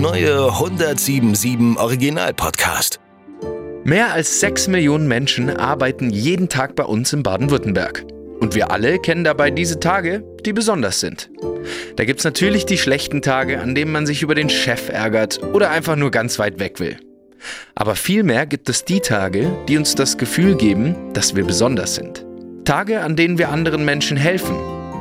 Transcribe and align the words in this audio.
neue 0.00 0.50
1077 0.50 1.78
Original 1.78 2.32
Podcast. 2.32 3.00
Mehr 3.84 4.14
als 4.14 4.40
6 4.40 4.68
Millionen 4.68 5.06
Menschen 5.06 5.50
arbeiten 5.50 6.08
jeden 6.08 6.48
Tag 6.48 6.74
bei 6.74 6.84
uns 6.84 7.12
in 7.12 7.22
Baden-Württemberg. 7.22 8.06
Und 8.40 8.54
wir 8.54 8.70
alle 8.70 8.98
kennen 8.98 9.24
dabei 9.24 9.50
diese 9.50 9.78
Tage, 9.78 10.24
die 10.46 10.54
besonders 10.54 11.00
sind. 11.00 11.28
Da 11.96 12.06
gibt 12.06 12.20
es 12.20 12.24
natürlich 12.24 12.64
die 12.64 12.78
schlechten 12.78 13.20
Tage, 13.20 13.60
an 13.60 13.74
denen 13.74 13.92
man 13.92 14.06
sich 14.06 14.22
über 14.22 14.34
den 14.34 14.48
Chef 14.48 14.88
ärgert 14.88 15.42
oder 15.52 15.70
einfach 15.70 15.96
nur 15.96 16.10
ganz 16.10 16.38
weit 16.38 16.58
weg 16.60 16.80
will. 16.80 16.96
Aber 17.74 17.94
vielmehr 17.94 18.46
gibt 18.46 18.70
es 18.70 18.86
die 18.86 19.00
Tage, 19.00 19.50
die 19.68 19.76
uns 19.76 19.96
das 19.96 20.16
Gefühl 20.16 20.56
geben, 20.56 21.12
dass 21.12 21.36
wir 21.36 21.44
besonders 21.44 21.96
sind. 21.96 22.24
Tage, 22.64 23.02
an 23.02 23.16
denen 23.16 23.36
wir 23.36 23.50
anderen 23.50 23.84
Menschen 23.84 24.16
helfen, 24.16 24.56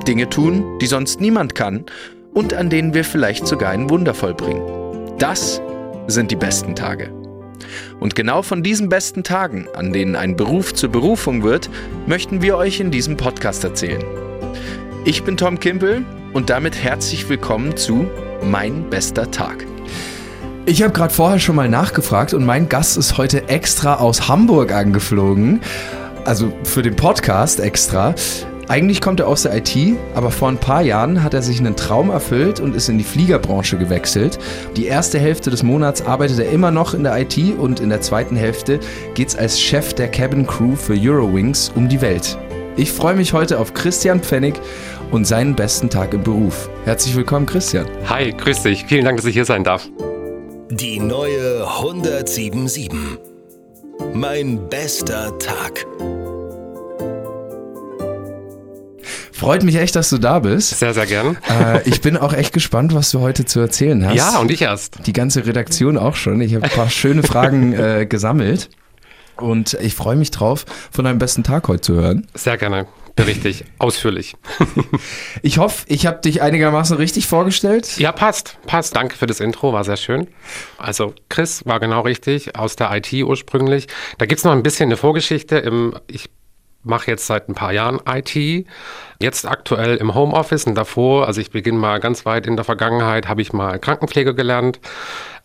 Dinge 0.06 0.28
tun, 0.28 0.78
die 0.82 0.88
sonst 0.88 1.22
niemand 1.22 1.56
kann 1.56 1.86
und 2.34 2.54
an 2.54 2.70
denen 2.70 2.94
wir 2.94 3.06
vielleicht 3.06 3.48
sogar 3.48 3.70
ein 3.70 3.90
Wunder 3.90 4.14
vollbringen. 4.14 4.79
Das 5.20 5.62
sind 6.08 6.32
die 6.32 6.38
besten 6.38 6.76
Tage. 6.76 7.12
Und 8.00 8.16
genau 8.16 8.42
von 8.42 8.64
diesen 8.64 8.88
besten 8.88 9.22
Tagen, 9.22 9.68
an 9.76 9.92
denen 9.92 10.16
ein 10.16 10.38
Beruf 10.38 10.74
zur 10.74 10.90
Berufung 10.90 11.44
wird, 11.44 11.70
möchten 12.08 12.42
wir 12.42 12.56
euch 12.56 12.80
in 12.80 12.90
diesem 12.90 13.18
Podcast 13.18 13.66
erzählen. 13.66 14.02
Ich 15.04 15.24
bin 15.24 15.36
Tom 15.36 15.60
Kimpel 15.60 16.06
und 16.32 16.50
damit 16.50 16.82
herzlich 16.82 17.28
willkommen 17.28 17.76
zu 17.76 18.10
Mein 18.46 18.90
bester 18.90 19.30
Tag. 19.30 19.66
Ich 20.66 20.82
habe 20.84 20.94
gerade 20.94 21.14
vorher 21.14 21.40
schon 21.40 21.58
mal 21.58 21.68
nachgefragt 21.68 22.34
und 22.34 22.46
mein 22.46 22.70
Gast 22.70 22.96
ist 22.96 23.18
heute 23.18 23.50
extra 23.50 23.96
aus 23.96 24.30
Hamburg 24.30 24.72
angeflogen. 24.72 25.60
Also 26.24 26.54
für 26.64 26.82
den 26.82 26.96
Podcast 26.96 27.60
extra. 27.60 28.16
Eigentlich 28.70 29.02
kommt 29.02 29.20
er 29.20 29.28
aus 29.28 29.42
der 29.42 29.58
IT, 29.58 29.76
aber 30.14 30.30
vor 30.30 30.48
ein 30.48 30.60
paar 30.60 30.84
Jahren 30.84 31.24
hat 31.24 31.34
er 31.34 31.42
sich 31.42 31.60
einen 31.60 31.76
Traum 31.76 32.12
erfüllt 32.12 32.60
und 32.60 32.76
ist 32.76 32.88
in 32.88 33.00
die 33.00 33.04
Fliegerbranche 33.04 33.80
gewechselt. 33.80 34.38
Die 34.78 34.86
erste 34.86 35.18
Hälfte 35.18 35.50
des 35.50 35.64
Monats 35.64 36.04
arbeitet 36.04 36.38
er 36.38 36.52
immer 36.52 36.70
noch 36.70 36.94
in 36.94 37.02
der 37.02 37.20
IT 37.20 37.36
und 37.58 37.80
in 37.80 37.90
der 37.90 38.02
zweiten 38.02 38.36
Hälfte 38.36 38.80
geht 39.16 39.30
es 39.30 39.36
als 39.36 39.60
Chef 39.60 39.96
der 39.96 40.08
Cabin 40.08 40.46
Crew 40.46 40.76
für 40.76 40.94
Eurowings 40.94 41.72
um 41.74 41.90
die 41.90 42.00
Welt. 42.00 42.38
Ich 42.78 42.92
freue 42.92 43.16
mich 43.16 43.34
heute 43.34 43.58
auf 43.58 43.74
Christian 43.74 44.20
Pfennig 44.20 44.54
und 45.10 45.26
seinen 45.26 45.56
besten 45.56 45.90
Tag 45.90 46.14
im 46.14 46.22
Beruf. 46.22 46.70
Herzlich 46.86 47.16
willkommen, 47.16 47.48
Christian. 47.48 47.88
Hi, 48.08 48.32
grüß 48.32 48.62
dich. 48.62 48.86
Vielen 48.86 49.04
Dank, 49.04 49.18
dass 49.18 49.26
ich 49.26 49.34
hier 49.34 49.46
sein 49.46 49.64
darf. 49.64 49.90
Die 50.70 51.00
neue 51.00 51.66
1077. 51.68 52.92
Mein 54.14 54.70
bester 54.70 55.36
Tag. 55.40 55.88
Freut 59.40 59.64
mich 59.64 59.78
echt, 59.78 59.96
dass 59.96 60.10
du 60.10 60.18
da 60.18 60.40
bist. 60.40 60.78
Sehr, 60.80 60.94
sehr 60.94 61.06
gern. 61.06 61.38
Äh, 61.50 61.88
ich 61.88 62.02
bin 62.02 62.18
auch 62.18 62.34
echt 62.34 62.52
gespannt, 62.52 62.94
was 62.94 63.10
du 63.12 63.22
heute 63.22 63.46
zu 63.46 63.62
erzählen 63.62 64.06
hast. 64.06 64.16
Ja, 64.16 64.38
und 64.40 64.52
ich 64.52 64.62
erst. 64.62 65.08
Die 65.08 65.14
ganze 65.14 65.46
Redaktion 65.46 65.98
auch 65.98 66.18
schon. 66.18 66.42
Ich 66.42 66.54
habe 66.56 66.66
ein 66.66 66.70
paar 66.70 66.90
schöne 66.90 67.24
Fragen 67.24 67.72
äh, 67.74 68.06
gesammelt. 68.06 68.70
Und 69.38 69.76
ich 69.76 69.96
freue 69.96 70.18
mich 70.18 70.32
drauf, 70.32 70.66
von 70.92 71.06
deinem 71.06 71.20
besten 71.20 71.44
Tag 71.44 71.70
heute 71.70 71.80
zu 71.80 71.94
hören. 71.94 72.28
Sehr 72.34 72.58
gerne. 72.58 72.86
Richtig, 73.18 73.64
ausführlich. 73.78 74.36
ich 75.42 75.58
hoffe, 75.58 75.86
ich 75.88 76.06
habe 76.06 76.20
dich 76.20 76.42
einigermaßen 76.42 76.98
richtig 76.98 77.28
vorgestellt. 77.28 77.98
Ja, 77.98 78.12
passt, 78.12 78.58
passt. 78.66 78.96
Danke 78.96 79.16
für 79.16 79.26
das 79.26 79.40
Intro, 79.40 79.72
war 79.74 79.84
sehr 79.84 79.98
schön. 79.98 80.28
Also 80.78 81.14
Chris 81.30 81.66
war 81.66 81.80
genau 81.80 82.02
richtig, 82.02 82.58
aus 82.58 82.76
der 82.76 82.92
IT 82.96 83.12
ursprünglich. 83.14 83.88
Da 84.18 84.26
gibt 84.26 84.40
es 84.40 84.46
noch 84.46 84.52
ein 84.52 84.64
bisschen 84.64 84.88
eine 84.88 84.98
Vorgeschichte. 84.98 85.92
ich 86.08 86.30
mache 86.84 87.12
jetzt 87.12 87.28
seit 87.28 87.50
ein 87.50 87.56
paar 87.56 87.74
Jahren 87.74 88.00
IT, 88.08 88.66
jetzt 89.20 89.48
aktuell 89.48 89.98
im 89.98 90.16
Homeoffice 90.16 90.66
und 90.66 90.76
davor, 90.76 91.28
also 91.28 91.42
ich 91.42 91.52
beginne 91.52 91.78
mal 91.78 92.00
ganz 92.00 92.26
weit 92.26 92.48
in 92.48 92.56
der 92.56 92.66
Vergangenheit, 92.66 93.28
habe 93.28 93.42
ich 93.42 93.54
mal 93.54 93.80
Krankenpflege 93.80 94.34
gelernt, 94.34 94.80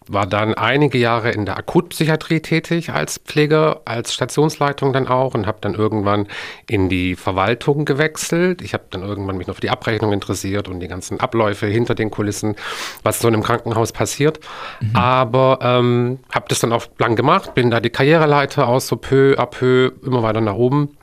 war 0.08 0.27
dann 0.27 0.55
einige 0.55 0.98
Jahre 0.98 1.30
in 1.30 1.47
der 1.47 1.56
Akutpsychiatrie 1.56 2.41
tätig 2.41 2.91
als 2.91 3.19
Pfleger, 3.19 3.83
als 3.84 4.12
Stationsleitung 4.12 4.92
dann 4.92 5.08
auch 5.08 5.34
und 5.34 5.47
habe 5.47 5.59
dann 5.60 5.75
irgendwann 5.75 6.26
in 6.69 6.88
die 6.88 7.16
Verwaltung 7.16 7.84
gewechselt. 7.84 8.62
Ich 8.62 8.75
habe 8.75 8.84
dann 8.91 9.03
irgendwann 9.03 9.37
mich 9.37 9.47
noch 9.47 9.54
für 9.54 9.60
die 9.60 9.70
Abrechnung 9.70 10.12
interessiert 10.12 10.69
und 10.69 10.81
die 10.81 10.88
ganzen 10.88 11.20
Abläufe 11.20 11.66
hinter 11.66 11.94
den 11.94 12.10
Kulissen, 12.10 12.56
was 13.03 13.20
so 13.20 13.28
in 13.28 13.34
einem 13.34 13.42
Krankenhaus 13.42 13.92
passiert. 13.92 14.41
Mhm. 14.81 14.97
Aber 14.97 15.59
ähm, 15.62 16.19
habe 16.32 16.47
das 16.48 16.60
dann 16.60 16.72
auch 16.72 16.86
lang 16.98 17.16
gemacht, 17.16 17.54
bin 17.54 17.71
da 17.71 17.81
die 17.81 17.91
Karriereleiter 17.91 18.69
aus, 18.69 18.86
so 18.86 18.97
peu 18.97 19.34
à 19.38 19.47
peu 19.47 19.92
immer 20.04 20.22
weiter 20.22 20.41
nach 20.41 20.54
oben. 20.54 20.97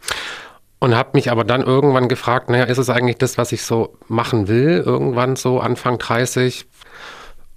Und 0.83 0.95
habe 0.95 1.11
mich 1.13 1.29
aber 1.29 1.43
dann 1.43 1.61
irgendwann 1.61 2.07
gefragt, 2.07 2.49
naja, 2.49 2.63
ist 2.63 2.79
es 2.79 2.89
eigentlich 2.89 3.19
das, 3.19 3.37
was 3.37 3.51
ich 3.51 3.61
so 3.61 3.99
machen 4.07 4.47
will? 4.47 4.81
Irgendwann 4.83 5.35
so 5.35 5.59
Anfang 5.59 5.99
30, 5.99 6.65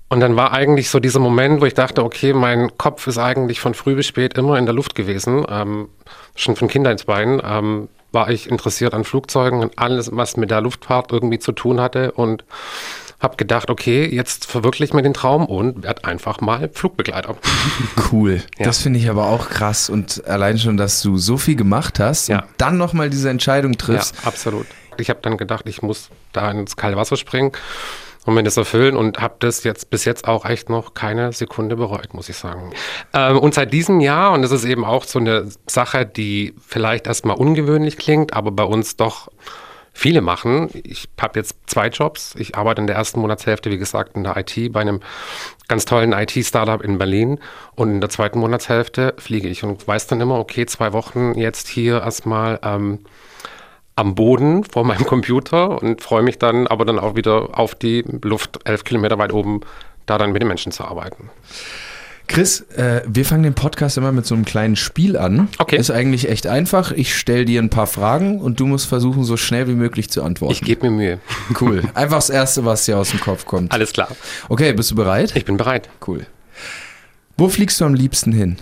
und 0.08 0.20
dann 0.20 0.36
war 0.36 0.52
eigentlich 0.52 0.90
so 0.90 1.00
dieser 1.00 1.18
Moment, 1.18 1.60
wo 1.60 1.66
ich 1.66 1.74
dachte, 1.74 2.04
okay, 2.04 2.32
mein 2.32 2.76
Kopf 2.78 3.06
ist 3.06 3.18
eigentlich 3.18 3.60
von 3.60 3.74
früh 3.74 3.94
bis 3.94 4.06
spät 4.06 4.36
immer 4.36 4.58
in 4.58 4.66
der 4.66 4.74
Luft 4.74 4.94
gewesen, 4.94 5.44
ähm, 5.48 5.88
schon 6.36 6.56
von 6.56 6.68
Kindheitsbeinen. 6.68 7.40
Ähm, 7.44 7.88
war 8.12 8.30
ich 8.30 8.48
interessiert 8.48 8.94
an 8.94 9.04
Flugzeugen 9.04 9.60
und 9.60 9.78
alles, 9.78 10.10
was 10.12 10.36
mit 10.36 10.50
der 10.50 10.60
Luftfahrt 10.60 11.10
irgendwie 11.10 11.40
zu 11.40 11.52
tun 11.52 11.80
hatte 11.80 12.12
und 12.12 12.44
habe 13.18 13.36
gedacht, 13.36 13.70
okay, 13.70 14.06
jetzt 14.06 14.46
verwirkliche 14.46 14.94
mir 14.94 15.02
den 15.02 15.14
Traum 15.14 15.46
und 15.46 15.82
werde 15.82 16.04
einfach 16.04 16.40
mal 16.40 16.70
Flugbegleiter. 16.72 17.36
Cool. 18.12 18.42
Ja. 18.58 18.66
Das 18.66 18.78
finde 18.78 19.00
ich 19.00 19.10
aber 19.10 19.26
auch 19.26 19.48
krass 19.48 19.90
und 19.90 20.24
allein 20.26 20.58
schon, 20.58 20.76
dass 20.76 21.02
du 21.02 21.16
so 21.16 21.36
viel 21.36 21.56
gemacht 21.56 21.98
hast 21.98 22.28
ja. 22.28 22.40
und 22.40 22.44
dann 22.58 22.76
nochmal 22.76 23.10
diese 23.10 23.28
Entscheidung 23.28 23.76
triffst. 23.76 24.14
Ja, 24.20 24.28
absolut. 24.28 24.66
Ich 24.98 25.10
habe 25.10 25.18
dann 25.22 25.36
gedacht, 25.36 25.64
ich 25.66 25.82
muss 25.82 26.10
da 26.32 26.48
ins 26.52 26.76
kalte 26.76 26.96
Wasser 26.96 27.16
springen 27.16 27.50
und 28.24 28.34
mir 28.34 28.42
das 28.42 28.56
erfüllen 28.56 28.96
und 28.96 29.20
habe 29.20 29.36
das 29.38 29.64
jetzt 29.64 29.90
bis 29.90 30.04
jetzt 30.04 30.26
auch 30.26 30.44
echt 30.44 30.70
noch 30.70 30.94
keine 30.94 31.32
Sekunde 31.32 31.76
bereut, 31.76 32.14
muss 32.14 32.28
ich 32.28 32.36
sagen. 32.36 32.72
Ähm, 33.12 33.38
und 33.38 33.54
seit 33.54 33.72
diesem 33.72 34.00
Jahr, 34.00 34.32
und 34.32 34.42
das 34.42 34.50
ist 34.50 34.64
eben 34.64 34.84
auch 34.84 35.04
so 35.04 35.18
eine 35.18 35.48
Sache, 35.66 36.06
die 36.06 36.54
vielleicht 36.66 37.06
erstmal 37.06 37.36
ungewöhnlich 37.36 37.98
klingt, 37.98 38.32
aber 38.32 38.50
bei 38.50 38.64
uns 38.64 38.96
doch 38.96 39.28
viele 39.94 40.20
machen. 40.20 40.68
Ich 40.72 41.08
habe 41.20 41.38
jetzt 41.38 41.56
zwei 41.66 41.88
Jobs. 41.88 42.34
Ich 42.36 42.56
arbeite 42.56 42.80
in 42.80 42.88
der 42.88 42.96
ersten 42.96 43.20
Monatshälfte, 43.20 43.70
wie 43.70 43.78
gesagt, 43.78 44.16
in 44.16 44.24
der 44.24 44.36
IT 44.36 44.72
bei 44.72 44.80
einem 44.80 45.00
ganz 45.68 45.84
tollen 45.84 46.12
IT-Startup 46.12 46.82
in 46.82 46.98
Berlin. 46.98 47.38
Und 47.76 47.90
in 47.90 48.00
der 48.00 48.10
zweiten 48.10 48.40
Monatshälfte 48.40 49.14
fliege 49.18 49.48
ich 49.48 49.62
und 49.62 49.86
weiß 49.86 50.08
dann 50.08 50.20
immer, 50.20 50.38
okay, 50.38 50.66
zwei 50.66 50.92
Wochen 50.92 51.34
jetzt 51.34 51.68
hier 51.68 52.02
erstmal. 52.02 52.58
Ähm, 52.62 53.00
am 53.96 54.14
Boden 54.14 54.64
vor 54.64 54.84
meinem 54.84 55.04
Computer 55.04 55.80
und 55.82 56.02
freue 56.02 56.22
mich 56.22 56.38
dann 56.38 56.66
aber 56.66 56.84
dann 56.84 56.98
auch 56.98 57.14
wieder 57.16 57.58
auf 57.58 57.74
die 57.74 58.04
Luft 58.22 58.60
elf 58.64 58.84
Kilometer 58.84 59.18
weit 59.18 59.32
oben, 59.32 59.60
da 60.06 60.18
dann 60.18 60.32
mit 60.32 60.42
den 60.42 60.48
Menschen 60.48 60.72
zu 60.72 60.84
arbeiten. 60.84 61.30
Chris, 62.26 62.62
äh, 62.76 63.02
wir 63.06 63.24
fangen 63.24 63.42
den 63.42 63.54
Podcast 63.54 63.98
immer 63.98 64.10
mit 64.10 64.24
so 64.24 64.34
einem 64.34 64.44
kleinen 64.44 64.76
Spiel 64.76 65.16
an. 65.16 65.48
Okay. 65.58 65.76
Ist 65.76 65.90
eigentlich 65.90 66.28
echt 66.28 66.46
einfach. 66.46 66.90
Ich 66.90 67.14
stelle 67.14 67.44
dir 67.44 67.60
ein 67.60 67.68
paar 67.68 67.86
Fragen 67.86 68.40
und 68.40 68.60
du 68.60 68.66
musst 68.66 68.86
versuchen, 68.86 69.24
so 69.24 69.36
schnell 69.36 69.68
wie 69.68 69.74
möglich 69.74 70.10
zu 70.10 70.22
antworten. 70.22 70.54
Ich 70.54 70.62
gebe 70.62 70.88
mir 70.88 70.96
Mühe. 70.96 71.20
Cool. 71.60 71.82
Einfach 71.94 72.16
das 72.16 72.30
Erste, 72.30 72.64
was 72.64 72.86
dir 72.86 72.98
aus 72.98 73.10
dem 73.10 73.20
Kopf 73.20 73.44
kommt. 73.44 73.72
Alles 73.72 73.92
klar. 73.92 74.08
Okay, 74.48 74.72
bist 74.72 74.90
du 74.90 74.94
bereit? 74.94 75.36
Ich 75.36 75.44
bin 75.44 75.58
bereit. 75.58 75.90
Cool. 76.06 76.26
Wo 77.36 77.48
fliegst 77.48 77.80
du 77.80 77.84
am 77.84 77.94
liebsten 77.94 78.32
hin? 78.32 78.56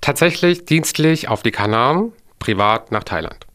Tatsächlich 0.00 0.64
dienstlich 0.64 1.28
auf 1.28 1.42
die 1.42 1.50
Kanaren, 1.50 2.12
privat 2.38 2.92
nach 2.92 3.04
Thailand. 3.04 3.49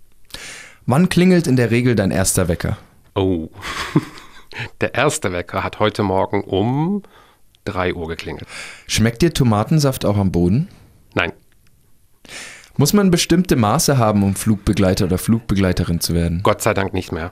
Wann 0.87 1.09
klingelt 1.09 1.47
in 1.47 1.55
der 1.55 1.71
Regel 1.71 1.95
dein 1.95 2.11
erster 2.11 2.47
Wecker? 2.47 2.77
Oh, 3.15 3.49
der 4.81 4.93
erste 4.93 5.31
Wecker 5.31 5.63
hat 5.63 5.79
heute 5.79 6.03
Morgen 6.03 6.43
um 6.43 7.01
3 7.65 7.95
Uhr 7.95 8.07
geklingelt. 8.07 8.47
Schmeckt 8.85 9.23
dir 9.23 9.33
Tomatensaft 9.33 10.05
auch 10.05 10.17
am 10.17 10.31
Boden? 10.31 10.67
Nein. 11.15 11.33
Muss 12.77 12.93
man 12.93 13.09
bestimmte 13.09 13.55
Maße 13.55 13.97
haben, 13.97 14.21
um 14.21 14.35
Flugbegleiter 14.35 15.05
oder 15.05 15.17
Flugbegleiterin 15.17 16.01
zu 16.01 16.13
werden? 16.13 16.41
Gott 16.43 16.61
sei 16.61 16.75
Dank 16.75 16.93
nicht 16.93 17.11
mehr. 17.11 17.31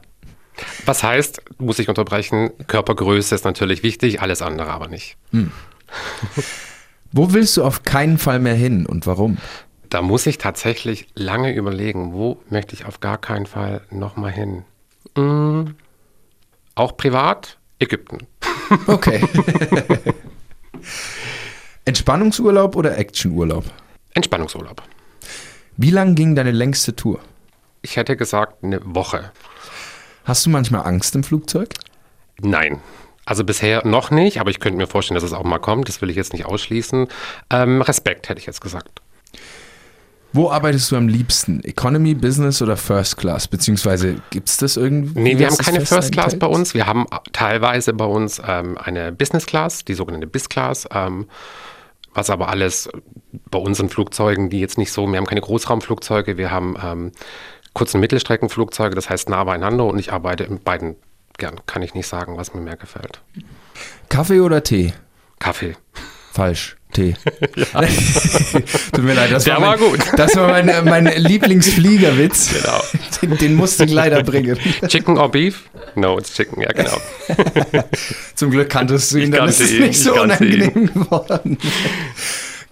Was 0.86 1.04
heißt, 1.04 1.42
muss 1.60 1.78
ich 1.78 1.90
unterbrechen, 1.90 2.52
Körpergröße 2.68 3.36
ist 3.36 3.46
natürlich 3.46 3.84
wichtig, 3.84 4.22
alles 4.22 4.42
andere 4.42 4.72
aber 4.72 4.88
nicht. 4.88 5.18
Hm. 5.32 5.52
Wo 7.12 7.34
willst 7.34 7.58
du 7.58 7.64
auf 7.64 7.84
keinen 7.84 8.18
Fall 8.18 8.40
mehr 8.40 8.56
hin 8.56 8.88
und 8.88 9.06
warum? 9.06 9.38
Da 9.94 10.02
muss 10.02 10.26
ich 10.26 10.40
tatsächlich 10.40 11.06
lange 11.14 11.54
überlegen, 11.54 12.14
wo 12.14 12.42
möchte 12.50 12.74
ich 12.74 12.86
auf 12.86 13.00
gar 13.00 13.20
keinen 13.20 13.46
Fall 13.46 13.82
nochmal 13.92 14.32
hin. 14.32 14.66
Mhm. 15.16 15.76
Auch 16.74 16.98
privat, 16.98 17.60
Ägypten. 17.78 18.26
Okay. 18.88 19.22
Entspannungsurlaub 21.86 22.76
oder 22.76 22.98
Actionurlaub? 22.98 23.66
Entspannungsurlaub. 24.16 24.82
Wie 25.78 25.92
lang 25.92 26.16
ging 26.16 26.34
deine 26.34 26.50
längste 26.50 26.96
Tour? 26.96 27.20
Ich 27.84 27.96
hätte 27.96 28.18
gesagt, 28.18 28.64
eine 28.64 28.80
Woche. 28.84 29.32
Hast 30.24 30.44
du 30.44 30.50
manchmal 30.50 30.88
Angst 30.88 31.14
im 31.14 31.24
Flugzeug? 31.24 31.70
Nein. 32.42 32.82
Also 33.26 33.44
bisher 33.44 33.86
noch 33.86 34.10
nicht, 34.10 34.40
aber 34.40 34.50
ich 34.50 34.60
könnte 34.60 34.78
mir 34.78 34.88
vorstellen, 34.88 35.16
dass 35.16 35.24
es 35.24 35.34
auch 35.34 35.44
mal 35.44 35.60
kommt. 35.60 35.88
Das 35.88 36.02
will 36.02 36.10
ich 36.10 36.16
jetzt 36.16 36.34
nicht 36.34 36.48
ausschließen. 36.48 37.10
Ähm, 37.52 37.84
Respekt 37.84 38.28
hätte 38.28 38.40
ich 38.40 38.48
jetzt 38.48 38.62
gesagt. 38.62 39.03
Wo 40.34 40.50
arbeitest 40.50 40.92
du 40.92 40.96
am 40.96 41.08
liebsten? 41.08 41.64
Economy, 41.64 42.16
Business 42.16 42.62
oder 42.62 42.76
First 42.76 43.18
Class? 43.18 43.48
Beziehungsweise 43.48 44.16
gibt 44.32 44.50
es 44.50 44.58
das 44.58 44.78
irgendwie? 44.78 45.20
Nee, 45.20 45.38
wir 45.38 45.48
haben 45.48 45.58
keine 45.58 45.86
First 45.86 46.12
Class 46.12 46.38
bei 46.38 46.48
uns. 46.48 46.74
Wir 46.74 46.88
haben 46.88 47.06
teilweise 47.32 47.94
bei 47.94 48.06
uns 48.06 48.42
ähm, 48.46 48.78
eine 48.80 49.12
Business 49.12 49.46
Class, 49.46 49.86
die 49.86 49.94
sogenannte 49.94 50.26
Biz 50.26 50.50
Class. 50.50 50.88
Ähm, 50.92 51.28
was 52.16 52.30
aber 52.30 52.50
alles 52.50 52.90
bei 53.50 53.60
unseren 53.60 53.90
Flugzeugen, 53.90 54.50
die 54.50 54.60
jetzt 54.60 54.78
nicht 54.78 54.92
so, 54.92 55.08
wir 55.08 55.18
haben 55.18 55.26
keine 55.26 55.42
Großraumflugzeuge, 55.42 56.38
wir 56.38 56.52
haben 56.52 56.76
ähm, 56.84 57.12
Kurz- 57.74 57.94
und 57.96 58.02
Mittelstreckenflugzeuge, 58.02 58.94
das 58.94 59.10
heißt 59.10 59.30
nah 59.30 59.44
beieinander 59.44 59.86
und 59.86 59.98
ich 59.98 60.14
arbeite 60.14 60.44
in 60.44 60.60
beiden 60.60 60.96
gern. 61.38 61.60
Kann 61.66 61.82
ich 61.82 61.96
nicht 61.96 62.08
sagen, 62.08 62.38
was 62.38 62.54
mir 62.54 62.62
mehr 62.62 62.78
gefällt. 62.78 63.22
Kaffee 64.10 64.42
oder 64.42 64.64
Tee? 64.64 64.94
Kaffee. 65.40 65.76
Falsch. 66.32 66.78
Tee. 66.94 67.16
Tut 68.94 69.04
mir 69.04 69.14
leid, 69.14 69.32
das 69.32 69.44
Der 69.44 69.56
war, 69.56 69.62
mein, 69.62 69.70
war 69.70 69.90
gut. 69.90 70.00
Das 70.16 70.36
war 70.36 70.48
mein, 70.48 70.86
mein 70.86 71.06
Lieblingsfliegerwitz. 71.18 72.52
Genau. 72.54 72.82
Den, 73.22 73.38
den 73.38 73.56
musste 73.56 73.86
ich 73.86 73.92
leider 73.92 74.22
bringen. 74.24 74.58
Chicken 74.88 75.18
or 75.18 75.30
beef? 75.30 75.64
No, 75.96 76.18
it's 76.18 76.34
chicken, 76.34 76.62
ja 76.62 76.72
genau. 76.72 76.98
Zum 78.36 78.52
Glück 78.52 78.70
kanntest 78.70 79.12
du 79.12 79.18
ihn, 79.18 79.32
Ich 79.32 79.40
dann 79.40 79.48
ist 79.48 79.62
es 79.62 79.72
ihn, 79.72 79.84
nicht 79.84 80.00
so 80.00 80.14
unangenehm 80.22 80.94
geworden. 80.94 81.58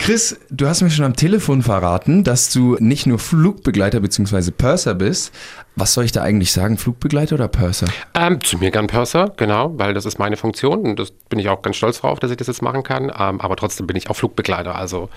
Chris, 0.02 0.36
du 0.50 0.68
hast 0.68 0.82
mir 0.82 0.90
schon 0.90 1.06
am 1.06 1.16
Telefon 1.16 1.62
verraten, 1.62 2.24
dass 2.24 2.52
du 2.52 2.76
nicht 2.80 3.06
nur 3.06 3.20
Flugbegleiter 3.20 4.00
bzw. 4.00 4.50
Purser 4.50 4.96
bist. 4.96 5.32
Was 5.76 5.94
soll 5.94 6.06
ich 6.06 6.12
da 6.12 6.24
eigentlich 6.24 6.52
sagen? 6.52 6.80
Flugbegleiter 6.80 7.36
oder 7.36 7.48
Purser? 7.48 7.86
Ähm, 8.16 8.44
zu 8.44 8.58
mir 8.58 8.72
gern 8.72 8.88
Purser, 8.88 9.32
genau, 9.38 9.78
weil 9.78 9.94
das 9.94 10.08
ist 10.08 10.18
meine 10.18 10.38
Funktion 10.38 10.80
und 10.88 10.98
das 10.98 11.12
bin 11.12 11.38
ich 11.38 11.50
auch 11.50 11.62
ganz 11.62 11.76
stolz 11.76 12.02
drauf, 12.02 12.20
dass 12.20 12.32
ich 12.32 12.38
das 12.38 12.48
jetzt 12.48 12.64
machen 12.64 12.82
kann. 12.82 13.12
Ähm, 13.16 13.40
aber 13.40 13.56
trotzdem 13.56 13.86
bin 13.86 13.96
ich 13.96 14.10
auch 14.10 14.16
Flugbegleiter, 14.16 14.74
also 14.74 15.10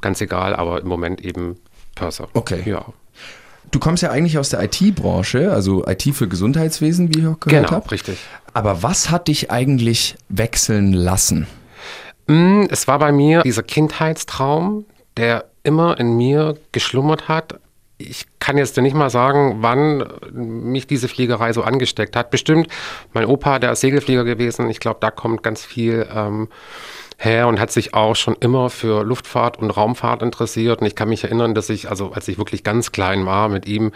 ganz 0.00 0.20
egal, 0.20 0.54
aber 0.54 0.80
im 0.80 0.86
Moment 0.86 1.20
eben 1.20 1.56
Purser. 1.96 2.28
Okay. 2.34 2.62
Ja, 2.64 2.86
Du 3.72 3.80
kommst 3.80 4.04
ja 4.04 4.10
eigentlich 4.10 4.38
aus 4.38 4.50
der 4.50 4.62
IT-Branche, 4.62 5.50
also 5.50 5.84
IT 5.88 6.02
für 6.14 6.28
Gesundheitswesen, 6.28 7.12
wie 7.12 7.20
ich 7.20 7.26
auch 7.26 7.40
gehört 7.40 7.66
genau, 7.66 7.70
habe. 7.70 7.90
richtig. 7.90 8.18
Aber 8.52 8.84
was 8.84 9.10
hat 9.10 9.26
dich 9.26 9.50
eigentlich 9.50 10.14
wechseln 10.28 10.92
lassen? 10.92 11.48
Mm, 12.26 12.64
Es 12.70 12.88
war 12.88 12.98
bei 12.98 13.12
mir 13.12 13.42
dieser 13.42 13.62
Kindheitstraum, 13.62 14.84
der 15.16 15.46
immer 15.62 15.98
in 15.98 16.16
mir 16.16 16.56
geschlummert 16.72 17.28
hat. 17.28 17.60
Ich 17.96 18.26
kann 18.40 18.58
jetzt 18.58 18.76
nicht 18.76 18.96
mal 18.96 19.08
sagen, 19.10 19.58
wann 19.60 20.04
mich 20.32 20.86
diese 20.86 21.08
Fliegerei 21.08 21.52
so 21.52 21.62
angesteckt 21.62 22.16
hat. 22.16 22.30
Bestimmt 22.30 22.68
mein 23.12 23.26
Opa, 23.26 23.58
der 23.58 23.72
ist 23.72 23.80
Segelflieger 23.80 24.24
gewesen. 24.24 24.68
Ich 24.68 24.80
glaube, 24.80 24.98
da 25.00 25.10
kommt 25.10 25.42
ganz 25.42 25.64
viel 25.64 26.06
ähm, 26.12 26.48
her 27.18 27.46
und 27.46 27.60
hat 27.60 27.70
sich 27.70 27.94
auch 27.94 28.16
schon 28.16 28.36
immer 28.40 28.68
für 28.68 29.04
Luftfahrt 29.04 29.58
und 29.58 29.70
Raumfahrt 29.70 30.22
interessiert. 30.22 30.80
Und 30.80 30.86
ich 30.86 30.96
kann 30.96 31.08
mich 31.08 31.24
erinnern, 31.24 31.54
dass 31.54 31.70
ich, 31.70 31.88
also 31.88 32.10
als 32.12 32.26
ich 32.26 32.36
wirklich 32.36 32.64
ganz 32.64 32.90
klein 32.90 33.26
war, 33.26 33.48
mit 33.48 33.66
ihm 33.66 33.92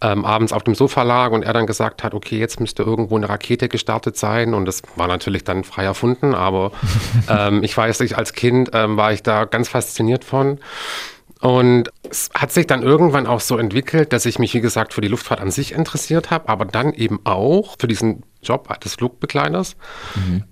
ähm, 0.00 0.24
abends 0.24 0.52
auf 0.52 0.64
dem 0.64 0.74
Sofa 0.74 1.02
lag 1.02 1.30
und 1.30 1.42
er 1.42 1.52
dann 1.52 1.66
gesagt 1.66 2.02
hat, 2.04 2.14
okay, 2.14 2.38
jetzt 2.38 2.60
müsste 2.60 2.82
irgendwo 2.82 3.16
eine 3.16 3.28
Rakete 3.28 3.68
gestartet 3.68 4.16
sein. 4.16 4.54
Und 4.54 4.66
das 4.66 4.82
war 4.96 5.08
natürlich 5.08 5.44
dann 5.44 5.64
frei 5.64 5.84
erfunden, 5.84 6.34
aber 6.34 6.72
ähm, 7.28 7.62
ich 7.62 7.76
weiß 7.76 8.00
nicht, 8.00 8.16
als 8.16 8.32
Kind 8.32 8.70
ähm, 8.72 8.96
war 8.96 9.12
ich 9.12 9.22
da 9.22 9.44
ganz 9.44 9.68
fasziniert 9.68 10.24
von. 10.24 10.58
Und 11.40 11.90
es 12.10 12.30
hat 12.34 12.50
sich 12.50 12.66
dann 12.66 12.82
irgendwann 12.82 13.26
auch 13.26 13.40
so 13.40 13.58
entwickelt, 13.58 14.12
dass 14.12 14.24
ich 14.24 14.38
mich, 14.38 14.54
wie 14.54 14.60
gesagt, 14.60 14.94
für 14.94 15.02
die 15.02 15.08
Luftfahrt 15.08 15.40
an 15.40 15.50
sich 15.50 15.72
interessiert 15.72 16.30
habe, 16.30 16.48
aber 16.48 16.64
dann 16.64 16.94
eben 16.94 17.20
auch 17.24 17.76
für 17.78 17.86
diesen 17.86 18.22
Job 18.42 18.80
des 18.80 18.94
Flugbegleiters. 18.94 19.76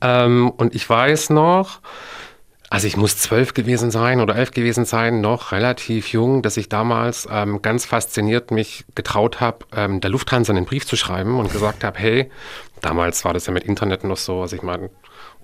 Ähm, 0.03 0.51
und 0.51 0.75
ich 0.75 0.89
weiß 0.89 1.31
noch, 1.31 1.81
also 2.75 2.89
ich 2.89 2.97
muss 2.97 3.17
zwölf 3.17 3.55
gewesen 3.55 3.93
sein 3.93 4.21
oder 4.21 4.35
elf 4.35 4.51
gewesen 4.51 4.85
sein, 4.85 5.21
noch 5.21 5.53
relativ 5.53 6.09
jung, 6.09 6.43
dass 6.43 6.57
ich 6.57 6.69
damals 6.69 7.29
ähm, 7.31 7.63
ganz 7.63 7.85
fasziniert 7.85 8.51
mich 8.51 8.85
getraut 8.97 9.41
habe, 9.41 9.59
ähm, 9.77 10.01
der 10.01 10.11
Lufthansa 10.11 10.53
einen 10.53 10.65
Brief 10.65 10.85
zu 10.85 10.97
schreiben 10.97 11.39
und 11.39 11.53
gesagt 11.53 11.85
habe, 11.85 11.97
hey, 12.01 12.31
damals 12.81 13.25
war 13.25 13.33
das 13.33 13.47
ja 13.47 13.53
mit 13.53 13.63
Internet 13.63 14.03
noch 14.03 14.17
so, 14.17 14.43
also 14.43 14.57
ich 14.57 14.63
meine, 14.63 14.91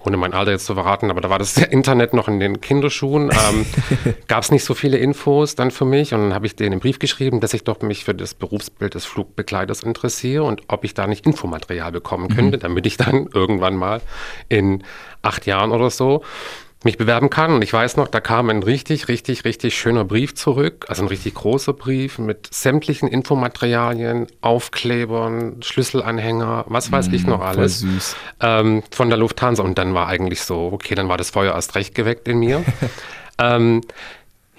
ohne 0.04 0.16
mein 0.16 0.34
Alter 0.34 0.50
jetzt 0.50 0.66
zu 0.66 0.74
verraten, 0.74 1.08
aber 1.08 1.20
da 1.20 1.30
war 1.30 1.38
das 1.38 1.56
Internet 1.70 2.14
noch 2.14 2.26
in 2.26 2.40
den 2.40 2.60
Kinderschuhen, 2.60 3.30
ähm, 3.30 3.64
gab 4.26 4.42
es 4.42 4.50
nicht 4.50 4.64
so 4.64 4.74
viele 4.74 4.98
Infos 4.98 5.54
dann 5.54 5.70
für 5.70 5.84
mich 5.84 6.12
und 6.12 6.22
dann 6.22 6.34
habe 6.34 6.46
ich 6.46 6.56
denen 6.56 6.72
einen 6.72 6.80
Brief 6.80 6.98
geschrieben, 6.98 7.38
dass 7.38 7.54
ich 7.54 7.62
doch 7.62 7.80
mich 7.80 8.02
für 8.02 8.14
das 8.14 8.34
Berufsbild 8.34 8.94
des 8.94 9.04
Flugbegleiters 9.06 9.84
interessiere 9.84 10.42
und 10.42 10.62
ob 10.66 10.82
ich 10.82 10.94
da 10.94 11.06
nicht 11.06 11.24
Infomaterial 11.26 11.92
bekommen 11.92 12.26
könnte, 12.26 12.58
damit 12.58 12.86
ich 12.86 12.96
dann 12.96 13.28
irgendwann 13.34 13.76
mal 13.76 14.00
in 14.48 14.82
acht 15.22 15.46
Jahren 15.46 15.70
oder 15.70 15.90
so 15.90 16.24
mich 16.84 16.96
bewerben 16.96 17.28
kann. 17.28 17.52
Und 17.52 17.62
ich 17.62 17.72
weiß 17.72 17.96
noch, 17.96 18.08
da 18.08 18.20
kam 18.20 18.48
ein 18.48 18.62
richtig, 18.62 19.08
richtig, 19.08 19.44
richtig 19.44 19.78
schöner 19.78 20.04
Brief 20.04 20.34
zurück. 20.34 20.86
Also 20.88 21.02
ein 21.02 21.08
richtig 21.08 21.34
großer 21.34 21.72
Brief 21.72 22.18
mit 22.18 22.48
sämtlichen 22.52 23.08
Infomaterialien, 23.08 24.26
Aufklebern, 24.40 25.62
Schlüsselanhänger, 25.62 26.64
was 26.68 26.90
weiß 26.90 27.08
ich 27.08 27.26
noch 27.26 27.42
alles. 27.42 27.84
Ähm, 28.40 28.82
von 28.90 29.10
der 29.10 29.18
Lufthansa. 29.18 29.62
Und 29.62 29.76
dann 29.78 29.94
war 29.94 30.06
eigentlich 30.06 30.42
so, 30.42 30.70
okay, 30.72 30.94
dann 30.94 31.08
war 31.08 31.18
das 31.18 31.30
Feuer 31.30 31.54
erst 31.54 31.74
recht 31.74 31.94
geweckt 31.94 32.28
in 32.28 32.38
mir. 32.38 32.64
ähm, 33.38 33.82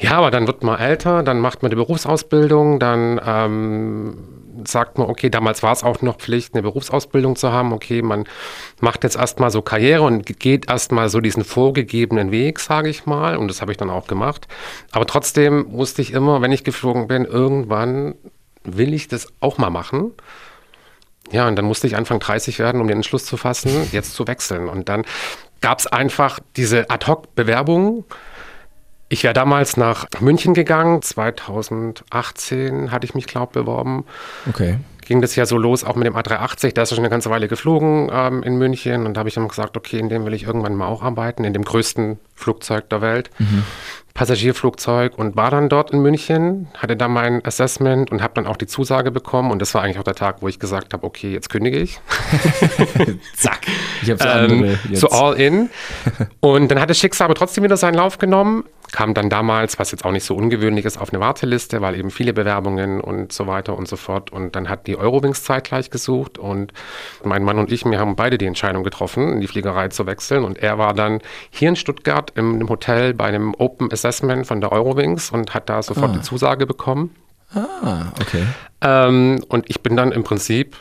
ja, 0.01 0.13
aber 0.13 0.31
dann 0.31 0.48
wird 0.48 0.63
man 0.63 0.80
älter, 0.80 1.21
dann 1.21 1.39
macht 1.39 1.62
man 1.62 1.69
die 1.69 1.75
Berufsausbildung, 1.75 2.80
dann 2.80 3.21
ähm, 3.24 4.18
sagt 4.65 4.98
man, 4.98 5.07
okay, 5.07 5.30
damals 5.30 5.62
war 5.62 5.71
es 5.71 5.83
auch 5.83 6.01
noch 6.01 6.18
Pflicht, 6.18 6.56
eine 6.56 6.63
Berufsausbildung 6.63 7.36
zu 7.36 7.51
haben. 7.51 7.71
Okay, 7.71 8.01
man 8.01 8.25
macht 8.80 9.03
jetzt 9.03 9.15
erstmal 9.15 9.51
so 9.51 9.62
Karriere 9.62 10.01
und 10.01 10.25
geht 10.39 10.69
erstmal 10.69 11.09
so 11.09 11.19
diesen 11.19 11.44
vorgegebenen 11.44 12.31
Weg, 12.31 12.59
sage 12.59 12.89
ich 12.89 13.06
mal. 13.06 13.38
Und 13.38 13.48
das 13.48 13.62
habe 13.62 13.71
ich 13.71 13.77
dann 13.77 13.92
auch 13.92 14.07
gemacht. 14.07 14.48
Aber 14.92 15.06
trotzdem 15.06 15.71
wusste 15.71 16.01
ich 16.01 16.13
immer, 16.13 16.42
wenn 16.42 16.51
ich 16.51 16.63
geflogen 16.63 17.07
bin, 17.07 17.25
irgendwann 17.25 18.15
will 18.63 18.95
ich 18.95 19.07
das 19.07 19.27
auch 19.39 19.59
mal 19.59 19.69
machen. 19.69 20.13
Ja, 21.31 21.47
und 21.47 21.56
dann 21.56 21.65
musste 21.65 21.86
ich 21.86 21.95
Anfang 21.95 22.19
30 22.19 22.57
werden, 22.57 22.81
um 22.81 22.88
den 22.88 22.97
Entschluss 22.97 23.25
zu 23.25 23.38
fassen, 23.38 23.88
jetzt 23.92 24.13
zu 24.13 24.27
wechseln. 24.27 24.68
Und 24.68 24.89
dann 24.89 25.06
gab 25.62 25.80
es 25.80 25.88
einfach 25.88 26.39
diese 26.57 26.89
Ad-Hoc-Bewerbung. 26.89 28.06
Ich 29.12 29.25
wäre 29.25 29.34
damals 29.34 29.75
nach 29.75 30.06
München 30.22 30.54
gegangen. 30.54 31.02
2018 31.02 32.92
hatte 32.92 33.06
ich 33.06 33.13
mich, 33.13 33.28
glaube 33.28 33.52
beworben. 33.52 34.06
Okay. 34.48 34.78
Ging 35.02 35.19
das 35.19 35.36
ja 35.36 35.46
so 35.46 35.58
los, 35.58 35.84
auch 35.84 35.96
mit 35.96 36.08
dem 36.08 36.16
A380. 36.16 36.74
Da 36.74 36.84
ist 36.84 36.92
er 36.92 36.96
schon 36.96 37.04
eine 37.04 37.10
ganze 37.10 37.30
Weile 37.30 37.50
geflogen 37.50 38.10
ähm, 38.10 38.42
in 38.42 38.58
München. 38.58 39.06
Und 39.06 39.16
da 39.16 39.19
habe 39.19 39.28
ich 39.28 39.36
dann 39.36 39.50
gesagt, 39.50 39.75
okay, 39.75 40.00
in 40.00 40.08
dem 40.08 40.25
will 40.25 40.34
ich 40.34 40.44
irgendwann 40.44 40.75
mal 40.75 40.88
auch 40.88 41.04
arbeiten, 41.04 41.44
in 41.44 41.52
dem 41.52 41.66
größten 41.66 42.19
Flugzeug 42.36 42.88
der 42.88 43.02
Welt. 43.02 43.31
Passagierflugzeug 44.21 45.18
und 45.18 45.35
war 45.35 45.50
dann 45.50 45.68
dort 45.68 45.89
in 45.89 46.00
München, 46.03 46.68
hatte 46.77 46.95
da 46.95 47.07
mein 47.07 47.44
Assessment 47.44 48.12
und 48.12 48.21
habe 48.21 48.35
dann 48.35 48.45
auch 48.45 48.56
die 48.56 48.68
Zusage 48.68 49.09
bekommen. 49.09 49.50
Und 49.50 49.59
das 49.63 49.73
war 49.73 49.81
eigentlich 49.81 49.97
auch 49.97 50.03
der 50.03 50.13
Tag, 50.13 50.44
wo 50.44 50.47
ich 50.47 50.59
gesagt 50.59 50.94
habe, 50.94 51.03
okay, 51.07 51.33
jetzt 51.33 51.50
kündige 51.50 51.79
ich. 51.79 52.00
Zack. 53.35 53.62
Ich 54.03 54.12
hab's 54.12 54.23
Ähm, 54.23 54.77
jetzt. 54.88 55.00
so 55.00 55.07
all 55.09 55.33
in. 55.39 55.71
Und 56.39 56.69
dann 56.69 56.79
hat 56.79 56.91
das 56.91 57.00
Schicksal 57.00 57.25
aber 57.25 57.33
trotzdem 57.33 57.63
wieder 57.63 57.78
seinen 57.78 57.95
Lauf 57.95 58.19
genommen. 58.19 58.63
Kam 58.92 59.13
dann 59.13 59.30
damals, 59.30 59.80
was 59.80 59.92
jetzt 59.92 60.04
auch 60.06 60.11
nicht 60.11 60.25
so 60.25 60.35
ungewöhnlich 60.35 60.85
ist, 60.85 60.97
auf 60.99 61.13
eine 61.13 61.21
Warteliste, 61.21 61.81
weil 61.81 61.95
eben 61.97 62.11
viele 62.11 62.33
Bewerbungen 62.33 62.99
und 62.99 63.31
so 63.31 63.47
weiter 63.47 63.75
und 63.78 63.87
so 63.87 63.95
fort. 63.95 64.31
Und 64.31 64.56
dann 64.56 64.69
hat 64.69 64.85
die 64.85 64.97
Eurowings 64.97 65.44
zeitgleich 65.44 65.90
gesucht 65.90 66.37
und 66.37 66.73
mein 67.23 67.44
Mann 67.44 67.57
und 67.57 67.71
ich, 67.71 67.85
wir 67.85 67.99
haben 67.99 68.16
beide 68.18 68.37
die 68.37 68.45
Entscheidung 68.47 68.83
getroffen, 68.83 69.30
in 69.33 69.40
die 69.42 69.47
Fliegerei 69.47 69.87
zu 69.87 70.06
wechseln. 70.06 70.44
Und 70.44 70.59
er 70.59 70.78
war 70.78 70.94
dann 70.94 71.21
hier 71.51 71.69
in 71.69 71.75
Stuttgart 71.78 72.33
im, 72.35 72.59
im 72.61 72.69
Hotel 72.69 73.13
bei 73.13 73.25
einem 73.25 73.56
Open 73.57 73.92
Assessment 73.92 74.10
von 74.11 74.61
der 74.61 74.71
Eurowings 74.71 75.31
und 75.31 75.53
hat 75.53 75.69
da 75.69 75.81
sofort 75.81 76.15
die 76.15 76.21
Zusage 76.21 76.65
bekommen. 76.65 77.15
ah, 77.53 78.06
okay. 78.19 78.45
Ähm, 78.81 79.44
und 79.49 79.69
ich 79.69 79.81
bin 79.81 79.95
dann 79.95 80.11
im 80.11 80.23
Prinzip, 80.23 80.75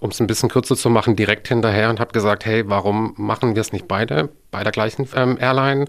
um 0.00 0.10
es 0.10 0.20
ein 0.20 0.26
bisschen 0.26 0.48
kürzer 0.48 0.76
zu 0.76 0.90
machen, 0.90 1.16
direkt 1.16 1.48
hinterher 1.48 1.90
und 1.90 2.00
habe 2.00 2.12
gesagt, 2.12 2.44
hey, 2.44 2.68
warum 2.68 3.14
machen 3.16 3.54
wir 3.54 3.60
es 3.60 3.72
nicht 3.72 3.88
beide 3.88 4.28
bei 4.50 4.62
der 4.62 4.72
gleichen 4.72 5.08
ähm, 5.14 5.38
Airline? 5.40 5.86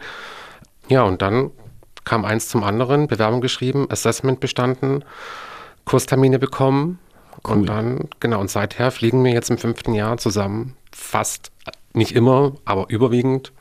Ja, 0.87 1.03
und 1.03 1.21
dann 1.21 1.51
kam 2.03 2.23
eins 2.23 2.47
zum 2.49 2.63
anderen, 2.63 3.07
Bewerbung 3.07 3.41
geschrieben, 3.41 3.87
Assessment 3.89 4.39
bestanden, 4.39 5.03
Kurstermine 5.85 6.37
bekommen 6.39 6.99
Cool. 7.47 7.53
und 7.53 7.65
dann, 7.67 8.09
genau, 8.19 8.39
und 8.39 8.49
seither 8.49 8.91
fliegen 8.91 9.23
wir 9.23 9.31
jetzt 9.31 9.49
im 9.49 9.57
fünften 9.57 9.93
Jahr 9.93 10.17
zusammen, 10.17 10.75
fast, 10.91 11.51
nicht 11.93 12.11
immer, 12.13 12.53
aber 12.65 12.89
überwiegend 12.89 13.51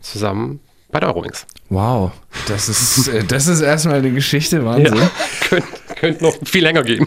zusammen 0.00 0.60
bei 0.90 1.00
der 1.00 1.08
Eurowings. 1.08 1.46
Wow. 1.70 2.12
Das 2.46 2.68
ist, 2.68 3.08
äh, 3.08 3.24
das 3.24 3.46
ist 3.46 3.60
erstmal 3.60 3.96
eine 3.96 4.12
Geschichte, 4.12 4.64
Wahnsinn. 4.64 4.94
Könnte 5.48 5.68
könnt 5.96 6.20
noch 6.20 6.36
viel 6.44 6.62
länger 6.62 6.82
gehen. 6.82 7.06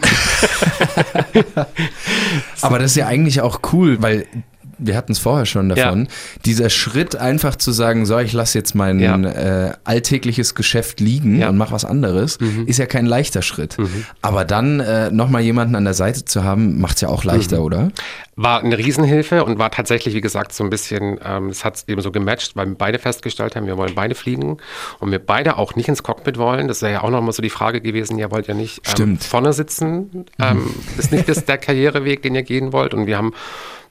Aber 2.60 2.78
das 2.78 2.92
ist 2.92 2.96
ja 2.96 3.06
eigentlich 3.06 3.40
auch 3.40 3.60
cool, 3.72 4.02
weil 4.02 4.26
wir 4.80 4.96
hatten 4.96 5.12
es 5.12 5.18
vorher 5.18 5.46
schon 5.46 5.68
davon, 5.68 6.08
dieser 6.44 6.70
Schritt 6.70 7.16
einfach 7.16 7.56
zu 7.56 7.70
sagen, 7.72 8.06
so, 8.06 8.18
ich 8.18 8.32
lasse 8.32 8.58
jetzt 8.58 8.74
mein 8.74 8.98
Ja. 9.00 9.16
äh, 9.20 9.72
alltägliches 9.84 10.54
Geschäft 10.54 11.00
liegen 11.00 11.38
Ja. 11.38 11.48
und 11.48 11.56
mach 11.56 11.72
was 11.72 11.84
anderes, 11.84 12.38
ist 12.66 12.78
ja 12.78 12.86
kein 12.86 13.06
leichter 13.06 13.42
Schritt. 13.42 13.76
Aber 14.22 14.44
dann 14.44 14.80
äh, 14.80 15.10
nochmal 15.10 15.42
jemanden 15.42 15.74
an 15.76 15.84
der 15.84 15.94
Seite 15.94 16.24
zu 16.24 16.44
haben, 16.44 16.80
macht 16.80 16.96
es 16.96 17.00
ja 17.02 17.08
auch 17.08 17.24
leichter, 17.24 17.62
oder? 17.62 17.90
War 18.36 18.60
eine 18.64 18.78
Riesenhilfe 18.78 19.44
und 19.44 19.58
war 19.58 19.70
tatsächlich, 19.70 20.14
wie 20.14 20.20
gesagt, 20.22 20.54
so 20.54 20.64
ein 20.64 20.70
bisschen, 20.70 21.18
ähm, 21.24 21.48
es 21.50 21.64
hat 21.64 21.84
eben 21.88 22.00
so 22.00 22.10
gematcht, 22.10 22.56
weil 22.56 22.66
wir 22.68 22.74
beide 22.74 22.98
festgestellt 22.98 23.54
haben, 23.54 23.66
wir 23.66 23.76
wollen 23.76 23.94
beide 23.94 24.14
fliegen 24.14 24.56
und 24.98 25.10
wir 25.10 25.18
beide 25.18 25.58
auch 25.58 25.74
nicht 25.74 25.88
ins 25.88 26.02
Cockpit 26.02 26.38
wollen. 26.38 26.66
Das 26.68 26.80
wäre 26.80 26.92
ja 26.92 27.02
auch 27.02 27.10
nochmal 27.10 27.32
so 27.32 27.42
die 27.42 27.50
Frage 27.50 27.80
gewesen, 27.82 28.16
ja, 28.18 28.30
wollt 28.30 28.48
ihr 28.48 28.54
nicht 28.54 28.78
ähm, 28.86 28.90
Stimmt. 28.92 29.24
vorne 29.24 29.52
sitzen? 29.52 30.24
Ähm, 30.38 30.70
ist 30.96 31.12
nicht 31.12 31.28
das 31.28 31.44
der 31.44 31.58
Karriereweg, 31.58 32.22
den 32.22 32.34
ihr 32.34 32.42
gehen 32.42 32.72
wollt? 32.72 32.94
Und 32.94 33.06
wir 33.06 33.18
haben 33.18 33.32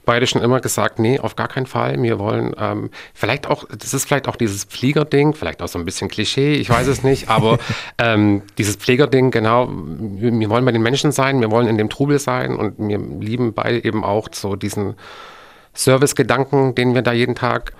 beide 0.04 0.26
schon 0.26 0.42
immer 0.42 0.60
gesagt, 0.60 0.98
nee, 0.98 1.18
auf 1.18 1.36
gar 1.36 1.48
keinen 1.48 1.66
Fall. 1.66 2.02
Wir 2.02 2.18
wollen 2.18 2.54
ähm, 2.58 2.90
vielleicht 3.14 3.46
auch, 3.46 3.64
das 3.68 3.94
ist 3.94 4.06
vielleicht 4.06 4.28
auch 4.28 4.36
dieses 4.36 4.64
Pflegerding, 4.64 5.34
vielleicht 5.34 5.62
auch 5.62 5.68
so 5.68 5.78
ein 5.78 5.84
bisschen 5.84 6.08
Klischee, 6.08 6.54
ich 6.54 6.70
weiß 6.70 6.86
es 6.86 7.02
nicht, 7.02 7.28
aber 7.28 7.58
ähm, 7.98 8.42
dieses 8.58 8.76
Pflegerding, 8.76 9.30
genau, 9.30 9.68
wir, 9.70 10.32
wir 10.32 10.50
wollen 10.50 10.64
bei 10.64 10.72
den 10.72 10.82
Menschen 10.82 11.12
sein, 11.12 11.40
wir 11.40 11.50
wollen 11.50 11.68
in 11.68 11.78
dem 11.78 11.90
Trubel 11.90 12.18
sein 12.18 12.56
und 12.56 12.74
wir 12.78 12.98
lieben 12.98 13.52
beide 13.52 13.84
eben 13.84 14.04
auch 14.04 14.28
so 14.32 14.56
diesen 14.56 14.94
Servicegedanken, 15.74 16.74
den 16.74 16.94
wir 16.94 17.02
da 17.02 17.12
jeden 17.12 17.34
Tag 17.34 17.72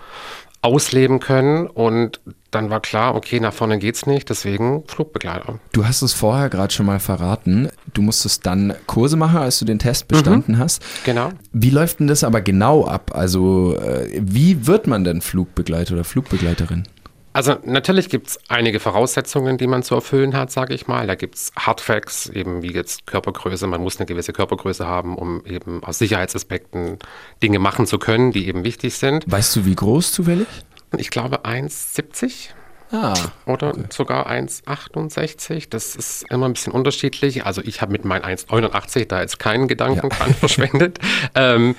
ausleben 0.62 1.20
können. 1.20 1.66
Und 1.66 2.20
dann 2.50 2.70
war 2.70 2.80
klar, 2.80 3.14
okay, 3.14 3.40
nach 3.40 3.52
vorne 3.52 3.78
geht's 3.78 4.06
nicht, 4.06 4.28
deswegen 4.28 4.84
Flugbegleiter. 4.86 5.58
Du 5.72 5.86
hast 5.86 6.02
es 6.02 6.12
vorher 6.12 6.48
gerade 6.48 6.72
schon 6.72 6.86
mal 6.86 7.00
verraten. 7.00 7.68
Du 7.94 8.02
musstest 8.02 8.46
dann 8.46 8.74
Kurse 8.86 9.16
machen, 9.16 9.38
als 9.38 9.58
du 9.58 9.64
den 9.64 9.78
Test 9.78 10.08
bestanden 10.08 10.58
hast. 10.58 10.82
Genau. 11.04 11.30
Wie 11.52 11.70
läuft 11.70 12.00
denn 12.00 12.08
das 12.08 12.24
aber 12.24 12.40
genau 12.40 12.86
ab? 12.86 13.12
Also, 13.14 13.76
äh, 13.76 14.20
wie 14.20 14.66
wird 14.66 14.86
man 14.86 15.04
denn 15.04 15.20
Flugbegleiter 15.20 15.94
oder 15.94 16.04
Flugbegleiterin? 16.04 16.84
Also 17.32 17.56
natürlich 17.64 18.08
gibt 18.08 18.26
es 18.28 18.40
einige 18.48 18.80
Voraussetzungen, 18.80 19.56
die 19.56 19.68
man 19.68 19.84
zu 19.84 19.94
erfüllen 19.94 20.34
hat, 20.34 20.50
sage 20.50 20.74
ich 20.74 20.88
mal. 20.88 21.06
Da 21.06 21.14
gibt 21.14 21.36
es 21.36 21.52
Hardfacts, 21.56 22.28
eben 22.28 22.62
wie 22.62 22.72
jetzt 22.72 23.06
Körpergröße. 23.06 23.68
Man 23.68 23.82
muss 23.82 23.98
eine 23.98 24.06
gewisse 24.06 24.32
Körpergröße 24.32 24.86
haben, 24.86 25.16
um 25.16 25.44
eben 25.46 25.84
aus 25.84 25.98
Sicherheitsaspekten 25.98 26.98
Dinge 27.40 27.60
machen 27.60 27.86
zu 27.86 27.98
können, 27.98 28.32
die 28.32 28.48
eben 28.48 28.64
wichtig 28.64 28.96
sind. 28.96 29.24
Weißt 29.30 29.54
du, 29.54 29.64
wie 29.64 29.76
groß 29.76 30.10
zufällig? 30.10 30.48
Ich 30.96 31.10
glaube 31.10 31.44
1,70 31.44 32.50
Ah, 32.92 33.14
oder 33.46 33.72
sogar 33.90 34.28
1,68. 34.28 35.68
Das 35.70 35.94
ist 35.94 36.24
immer 36.28 36.48
ein 36.48 36.54
bisschen 36.54 36.72
unterschiedlich. 36.72 37.46
Also 37.46 37.62
ich 37.62 37.80
habe 37.80 37.92
mit 37.92 38.04
meinen 38.04 38.24
1,89 38.24 39.06
da 39.06 39.20
jetzt 39.20 39.38
keinen 39.38 39.68
Gedanken 39.68 40.08
dran 40.08 40.34
verschwendet. 40.40 40.98
Ähm, 41.36 41.76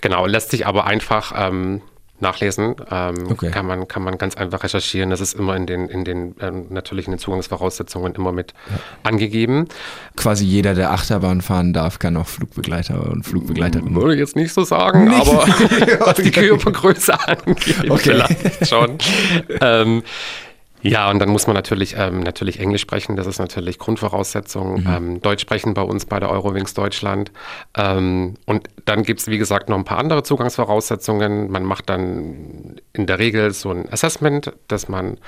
genau, 0.00 0.26
lässt 0.26 0.50
sich 0.52 0.66
aber 0.66 0.86
einfach 0.86 1.32
ähm, 1.36 1.82
nachlesen. 2.22 2.76
Ähm, 2.90 3.14
Okay. 3.30 3.50
kann, 3.50 3.66
man, 3.66 3.86
kann 3.88 4.02
man 4.02 4.16
ganz 4.18 4.36
einfach 4.36 4.62
recherchieren. 4.64 5.10
Das 5.10 5.20
ist 5.20 5.34
immer 5.34 5.54
in 5.56 5.66
den, 5.66 5.88
in 5.88 6.04
den 6.04 6.34
ähm, 6.40 6.66
natürlich 6.70 7.06
in 7.06 7.12
den 7.12 7.18
Zugangsvoraussetzungen 7.18 8.14
immer 8.14 8.32
mit 8.32 8.54
angegeben. 9.02 9.68
quasi 10.16 10.44
jeder, 10.44 10.74
der 10.74 10.90
Achterbahn 10.92 11.42
fahren 11.42 11.72
darf, 11.72 11.98
kann 11.98 12.16
auch 12.16 12.26
Flugbegleiter 12.28 13.10
und 13.10 13.24
Flugbegleiterin. 13.24 13.94
Würde 13.94 14.14
ich 14.14 14.20
jetzt 14.20 14.36
nicht 14.36 14.52
so 14.54 14.64
sagen, 14.64 15.12
aber 15.12 15.46
was 16.06 16.16
die 16.16 16.30
Körpergröße 16.30 17.12
angeht, 17.28 17.90
Okay. 17.90 18.00
vielleicht 18.02 18.68
schon. 18.68 18.98
ähm, 19.60 20.02
ja, 20.82 21.10
und 21.10 21.18
dann 21.18 21.28
muss 21.28 21.46
man 21.46 21.54
natürlich, 21.54 21.96
ähm, 21.96 22.20
natürlich 22.20 22.60
Englisch 22.60 22.82
sprechen, 22.82 23.16
das 23.16 23.26
ist 23.26 23.38
natürlich 23.38 23.78
Grundvoraussetzung. 23.78 24.84
Ähm, 24.86 25.20
Deutsch 25.22 25.42
sprechen 25.42 25.74
bei 25.74 25.82
uns 25.82 26.06
bei 26.06 26.20
der 26.20 26.30
Eurowings 26.30 26.74
Deutschland. 26.74 27.32
Ähm, 27.76 28.34
und 28.46 28.68
dann 28.84 29.02
gibt 29.02 29.20
es, 29.20 29.28
wie 29.28 29.38
gesagt, 29.38 29.68
noch 29.68 29.76
ein 29.78 29.84
paar 29.84 29.98
andere 29.98 30.22
Zugangsvoraussetzungen. 30.22 31.50
Man 31.50 31.64
macht 31.64 31.88
dann 31.88 32.76
in 32.92 33.06
der 33.06 33.18
Regel 33.18 33.52
so 33.52 33.70
ein 33.70 33.90
Assessment, 33.92 34.52
dass 34.68 34.88
man 34.88 35.18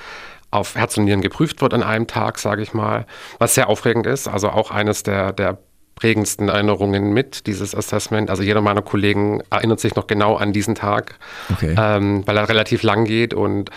auf 0.50 0.76
Herz 0.76 0.96
und 0.96 1.04
Nieren 1.04 1.20
geprüft 1.20 1.60
wird 1.62 1.74
an 1.74 1.82
einem 1.82 2.06
Tag, 2.06 2.38
sage 2.38 2.62
ich 2.62 2.74
mal, 2.74 3.06
was 3.38 3.54
sehr 3.54 3.68
aufregend 3.68 4.06
ist. 4.06 4.28
Also 4.28 4.50
auch 4.50 4.70
eines 4.70 5.02
der, 5.02 5.32
der 5.32 5.58
prägendsten 5.96 6.48
Erinnerungen 6.48 7.12
mit, 7.12 7.46
dieses 7.46 7.74
Assessment. 7.74 8.30
Also 8.30 8.42
jeder 8.42 8.60
meiner 8.60 8.82
Kollegen 8.82 9.42
erinnert 9.50 9.80
sich 9.80 9.94
noch 9.94 10.06
genau 10.06 10.36
an 10.36 10.52
diesen 10.52 10.74
Tag, 10.74 11.18
Okay. 11.52 11.74
ähm, 11.78 12.26
weil 12.26 12.36
er 12.36 12.48
relativ 12.48 12.82
lang 12.82 13.04
geht 13.04 13.32
und 13.34 13.70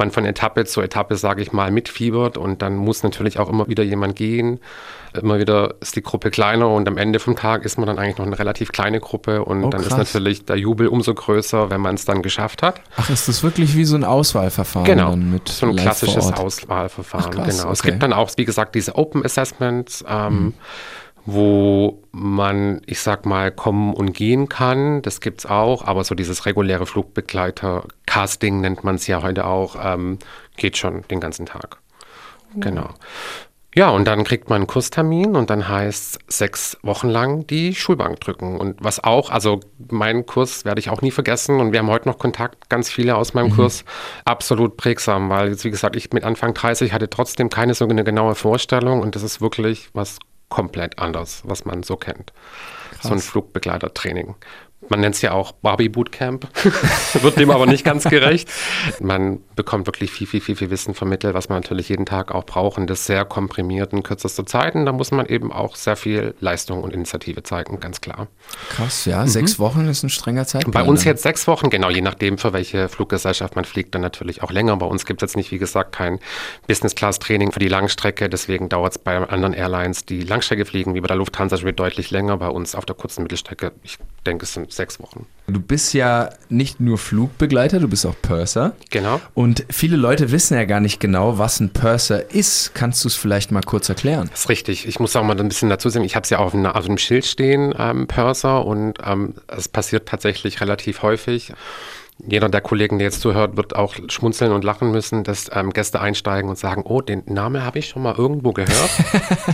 man 0.00 0.10
von 0.10 0.24
Etappe 0.24 0.64
zu 0.64 0.80
Etappe, 0.80 1.16
sage 1.16 1.42
ich 1.42 1.52
mal, 1.52 1.70
mitfiebert 1.70 2.36
und 2.36 2.62
dann 2.62 2.74
muss 2.76 3.02
natürlich 3.04 3.38
auch 3.38 3.48
immer 3.48 3.68
wieder 3.68 3.84
jemand 3.84 4.16
gehen. 4.16 4.58
Immer 5.12 5.38
wieder 5.40 5.74
ist 5.80 5.96
die 5.96 6.02
Gruppe 6.02 6.30
kleiner 6.30 6.68
und 6.68 6.86
am 6.88 6.96
Ende 6.96 7.18
vom 7.18 7.34
Tag 7.36 7.64
ist 7.64 7.78
man 7.78 7.86
dann 7.86 7.98
eigentlich 7.98 8.18
noch 8.18 8.26
eine 8.26 8.38
relativ 8.38 8.70
kleine 8.72 9.00
Gruppe 9.00 9.44
und 9.44 9.64
Oh, 9.64 9.68
dann 9.70 9.80
ist 9.82 9.88
krass. 9.88 9.98
natürlich 9.98 10.44
der 10.44 10.56
Jubel 10.56 10.86
umso 10.88 11.14
größer, 11.14 11.68
wenn 11.70 11.80
man 11.80 11.96
es 11.96 12.04
dann 12.04 12.22
geschafft 12.22 12.62
hat. 12.62 12.80
Ach, 12.96 13.10
ist 13.10 13.28
das 13.28 13.42
wirklich 13.42 13.76
wie 13.76 13.84
so 13.84 13.96
ein 13.96 14.04
Auswahlverfahren 14.04 14.86
Genau, 14.86 15.16
mit 15.16 15.48
so 15.48 15.66
ein 15.66 15.72
live 15.74 15.82
klassisches? 15.84 16.32
Auswahlverfahren. 16.32 17.26
Ach, 17.28 17.30
krass, 17.34 17.58
genau. 17.60 17.72
Es 17.72 17.80
okay. 17.80 17.90
gibt 17.90 18.02
dann 18.02 18.12
auch, 18.12 18.30
wie 18.36 18.44
gesagt, 18.44 18.74
diese 18.74 18.94
Open 18.96 19.24
Assessments, 19.24 20.04
ähm, 20.08 20.32
Mhm. 20.44 20.54
Wo 21.26 22.02
man, 22.12 22.80
ich 22.86 23.00
sag 23.00 23.26
mal, 23.26 23.50
kommen 23.50 23.94
und 23.94 24.12
gehen 24.12 24.48
kann. 24.48 25.02
Das 25.02 25.20
gibt's 25.20 25.46
auch, 25.46 25.86
aber 25.86 26.04
so 26.04 26.14
dieses 26.14 26.46
reguläre 26.46 26.86
Flugbegleiter-Casting 26.86 28.60
nennt 28.60 28.84
man 28.84 28.96
es 28.96 29.06
ja 29.06 29.22
heute 29.22 29.46
auch, 29.46 29.76
ähm, 29.82 30.18
geht 30.56 30.76
schon 30.76 31.02
den 31.08 31.20
ganzen 31.20 31.46
Tag. 31.46 31.78
Genau. 32.56 32.90
Ja, 33.76 33.90
und 33.90 34.04
dann 34.06 34.24
kriegt 34.24 34.48
man 34.48 34.56
einen 34.56 34.66
Kurstermin 34.66 35.36
und 35.36 35.48
dann 35.48 35.68
heißt 35.68 36.18
sechs 36.26 36.76
Wochen 36.82 37.08
lang 37.08 37.46
die 37.46 37.72
Schulbank 37.72 38.18
drücken. 38.18 38.58
Und 38.58 38.82
was 38.82 39.02
auch, 39.02 39.30
also 39.30 39.60
meinen 39.90 40.26
Kurs 40.26 40.64
werde 40.64 40.80
ich 40.80 40.90
auch 40.90 41.02
nie 41.02 41.12
vergessen 41.12 41.60
und 41.60 41.70
wir 41.70 41.78
haben 41.78 41.88
heute 41.88 42.08
noch 42.08 42.18
Kontakt, 42.18 42.68
ganz 42.68 42.90
viele 42.90 43.14
aus 43.14 43.32
meinem 43.32 43.54
Kurs, 43.54 43.84
absolut 44.24 44.76
prägsam, 44.76 45.30
weil 45.30 45.50
jetzt, 45.50 45.64
wie 45.64 45.70
gesagt, 45.70 45.94
ich 45.94 46.12
mit 46.12 46.24
Anfang 46.24 46.52
30 46.52 46.92
hatte 46.92 47.08
trotzdem 47.08 47.48
keine 47.48 47.74
so 47.74 47.86
eine 47.86 48.02
genaue 48.02 48.34
Vorstellung 48.34 49.00
und 49.02 49.14
das 49.14 49.22
ist 49.22 49.40
wirklich 49.40 49.88
was 49.92 50.18
komplett 50.50 50.98
anders, 50.98 51.42
was 51.46 51.64
man 51.64 51.82
so 51.82 51.96
kennt. 51.96 52.34
So 53.00 53.10
ein 53.10 53.20
Flugbegleitertraining. 53.20 54.34
Man 54.88 55.00
nennt 55.00 55.14
es 55.14 55.22
ja 55.22 55.32
auch 55.32 55.52
Barbie 55.52 55.88
Bootcamp, 55.88 56.48
wird 57.22 57.38
dem 57.38 57.50
aber 57.50 57.66
nicht 57.66 57.84
ganz 57.84 58.04
gerecht. 58.04 58.48
Man 58.98 59.40
bekommt 59.54 59.86
wirklich 59.86 60.10
viel, 60.10 60.26
viel, 60.26 60.40
viel, 60.40 60.56
viel 60.56 60.70
Wissen 60.70 60.94
vermittelt, 60.94 61.34
was 61.34 61.48
man 61.48 61.60
natürlich 61.60 61.90
jeden 61.90 62.06
Tag 62.06 62.32
auch 62.32 62.44
braucht 62.44 62.78
und 62.78 62.88
das 62.88 63.04
sehr 63.04 63.24
komprimiert 63.24 63.92
in 63.92 64.02
kürzester 64.02 64.46
Zeit. 64.46 64.74
Und 64.74 64.86
da 64.86 64.92
muss 64.92 65.10
man 65.10 65.26
eben 65.26 65.52
auch 65.52 65.76
sehr 65.76 65.96
viel 65.96 66.34
Leistung 66.40 66.82
und 66.82 66.94
Initiative 66.94 67.42
zeigen, 67.42 67.78
ganz 67.78 68.00
klar. 68.00 68.28
Krass, 68.70 69.04
ja. 69.04 69.26
Sechs 69.26 69.58
Wochen 69.58 69.86
ist 69.86 70.02
ein 70.02 70.08
strenger 70.08 70.46
Zeitplan. 70.46 70.72
Bei 70.72 70.82
uns 70.82 71.04
jetzt 71.04 71.22
sechs 71.22 71.46
Wochen, 71.46 71.68
genau, 71.68 71.90
je 71.90 72.00
nachdem, 72.00 72.38
für 72.38 72.54
welche 72.54 72.88
Fluggesellschaft 72.88 73.56
man 73.56 73.66
fliegt, 73.66 73.94
dann 73.94 74.02
natürlich 74.02 74.42
auch 74.42 74.50
länger. 74.50 74.76
Bei 74.78 74.86
uns 74.86 75.04
gibt 75.04 75.22
es 75.22 75.28
jetzt 75.28 75.36
nicht, 75.36 75.50
wie 75.50 75.58
gesagt, 75.58 75.92
kein 75.92 76.18
Business-Class-Training 76.68 77.52
für 77.52 77.60
die 77.60 77.68
Langstrecke. 77.68 78.30
Deswegen 78.30 78.70
dauert 78.70 78.92
es 78.92 78.98
bei 78.98 79.16
anderen 79.16 79.52
Airlines, 79.52 80.06
die 80.06 80.22
Langstrecke 80.22 80.64
fliegen, 80.64 80.94
wie 80.94 81.00
bei 81.00 81.08
der 81.08 81.16
Lufthansa, 81.16 81.58
schon 81.58 81.66
wieder 81.66 81.76
deutlich 81.76 82.10
länger. 82.10 82.38
Bei 82.38 82.48
uns 82.48 82.74
auf 82.74 82.86
der 82.86 82.96
kurzen 82.96 83.22
Mittelstrecke, 83.22 83.72
ich 83.82 83.98
denke, 84.24 84.44
es 84.44 84.54
sind 84.54 84.69
sechs 84.72 85.00
Wochen. 85.00 85.26
Du 85.46 85.58
bist 85.60 85.94
ja 85.94 86.30
nicht 86.48 86.78
nur 86.80 86.96
Flugbegleiter, 86.96 87.80
du 87.80 87.88
bist 87.88 88.06
auch 88.06 88.14
Purser. 88.22 88.72
Genau. 88.90 89.20
Und 89.34 89.64
viele 89.68 89.96
Leute 89.96 90.30
wissen 90.30 90.54
ja 90.54 90.64
gar 90.64 90.78
nicht 90.80 91.00
genau, 91.00 91.38
was 91.38 91.58
ein 91.60 91.70
Purser 91.70 92.30
ist. 92.32 92.72
Kannst 92.74 93.02
du 93.04 93.08
es 93.08 93.16
vielleicht 93.16 93.50
mal 93.50 93.62
kurz 93.62 93.88
erklären? 93.88 94.28
Das 94.30 94.40
ist 94.42 94.48
richtig. 94.48 94.86
Ich 94.86 95.00
muss 95.00 95.16
auch 95.16 95.24
mal 95.24 95.38
ein 95.38 95.48
bisschen 95.48 95.68
dazu 95.70 95.88
sagen, 95.88 96.04
ich 96.04 96.14
habe 96.14 96.24
es 96.24 96.30
ja 96.30 96.38
auf, 96.38 96.54
einer- 96.54 96.76
auf 96.76 96.84
einem 96.84 96.98
Schild 96.98 97.26
stehen, 97.26 97.74
ähm, 97.76 98.06
Purser, 98.06 98.64
und 98.64 98.94
ähm, 99.04 99.34
es 99.48 99.66
passiert 99.68 100.08
tatsächlich 100.08 100.60
relativ 100.60 101.02
häufig. 101.02 101.52
Jeder 102.26 102.48
der 102.48 102.60
Kollegen, 102.60 102.98
der 102.98 103.06
jetzt 103.06 103.20
zuhört, 103.20 103.56
wird 103.56 103.74
auch 103.76 103.94
schmunzeln 104.08 104.52
und 104.52 104.64
lachen 104.64 104.90
müssen, 104.90 105.24
dass 105.24 105.50
ähm, 105.52 105.72
Gäste 105.72 106.00
einsteigen 106.00 106.50
und 106.50 106.58
sagen, 106.58 106.82
oh, 106.84 107.00
den 107.00 107.22
Namen 107.26 107.64
habe 107.64 107.78
ich 107.78 107.88
schon 107.88 108.02
mal 108.02 108.14
irgendwo 108.16 108.52
gehört. 108.52 108.90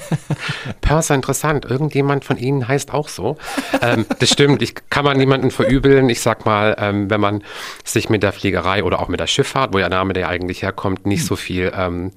Purser, 0.81 1.15
interessant. 1.15 1.65
Irgendjemand 1.65 2.25
von 2.25 2.37
Ihnen 2.37 2.67
heißt 2.67 2.93
auch 2.93 3.09
so. 3.09 3.37
Ähm, 3.83 4.07
das 4.19 4.31
stimmt. 4.31 4.63
Ich 4.63 4.75
kann 4.91 5.05
man 5.05 5.17
niemanden 5.17 5.51
verübeln. 5.51 6.09
Ich 6.09 6.21
sag 6.21 6.45
mal, 6.47 6.77
ähm, 6.79 7.11
wenn 7.11 7.21
man 7.21 7.43
sich 7.85 8.09
mit 8.11 8.23
der 8.23 8.33
Fliegerei 8.33 8.83
oder 8.85 9.01
auch 9.01 9.09
mit 9.09 9.21
der 9.21 9.27
Schifffahrt, 9.27 9.73
wo 9.73 9.79
der 9.79 9.89
Name 9.89 10.13
der 10.13 10.29
eigentlich 10.29 10.63
herkommt, 10.63 11.07
nicht 11.07 11.25
so 11.25 11.37
viel 11.37 11.73
ähm, 11.77 12.13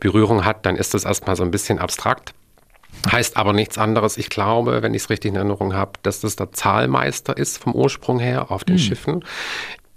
Berührung 0.00 0.44
hat, 0.44 0.64
dann 0.66 0.76
ist 0.76 0.94
das 0.94 1.04
erstmal 1.04 1.36
so 1.36 1.42
ein 1.42 1.50
bisschen 1.50 1.78
abstrakt. 1.78 2.34
Heißt 3.10 3.36
aber 3.36 3.52
nichts 3.52 3.78
anderes. 3.78 4.16
Ich 4.16 4.28
glaube, 4.28 4.82
wenn 4.82 4.92
ich 4.92 5.02
es 5.02 5.10
richtig 5.10 5.30
in 5.30 5.36
Erinnerung 5.36 5.74
habe, 5.74 5.92
dass 6.02 6.20
das 6.20 6.36
der 6.36 6.52
Zahlmeister 6.52 7.36
ist 7.36 7.58
vom 7.58 7.74
Ursprung 7.74 8.18
her 8.18 8.50
auf 8.50 8.64
den 8.64 8.78
Schiffen. 8.78 9.24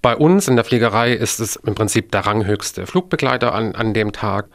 Bei 0.02 0.16
uns 0.16 0.48
in 0.48 0.56
der 0.56 0.66
Fliegerei 0.66 1.14
ist 1.14 1.40
es 1.40 1.56
im 1.58 1.76
Prinzip 1.76 2.12
der 2.12 2.26
ranghöchste 2.26 2.88
Flugbegleiter 2.88 3.54
an, 3.54 3.76
an 3.76 3.94
dem 3.94 4.12
Tag. 4.12 4.48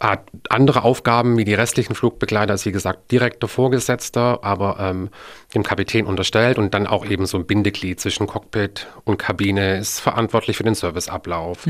Hat 0.00 0.24
andere 0.48 0.82
Aufgaben 0.82 1.36
wie 1.36 1.44
die 1.44 1.52
restlichen 1.52 1.94
Flugbegleiter, 1.94 2.54
ist 2.54 2.64
wie 2.64 2.72
gesagt 2.72 3.12
direkter 3.12 3.48
Vorgesetzter, 3.48 4.38
aber 4.42 4.78
ähm, 4.80 5.10
dem 5.54 5.62
Kapitän 5.62 6.06
unterstellt 6.06 6.56
und 6.56 6.72
dann 6.72 6.86
auch 6.86 7.04
eben 7.04 7.26
so 7.26 7.36
ein 7.36 7.44
Bindeglied 7.44 8.00
zwischen 8.00 8.26
Cockpit 8.26 8.86
und 9.04 9.18
Kabine, 9.18 9.76
ist 9.76 10.00
verantwortlich 10.00 10.56
für 10.56 10.64
den 10.64 10.74
Serviceablauf, 10.74 11.66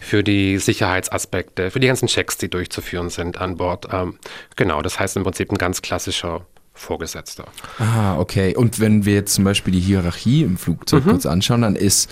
für 0.00 0.24
die 0.24 0.56
Sicherheitsaspekte, 0.56 1.70
für 1.70 1.78
die 1.78 1.88
ganzen 1.88 2.08
Checks, 2.08 2.38
die 2.38 2.48
durchzuführen 2.48 3.10
sind 3.10 3.38
an 3.38 3.58
Bord. 3.58 3.86
Ähm, 3.92 4.18
genau, 4.56 4.80
das 4.80 4.98
heißt 4.98 5.18
im 5.18 5.22
Prinzip 5.22 5.52
ein 5.52 5.58
ganz 5.58 5.82
klassischer 5.82 6.46
Vorgesetzter. 6.72 7.44
Ah, 7.78 8.18
okay. 8.18 8.56
Und 8.56 8.80
wenn 8.80 9.04
wir 9.04 9.12
jetzt 9.14 9.34
zum 9.34 9.44
Beispiel 9.44 9.74
die 9.74 9.80
Hierarchie 9.80 10.42
im 10.42 10.56
Flugzeug 10.56 11.04
Mhm. 11.04 11.10
kurz 11.10 11.26
anschauen, 11.26 11.60
dann 11.60 11.76
ist 11.76 12.10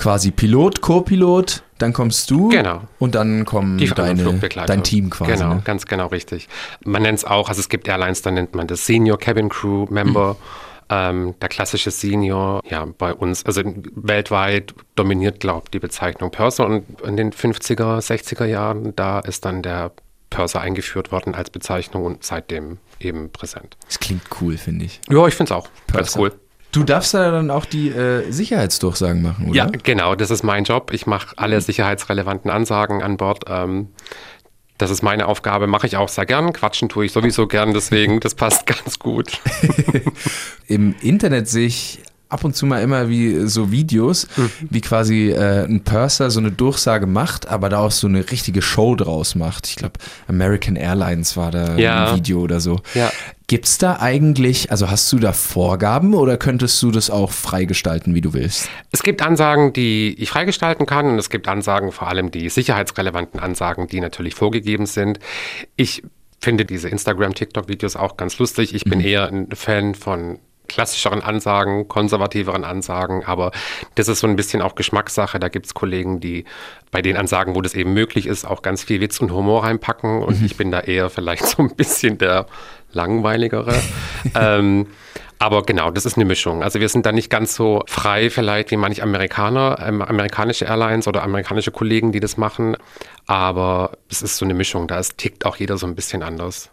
quasi 0.00 0.30
Pilot, 0.30 0.80
Co-Pilot, 0.80 1.62
dann 1.78 1.92
kommst 1.92 2.30
du 2.30 2.48
Genau. 2.48 2.82
und 2.98 3.14
dann 3.14 3.44
kommen 3.44 3.78
deine, 3.78 4.22
Flugbegleiter. 4.22 4.66
dein 4.66 4.82
Team 4.82 5.10
quasi. 5.10 5.32
Genau, 5.32 5.54
Ne? 5.54 5.62
ganz 5.64 5.86
genau 5.86 6.06
richtig. 6.08 6.48
Man 6.84 7.02
nennt 7.02 7.18
es 7.18 7.24
auch, 7.24 7.48
also 7.48 7.60
es 7.60 7.68
gibt 7.68 7.86
Airlines, 7.86 8.22
da 8.22 8.30
nennt 8.30 8.54
man 8.54 8.66
das 8.66 8.86
Senior 8.86 9.18
Cabin 9.18 9.48
Crew 9.48 9.86
Member. 9.90 10.36
Ähm, 10.92 11.34
der 11.40 11.48
klassische 11.48 11.92
Senior, 11.92 12.62
ja, 12.68 12.84
bei 12.98 13.14
uns, 13.14 13.46
also 13.46 13.62
weltweit 13.94 14.74
dominiert, 14.96 15.38
glaube 15.38 15.62
ich, 15.66 15.70
die 15.70 15.78
Bezeichnung 15.78 16.32
Purser 16.32 16.66
und 16.66 16.84
in 17.02 17.16
den 17.16 17.30
50er, 17.32 18.00
60er 18.00 18.44
Jahren, 18.44 18.96
da 18.96 19.20
ist 19.20 19.44
dann 19.44 19.62
der 19.62 19.92
Purser 20.30 20.60
eingeführt 20.60 21.12
worden 21.12 21.36
als 21.36 21.50
Bezeichnung 21.50 22.04
und 22.04 22.24
seitdem 22.24 22.78
eben 22.98 23.30
präsent. 23.30 23.76
Das 23.86 24.00
klingt 24.00 24.22
cool, 24.40 24.56
finde 24.56 24.84
ich. 24.86 25.00
Ja, 25.08 25.26
ich 25.28 25.34
finde 25.34 25.52
es 25.52 25.56
auch 25.56 25.68
ganz 25.92 26.12
Purser. 26.14 26.20
cool. 26.20 26.32
Du 26.72 26.84
darfst 26.84 27.14
da 27.14 27.30
dann 27.30 27.50
auch 27.50 27.64
die 27.64 27.88
äh, 27.88 28.30
Sicherheitsdurchsagen 28.30 29.22
machen, 29.22 29.48
oder? 29.48 29.56
Ja, 29.56 29.66
genau, 29.66 30.14
das 30.14 30.30
ist 30.30 30.44
mein 30.44 30.64
Job. 30.64 30.92
Ich 30.92 31.06
mache 31.06 31.36
alle 31.36 31.60
sicherheitsrelevanten 31.60 32.50
Ansagen 32.50 33.02
an 33.02 33.16
Bord. 33.16 33.44
Ähm, 33.48 33.88
das 34.78 34.90
ist 34.90 35.02
meine 35.02 35.26
Aufgabe, 35.26 35.66
mache 35.66 35.86
ich 35.86 35.96
auch 35.96 36.08
sehr 36.08 36.26
gern. 36.26 36.52
Quatschen 36.52 36.88
tue 36.88 37.04
ich 37.04 37.12
sowieso 37.12 37.46
gern, 37.46 37.74
deswegen, 37.74 38.20
das 38.20 38.34
passt 38.34 38.66
ganz 38.84 38.98
gut. 38.98 39.38
Im 40.68 40.94
Internet 41.02 41.48
sehe 41.48 41.66
ich 41.66 42.00
ab 42.30 42.44
und 42.44 42.56
zu 42.56 42.64
mal 42.66 42.80
immer 42.82 43.08
wie 43.08 43.46
so 43.46 43.70
Videos, 43.70 44.26
Mhm. 44.36 44.50
wie 44.70 44.80
quasi 44.80 45.30
äh, 45.30 45.64
ein 45.64 45.82
Purser 45.84 46.30
so 46.30 46.40
eine 46.40 46.50
Durchsage 46.50 47.06
macht, 47.06 47.48
aber 47.48 47.68
da 47.68 47.78
auch 47.80 47.90
so 47.90 48.06
eine 48.06 48.30
richtige 48.30 48.62
Show 48.62 48.94
draus 48.96 49.34
macht. 49.34 49.66
Ich 49.68 49.76
glaube, 49.76 49.94
American 50.28 50.76
Airlines 50.76 51.36
war 51.36 51.50
da 51.50 51.76
Ja. 51.76 52.10
ein 52.12 52.16
Video 52.16 52.40
oder 52.40 52.60
so. 52.60 52.80
Ja. 52.94 53.10
Gibt's 53.48 53.78
da 53.78 53.98
eigentlich, 53.98 54.70
also 54.70 54.90
hast 54.90 55.12
du 55.12 55.18
da 55.18 55.32
Vorgaben 55.32 56.14
oder 56.14 56.36
könntest 56.36 56.80
du 56.84 56.92
das 56.92 57.10
auch 57.10 57.32
freigestalten, 57.32 58.14
wie 58.14 58.20
du 58.20 58.32
willst? 58.32 58.68
Es 58.92 59.02
gibt 59.02 59.22
Ansagen, 59.22 59.72
die 59.72 60.14
ich 60.18 60.30
freigestalten 60.30 60.86
kann 60.86 61.06
und 61.06 61.18
es 61.18 61.30
gibt 61.30 61.48
Ansagen, 61.48 61.90
vor 61.90 62.06
allem 62.06 62.30
die 62.30 62.48
sicherheitsrelevanten 62.48 63.40
Ansagen, 63.40 63.88
die 63.88 63.98
natürlich 64.00 64.36
vorgegeben 64.36 64.86
sind. 64.86 65.18
Ich 65.74 66.04
finde 66.40 66.64
diese 66.64 66.88
Instagram, 66.88 67.34
TikTok-Videos 67.34 67.96
auch 67.96 68.16
ganz 68.16 68.38
lustig. 68.38 68.72
Ich 68.72 68.84
bin 68.84 69.00
eher 69.00 69.26
ein 69.28 69.48
Fan 69.52 69.96
von 69.96 70.38
klassischeren 70.70 71.22
Ansagen, 71.22 71.88
konservativeren 71.88 72.64
Ansagen, 72.64 73.24
aber 73.24 73.50
das 73.96 74.08
ist 74.08 74.20
so 74.20 74.26
ein 74.26 74.36
bisschen 74.36 74.62
auch 74.62 74.74
Geschmackssache. 74.74 75.38
Da 75.38 75.48
gibt 75.48 75.66
es 75.66 75.74
Kollegen, 75.74 76.20
die 76.20 76.44
bei 76.90 77.02
den 77.02 77.16
Ansagen, 77.16 77.54
wo 77.54 77.60
das 77.60 77.74
eben 77.74 77.92
möglich 77.92 78.26
ist, 78.26 78.44
auch 78.44 78.62
ganz 78.62 78.84
viel 78.84 79.00
Witz 79.00 79.20
und 79.20 79.32
Humor 79.32 79.64
reinpacken 79.64 80.22
und 80.22 80.42
ich 80.44 80.56
bin 80.56 80.70
da 80.70 80.80
eher 80.80 81.10
vielleicht 81.10 81.46
so 81.46 81.62
ein 81.62 81.74
bisschen 81.74 82.18
der 82.18 82.46
langweiligere. 82.92 83.74
ähm, 84.34 84.86
aber 85.40 85.62
genau, 85.64 85.90
das 85.90 86.04
ist 86.04 86.16
eine 86.16 86.26
Mischung. 86.26 86.62
Also 86.62 86.80
wir 86.80 86.88
sind 86.90 87.06
da 87.06 87.12
nicht 87.12 87.30
ganz 87.30 87.54
so 87.54 87.82
frei 87.86 88.28
vielleicht 88.28 88.70
wie 88.70 88.76
manche 88.76 89.02
Amerikaner, 89.02 89.78
ähm, 89.84 90.02
amerikanische 90.02 90.66
Airlines 90.66 91.08
oder 91.08 91.22
amerikanische 91.22 91.70
Kollegen, 91.70 92.12
die 92.12 92.20
das 92.20 92.36
machen. 92.36 92.76
Aber 93.26 93.92
es 94.10 94.20
ist 94.22 94.36
so 94.36 94.44
eine 94.44 94.54
Mischung. 94.54 94.86
Da 94.86 94.98
ist, 94.98 95.16
tickt 95.16 95.46
auch 95.46 95.56
jeder 95.56 95.78
so 95.78 95.86
ein 95.86 95.94
bisschen 95.94 96.22
anders. 96.22 96.68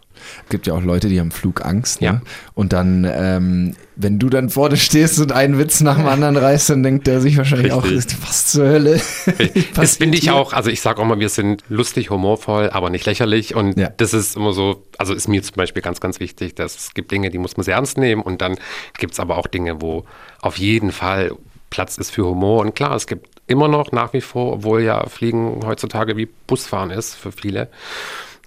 gibt 0.48 0.66
ja 0.66 0.74
auch 0.74 0.82
Leute, 0.82 1.08
die 1.08 1.20
haben 1.20 1.30
Flugangst. 1.30 2.00
Ne? 2.00 2.06
Ja. 2.06 2.20
Und 2.54 2.72
dann, 2.72 3.04
ähm, 3.08 3.76
wenn 3.94 4.18
du 4.18 4.28
dann 4.28 4.50
vor 4.50 4.68
dir 4.68 4.76
stehst 4.76 5.20
und 5.20 5.30
einen 5.30 5.58
Witz 5.58 5.80
nach 5.80 5.96
dem 5.96 6.06
anderen 6.08 6.36
reißt, 6.36 6.70
dann 6.70 6.82
denkt 6.82 7.06
der 7.06 7.20
sich 7.20 7.36
wahrscheinlich 7.36 7.72
Richtig. 7.72 8.18
auch, 8.18 8.28
was 8.28 8.46
zur 8.48 8.66
Hölle. 8.66 9.00
Das 9.74 9.98
finde 9.98 10.18
ich 10.18 10.30
auch, 10.32 10.52
also 10.52 10.70
ich 10.70 10.80
sage 10.80 11.00
auch 11.00 11.04
mal, 11.06 11.20
wir 11.20 11.28
sind 11.28 11.62
lustig, 11.68 12.10
humorvoll, 12.10 12.70
aber 12.70 12.90
nicht 12.90 13.06
lächerlich. 13.06 13.54
Und 13.54 13.78
Ja. 13.78 13.90
das 13.96 14.12
ist 14.12 14.34
immer 14.36 14.52
so, 14.52 14.82
also 14.98 15.14
ist 15.14 15.28
mir 15.28 15.42
zum 15.42 15.54
Beispiel 15.54 15.82
ganz, 15.82 16.00
ganz 16.00 16.18
wichtig, 16.18 16.56
dass 16.56 16.76
es 16.76 16.94
gibt 16.94 17.12
Dinge, 17.12 17.30
die 17.30 17.38
muss 17.38 17.56
man 17.56 17.62
sehr 17.62 17.76
ernst 17.76 17.96
nehmen 17.98 18.22
und 18.22 18.42
dann 18.42 18.57
gibt 18.98 19.12
es 19.12 19.20
aber 19.20 19.38
auch 19.38 19.46
Dinge, 19.46 19.80
wo 19.80 20.04
auf 20.40 20.58
jeden 20.58 20.92
Fall 20.92 21.32
Platz 21.70 21.98
ist 21.98 22.10
für 22.10 22.24
Humor. 22.24 22.60
Und 22.60 22.74
klar, 22.74 22.94
es 22.94 23.06
gibt 23.06 23.28
immer 23.46 23.68
noch 23.68 23.92
nach 23.92 24.12
wie 24.12 24.20
vor, 24.20 24.54
obwohl 24.54 24.82
ja 24.82 25.06
Fliegen 25.06 25.60
heutzutage 25.64 26.16
wie 26.16 26.26
Busfahren 26.26 26.90
ist 26.90 27.14
für 27.14 27.32
viele. 27.32 27.68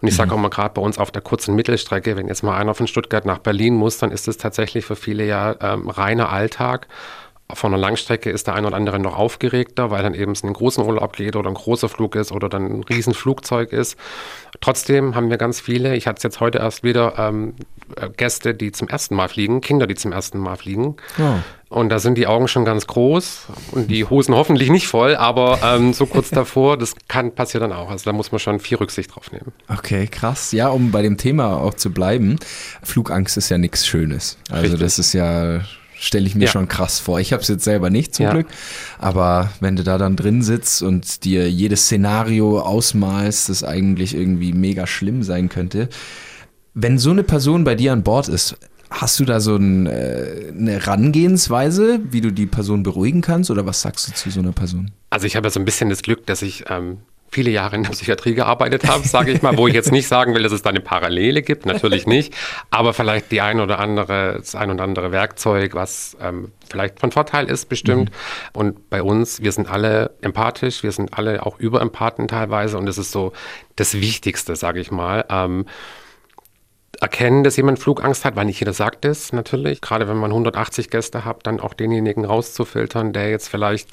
Und 0.01 0.07
ich 0.07 0.15
sage 0.15 0.33
auch 0.33 0.37
mal 0.37 0.49
gerade 0.49 0.73
bei 0.73 0.81
uns 0.81 0.97
auf 0.97 1.11
der 1.11 1.21
kurzen 1.21 1.55
Mittelstrecke, 1.55 2.15
wenn 2.15 2.27
jetzt 2.27 2.41
mal 2.41 2.57
einer 2.57 2.73
von 2.73 2.87
Stuttgart 2.87 3.25
nach 3.25 3.37
Berlin 3.37 3.75
muss, 3.75 3.99
dann 3.99 4.11
ist 4.11 4.27
es 4.27 4.37
tatsächlich 4.37 4.83
für 4.83 4.95
viele 4.95 5.25
ja 5.25 5.55
ähm, 5.61 5.89
reiner 5.89 6.31
Alltag. 6.31 6.87
Von 7.55 7.73
einer 7.73 7.81
Langstrecke 7.81 8.29
ist 8.29 8.47
der 8.47 8.55
ein 8.55 8.65
oder 8.65 8.75
andere 8.75 8.99
noch 8.99 9.17
aufgeregter, 9.17 9.91
weil 9.91 10.03
dann 10.03 10.13
eben 10.13 10.31
es 10.31 10.41
in 10.41 10.47
einen 10.47 10.55
großen 10.55 10.83
Urlaub 10.83 11.15
geht 11.15 11.35
oder 11.35 11.49
ein 11.49 11.55
großer 11.55 11.89
Flug 11.89 12.15
ist 12.15 12.31
oder 12.31 12.49
dann 12.49 12.65
ein 12.65 12.83
Riesenflugzeug 12.83 13.71
ist. 13.71 13.97
Trotzdem 14.59 15.15
haben 15.15 15.29
wir 15.29 15.37
ganz 15.37 15.59
viele, 15.59 15.95
ich 15.95 16.07
hatte 16.07 16.17
es 16.17 16.23
jetzt 16.23 16.39
heute 16.39 16.59
erst 16.59 16.83
wieder, 16.83 17.15
ähm, 17.17 17.55
äh, 17.95 18.09
Gäste, 18.09 18.53
die 18.53 18.71
zum 18.71 18.87
ersten 18.87 19.15
Mal 19.15 19.29
fliegen, 19.29 19.61
Kinder, 19.61 19.87
die 19.87 19.95
zum 19.95 20.11
ersten 20.11 20.39
Mal 20.39 20.55
fliegen. 20.55 20.95
Oh. 21.19 21.39
Und 21.69 21.87
da 21.87 21.99
sind 21.99 22.17
die 22.17 22.27
Augen 22.27 22.49
schon 22.49 22.65
ganz 22.65 22.85
groß 22.85 23.47
und 23.71 23.89
die 23.89 24.03
Hosen 24.03 24.35
hoffentlich 24.35 24.69
nicht 24.69 24.87
voll, 24.87 25.15
aber 25.15 25.59
ähm, 25.63 25.93
so 25.93 26.05
kurz 26.05 26.29
davor, 26.31 26.77
das 26.77 26.95
kann 27.07 27.33
passiert 27.33 27.63
dann 27.63 27.71
auch. 27.71 27.89
Also 27.89 28.03
da 28.05 28.13
muss 28.13 28.31
man 28.33 28.39
schon 28.39 28.59
viel 28.59 28.77
Rücksicht 28.77 29.15
drauf 29.15 29.31
nehmen. 29.31 29.53
Okay, 29.69 30.07
krass. 30.07 30.51
Ja, 30.51 30.67
um 30.67 30.91
bei 30.91 31.01
dem 31.01 31.17
Thema 31.17 31.57
auch 31.57 31.73
zu 31.73 31.91
bleiben. 31.91 32.37
Flugangst 32.83 33.37
ist 33.37 33.49
ja 33.49 33.57
nichts 33.57 33.87
Schönes. 33.87 34.37
Also 34.49 34.63
Richtig. 34.63 34.79
das 34.81 34.99
ist 34.99 35.13
ja, 35.13 35.61
stelle 36.03 36.25
ich 36.25 36.33
mir 36.35 36.45
Ja. 36.45 36.51
schon 36.51 36.67
krass 36.67 36.99
vor. 36.99 37.19
Ich 37.19 37.31
habe 37.31 37.43
es 37.43 37.47
jetzt 37.47 37.63
selber 37.63 37.89
nicht 37.91 38.15
zum 38.15 38.25
Ja. 38.25 38.31
Glück. 38.31 38.47
Aber 38.97 39.51
wenn 39.59 39.75
du 39.75 39.83
da 39.83 39.97
dann 39.97 40.15
drin 40.15 40.41
sitzt 40.41 40.81
und 40.81 41.23
dir 41.23 41.49
jedes 41.49 41.83
Szenario 41.83 42.59
ausmalst, 42.59 43.49
das 43.49 43.63
eigentlich 43.63 44.15
irgendwie 44.15 44.51
mega 44.51 44.87
schlimm 44.87 45.21
sein 45.23 45.47
könnte. 45.47 45.89
Wenn 46.73 46.97
so 46.97 47.11
eine 47.11 47.23
Person 47.23 47.63
bei 47.63 47.75
dir 47.75 47.93
an 47.93 48.01
Bord 48.03 48.29
ist, 48.29 48.55
hast 48.89 49.19
du 49.19 49.25
da 49.25 49.39
so 49.39 49.55
ein, 49.55 49.85
äh, 49.87 50.51
eine 50.57 50.71
Herangehensweise, 50.73 51.99
wie 52.09 52.21
du 52.21 52.31
die 52.31 52.45
Person 52.47 52.83
beruhigen 52.83 53.21
kannst? 53.21 53.51
Oder 53.51 53.65
was 53.65 53.81
sagst 53.81 54.07
du 54.07 54.13
zu 54.13 54.29
so 54.31 54.39
einer 54.39 54.53
Person? 54.53 54.91
Also 55.09 55.27
ich 55.27 55.35
habe 55.35 55.47
ja 55.47 55.51
so 55.51 55.59
ein 55.59 55.65
bisschen 55.65 55.89
das 55.89 56.01
Glück, 56.01 56.25
dass 56.25 56.41
ich 56.41 56.65
ähm, 56.69 56.97
viele 57.31 57.49
Jahre 57.49 57.77
in 57.77 57.83
der 57.83 57.91
Psychiatrie 57.91 58.35
gearbeitet 58.35 58.87
habe, 58.87 59.07
sage 59.07 59.31
ich 59.31 59.41
mal, 59.41 59.57
wo 59.57 59.67
ich 59.67 59.73
jetzt 59.73 59.91
nicht 59.91 60.07
sagen 60.07 60.35
will, 60.35 60.43
dass 60.43 60.51
es 60.51 60.61
da 60.61 60.69
eine 60.69 60.81
Parallele 60.81 61.41
gibt, 61.41 61.65
natürlich 61.65 62.05
nicht, 62.05 62.33
aber 62.69 62.93
vielleicht 62.93 63.31
die 63.31 63.41
ein 63.41 63.59
oder 63.59 63.79
andere, 63.79 64.35
das 64.37 64.53
ein 64.53 64.69
oder 64.69 64.83
andere 64.83 65.11
Werkzeug, 65.11 65.73
was 65.73 66.17
ähm, 66.21 66.51
vielleicht 66.69 66.99
von 66.99 67.11
Vorteil 67.11 67.49
ist, 67.49 67.69
bestimmt. 67.69 68.11
Und 68.53 68.89
bei 68.89 69.01
uns, 69.01 69.41
wir 69.41 69.51
sind 69.51 69.69
alle 69.69 70.11
empathisch, 70.21 70.83
wir 70.83 70.91
sind 70.91 71.17
alle 71.17 71.45
auch 71.45 71.57
Überempathen 71.57 72.27
teilweise 72.27 72.77
und 72.77 72.85
das 72.85 72.97
ist 72.97 73.11
so 73.11 73.31
das 73.77 73.95
Wichtigste, 73.95 74.55
sage 74.55 74.81
ich 74.81 74.91
mal. 74.91 75.25
Ähm, 75.29 75.65
erkennen, 76.99 77.43
dass 77.43 77.57
jemand 77.57 77.79
Flugangst 77.79 78.25
hat, 78.25 78.35
weil 78.35 78.45
nicht 78.45 78.59
jeder 78.59 78.73
sagt 78.73 79.05
es 79.05 79.33
natürlich. 79.33 79.81
Gerade 79.81 80.07
wenn 80.07 80.17
man 80.17 80.31
180 80.31 80.89
Gäste 80.89 81.25
hat, 81.25 81.47
dann 81.47 81.59
auch 81.59 81.73
denjenigen 81.73 82.25
rauszufiltern, 82.25 83.13
der 83.13 83.29
jetzt 83.29 83.47
vielleicht 83.47 83.89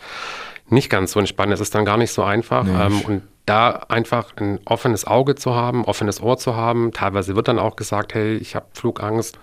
nicht 0.70 0.90
ganz 0.90 1.12
so 1.12 1.20
entspannt 1.20 1.52
ist, 1.52 1.60
ist 1.60 1.74
dann 1.74 1.84
gar 1.84 1.96
nicht 1.96 2.12
so 2.12 2.22
einfach. 2.22 2.66
Ähm, 2.66 3.00
und 3.02 3.22
da 3.46 3.70
einfach 3.88 4.36
ein 4.36 4.60
offenes 4.66 5.06
Auge 5.06 5.34
zu 5.34 5.54
haben, 5.54 5.84
offenes 5.84 6.22
Ohr 6.22 6.36
zu 6.36 6.54
haben. 6.54 6.92
Teilweise 6.92 7.34
wird 7.34 7.48
dann 7.48 7.58
auch 7.58 7.76
gesagt, 7.76 8.14
hey, 8.14 8.36
ich 8.36 8.54
habe 8.54 8.66
Flugangst, 8.74 9.38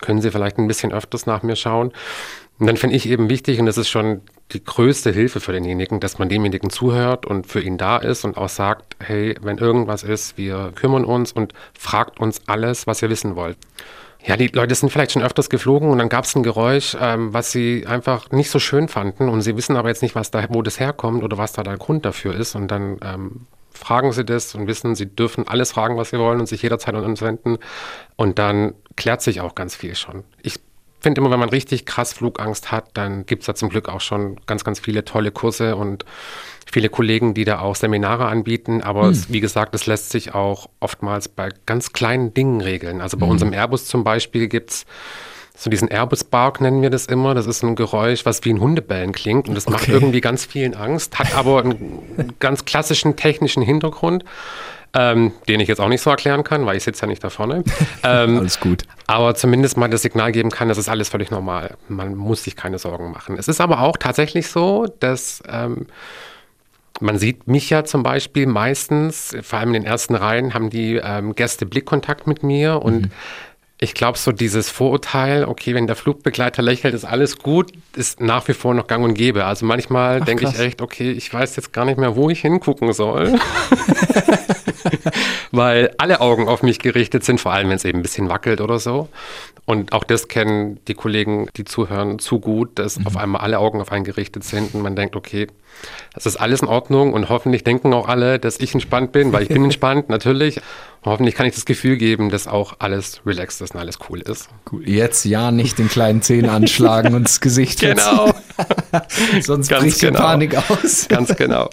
können 0.00 0.20
Sie 0.20 0.30
vielleicht 0.30 0.58
ein 0.58 0.68
bisschen 0.68 0.92
öfters 0.92 1.26
nach 1.26 1.42
mir 1.42 1.56
schauen. 1.56 1.92
Und 2.58 2.66
dann 2.66 2.76
finde 2.76 2.94
ich 2.94 3.08
eben 3.08 3.30
wichtig, 3.30 3.58
und 3.58 3.66
das 3.66 3.78
ist 3.78 3.88
schon 3.88 4.20
die 4.52 4.62
größte 4.62 5.10
Hilfe 5.10 5.40
für 5.40 5.52
denjenigen, 5.52 5.98
dass 5.98 6.18
man 6.18 6.28
demjenigen 6.28 6.68
zuhört 6.70 7.24
und 7.24 7.46
für 7.46 7.60
ihn 7.60 7.78
da 7.78 7.96
ist 7.96 8.24
und 8.24 8.36
auch 8.36 8.50
sagt, 8.50 8.96
hey, 9.00 9.34
wenn 9.40 9.58
irgendwas 9.58 10.02
ist, 10.02 10.36
wir 10.36 10.72
kümmern 10.74 11.04
uns 11.04 11.32
und 11.32 11.54
fragt 11.72 12.20
uns 12.20 12.42
alles, 12.46 12.86
was 12.86 13.00
ihr 13.02 13.08
wissen 13.08 13.34
wollt. 13.34 13.56
Ja, 14.24 14.36
die 14.36 14.48
Leute 14.48 14.74
sind 14.74 14.90
vielleicht 14.90 15.12
schon 15.12 15.22
öfters 15.22 15.48
geflogen 15.48 15.88
und 15.90 15.98
dann 15.98 16.08
gab 16.08 16.24
es 16.24 16.34
ein 16.34 16.42
Geräusch, 16.42 16.96
ähm, 17.00 17.32
was 17.32 17.52
sie 17.52 17.86
einfach 17.86 18.30
nicht 18.30 18.50
so 18.50 18.58
schön 18.58 18.88
fanden 18.88 19.28
und 19.28 19.40
sie 19.40 19.56
wissen 19.56 19.76
aber 19.76 19.88
jetzt 19.88 20.02
nicht, 20.02 20.14
was 20.14 20.30
da, 20.30 20.44
wo 20.50 20.62
das 20.62 20.78
herkommt 20.78 21.22
oder 21.22 21.38
was 21.38 21.52
da 21.52 21.62
der 21.62 21.78
Grund 21.78 22.04
dafür 22.04 22.34
ist 22.34 22.54
und 22.54 22.68
dann 22.68 22.98
ähm, 23.02 23.46
fragen 23.72 24.12
sie 24.12 24.24
das 24.24 24.54
und 24.54 24.66
wissen, 24.66 24.94
sie 24.94 25.06
dürfen 25.06 25.48
alles 25.48 25.72
fragen, 25.72 25.96
was 25.96 26.10
sie 26.10 26.18
wollen 26.18 26.40
und 26.40 26.46
sich 26.46 26.62
jederzeit 26.62 26.94
an 26.94 27.04
uns 27.04 27.22
wenden 27.22 27.58
und 28.16 28.38
dann 28.38 28.74
klärt 28.96 29.22
sich 29.22 29.40
auch 29.40 29.54
ganz 29.54 29.74
viel 29.74 29.94
schon. 29.94 30.24
Ich 30.42 30.60
finde 31.00 31.20
immer, 31.20 31.30
wenn 31.30 31.40
man 31.40 31.48
richtig 31.48 31.86
krass 31.86 32.12
Flugangst 32.12 32.70
hat, 32.70 32.90
dann 32.94 33.26
gibt 33.26 33.42
es 33.42 33.46
da 33.46 33.54
zum 33.54 33.68
Glück 33.68 33.88
auch 33.88 34.00
schon 34.00 34.36
ganz, 34.46 34.64
ganz 34.64 34.80
viele 34.80 35.04
tolle 35.04 35.30
Kurse 35.30 35.76
und 35.76 36.04
viele 36.70 36.88
Kollegen, 36.88 37.34
die 37.34 37.44
da 37.44 37.60
auch 37.60 37.74
Seminare 37.74 38.26
anbieten. 38.26 38.82
Aber 38.82 39.08
es, 39.08 39.32
wie 39.32 39.40
gesagt, 39.40 39.74
es 39.74 39.86
lässt 39.86 40.10
sich 40.10 40.34
auch 40.34 40.68
oftmals 40.78 41.28
bei 41.28 41.50
ganz 41.66 41.92
kleinen 41.92 42.34
Dingen 42.34 42.60
regeln. 42.60 43.00
Also 43.00 43.16
bei 43.16 43.26
unserem 43.26 43.52
Airbus 43.52 43.86
zum 43.86 44.04
Beispiel 44.04 44.48
gibt 44.48 44.70
es 44.70 44.86
so 45.56 45.68
diesen 45.68 45.88
Airbus-Bark 45.88 46.62
nennen 46.62 46.80
wir 46.80 46.88
das 46.88 47.04
immer. 47.04 47.34
Das 47.34 47.46
ist 47.46 47.62
ein 47.62 47.76
Geräusch, 47.76 48.24
was 48.24 48.42
wie 48.46 48.50
ein 48.50 48.60
Hundebellen 48.60 49.12
klingt 49.12 49.46
und 49.46 49.54
das 49.54 49.68
macht 49.68 49.82
Okay. 49.82 49.92
irgendwie 49.92 50.22
ganz 50.22 50.46
vielen 50.46 50.74
Angst, 50.74 51.18
hat 51.18 51.34
aber 51.34 51.62
einen 51.62 52.32
ganz 52.38 52.64
klassischen 52.64 53.16
technischen 53.16 53.62
Hintergrund, 53.62 54.24
ähm, 54.94 55.32
den 55.48 55.60
ich 55.60 55.68
jetzt 55.68 55.80
auch 55.80 55.88
nicht 55.88 56.00
so 56.02 56.10
erklären 56.10 56.42
kann, 56.44 56.66
weil 56.66 56.76
ich 56.76 56.82
sitze 56.84 57.02
ja 57.02 57.08
nicht 57.08 57.22
da 57.22 57.30
vorne. 57.30 57.62
Ähm, 58.02 58.38
Alles 58.38 58.58
gut. 58.60 58.84
aber 59.06 59.34
zumindest 59.34 59.76
mal 59.76 59.88
das 59.88 60.02
Signal 60.02 60.32
geben 60.32 60.50
kann, 60.50 60.68
das 60.68 60.78
ist 60.78 60.88
alles 60.88 61.10
völlig 61.10 61.30
normal. 61.30 61.76
Man 61.88 62.14
muss 62.16 62.44
sich 62.44 62.56
keine 62.56 62.78
Sorgen 62.78 63.12
machen. 63.12 63.36
Es 63.38 63.46
ist 63.46 63.60
aber 63.60 63.80
auch 63.82 63.96
tatsächlich 63.98 64.48
so, 64.48 64.86
dass 65.00 65.42
ähm, 65.46 65.86
man 66.98 67.18
sieht 67.18 67.46
mich 67.46 67.68
ja 67.70 67.84
zum 67.84 68.02
Beispiel 68.02 68.46
meistens, 68.46 69.36
vor 69.42 69.58
allem 69.58 69.68
in 69.74 69.82
den 69.82 69.84
ersten 69.84 70.14
Reihen, 70.14 70.54
haben 70.54 70.70
die 70.70 70.96
ähm, 71.02 71.34
Gäste 71.34 71.66
Blickkontakt 71.66 72.26
mit 72.26 72.42
mir 72.42 72.80
und 72.82 73.10
Ich 73.82 73.94
glaube, 73.94 74.18
so 74.18 74.30
dieses 74.30 74.68
Vorurteil, 74.68 75.46
okay, 75.46 75.74
wenn 75.74 75.86
der 75.86 75.96
Flugbegleiter 75.96 76.60
lächelt, 76.60 76.92
ist 76.92 77.06
alles 77.06 77.38
gut, 77.38 77.72
ist 77.96 78.20
nach 78.20 78.46
wie 78.48 78.52
vor 78.52 78.74
noch 78.74 78.86
gang 78.86 79.02
und 79.02 79.14
gäbe. 79.14 79.46
Also 79.46 79.64
manchmal 79.64 80.20
denke 80.20 80.46
ich 80.46 80.58
echt, 80.58 80.82
okay, 80.82 81.10
ich 81.12 81.32
weiß 81.32 81.56
jetzt 81.56 81.72
gar 81.72 81.86
nicht 81.86 81.96
mehr, 81.98 82.14
wo 82.14 82.28
ich 82.28 82.40
hingucken 82.42 82.92
soll. 82.92 83.38
Weil 85.50 85.90
alle 85.98 86.20
Augen 86.20 86.48
auf 86.48 86.62
mich 86.62 86.78
gerichtet 86.78 87.24
sind, 87.24 87.40
vor 87.40 87.52
allem 87.52 87.68
wenn 87.68 87.76
es 87.76 87.84
eben 87.84 87.98
ein 88.00 88.02
bisschen 88.02 88.28
wackelt 88.28 88.60
oder 88.60 88.78
so. 88.78 89.08
Und 89.66 89.92
auch 89.92 90.04
das 90.04 90.28
kennen 90.28 90.80
die 90.88 90.94
Kollegen, 90.94 91.48
die 91.56 91.64
zuhören, 91.64 92.18
zu 92.18 92.40
gut, 92.40 92.70
dass 92.78 92.98
mhm. 92.98 93.06
auf 93.06 93.16
einmal 93.16 93.42
alle 93.42 93.58
Augen 93.58 93.80
auf 93.80 93.92
einen 93.92 94.04
gerichtet 94.04 94.42
sind 94.44 94.74
und 94.74 94.82
man 94.82 94.96
denkt, 94.96 95.14
okay, 95.14 95.46
das 96.12 96.26
ist 96.26 96.36
alles 96.36 96.62
in 96.62 96.68
Ordnung 96.68 97.12
und 97.12 97.28
hoffentlich 97.28 97.62
denken 97.62 97.94
auch 97.94 98.08
alle, 98.08 98.38
dass 98.38 98.58
ich 98.58 98.74
entspannt 98.74 99.12
bin, 99.12 99.32
weil 99.32 99.42
ich 99.44 99.48
bin 99.48 99.62
entspannt, 99.64 100.08
natürlich. 100.08 100.56
Und 101.02 101.12
hoffentlich 101.12 101.34
kann 101.34 101.46
ich 101.46 101.54
das 101.54 101.64
Gefühl 101.64 101.96
geben, 101.96 102.30
dass 102.30 102.46
auch 102.46 102.74
alles 102.80 103.20
relaxed 103.24 103.60
ist 103.60 103.74
und 103.74 103.80
alles 103.80 103.98
cool 104.08 104.20
ist. 104.20 104.48
Cool. 104.70 104.88
Jetzt 104.88 105.24
ja 105.24 105.50
nicht 105.50 105.78
den 105.78 105.88
kleinen 105.88 106.20
Zehen 106.20 106.48
anschlagen 106.48 107.14
und 107.14 107.24
das 107.24 107.40
Gesicht 107.40 107.80
Genau. 107.80 108.32
Sonst 109.42 109.68
Ganz 109.68 109.82
bricht 109.82 110.00
genau. 110.00 110.20
Panik 110.20 110.56
aus. 110.70 111.06
Ganz 111.08 111.34
genau. 111.36 111.70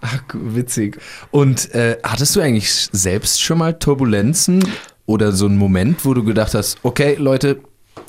Ach, 0.00 0.22
witzig. 0.32 0.98
Und 1.30 1.74
äh, 1.74 1.98
hattest 2.02 2.36
du 2.36 2.40
eigentlich 2.40 2.72
selbst 2.92 3.42
schon 3.42 3.58
mal 3.58 3.78
Turbulenzen 3.78 4.64
oder 5.06 5.32
so 5.32 5.46
einen 5.46 5.56
Moment, 5.56 6.04
wo 6.04 6.14
du 6.14 6.24
gedacht 6.24 6.54
hast, 6.54 6.78
okay, 6.82 7.16
Leute, 7.18 7.60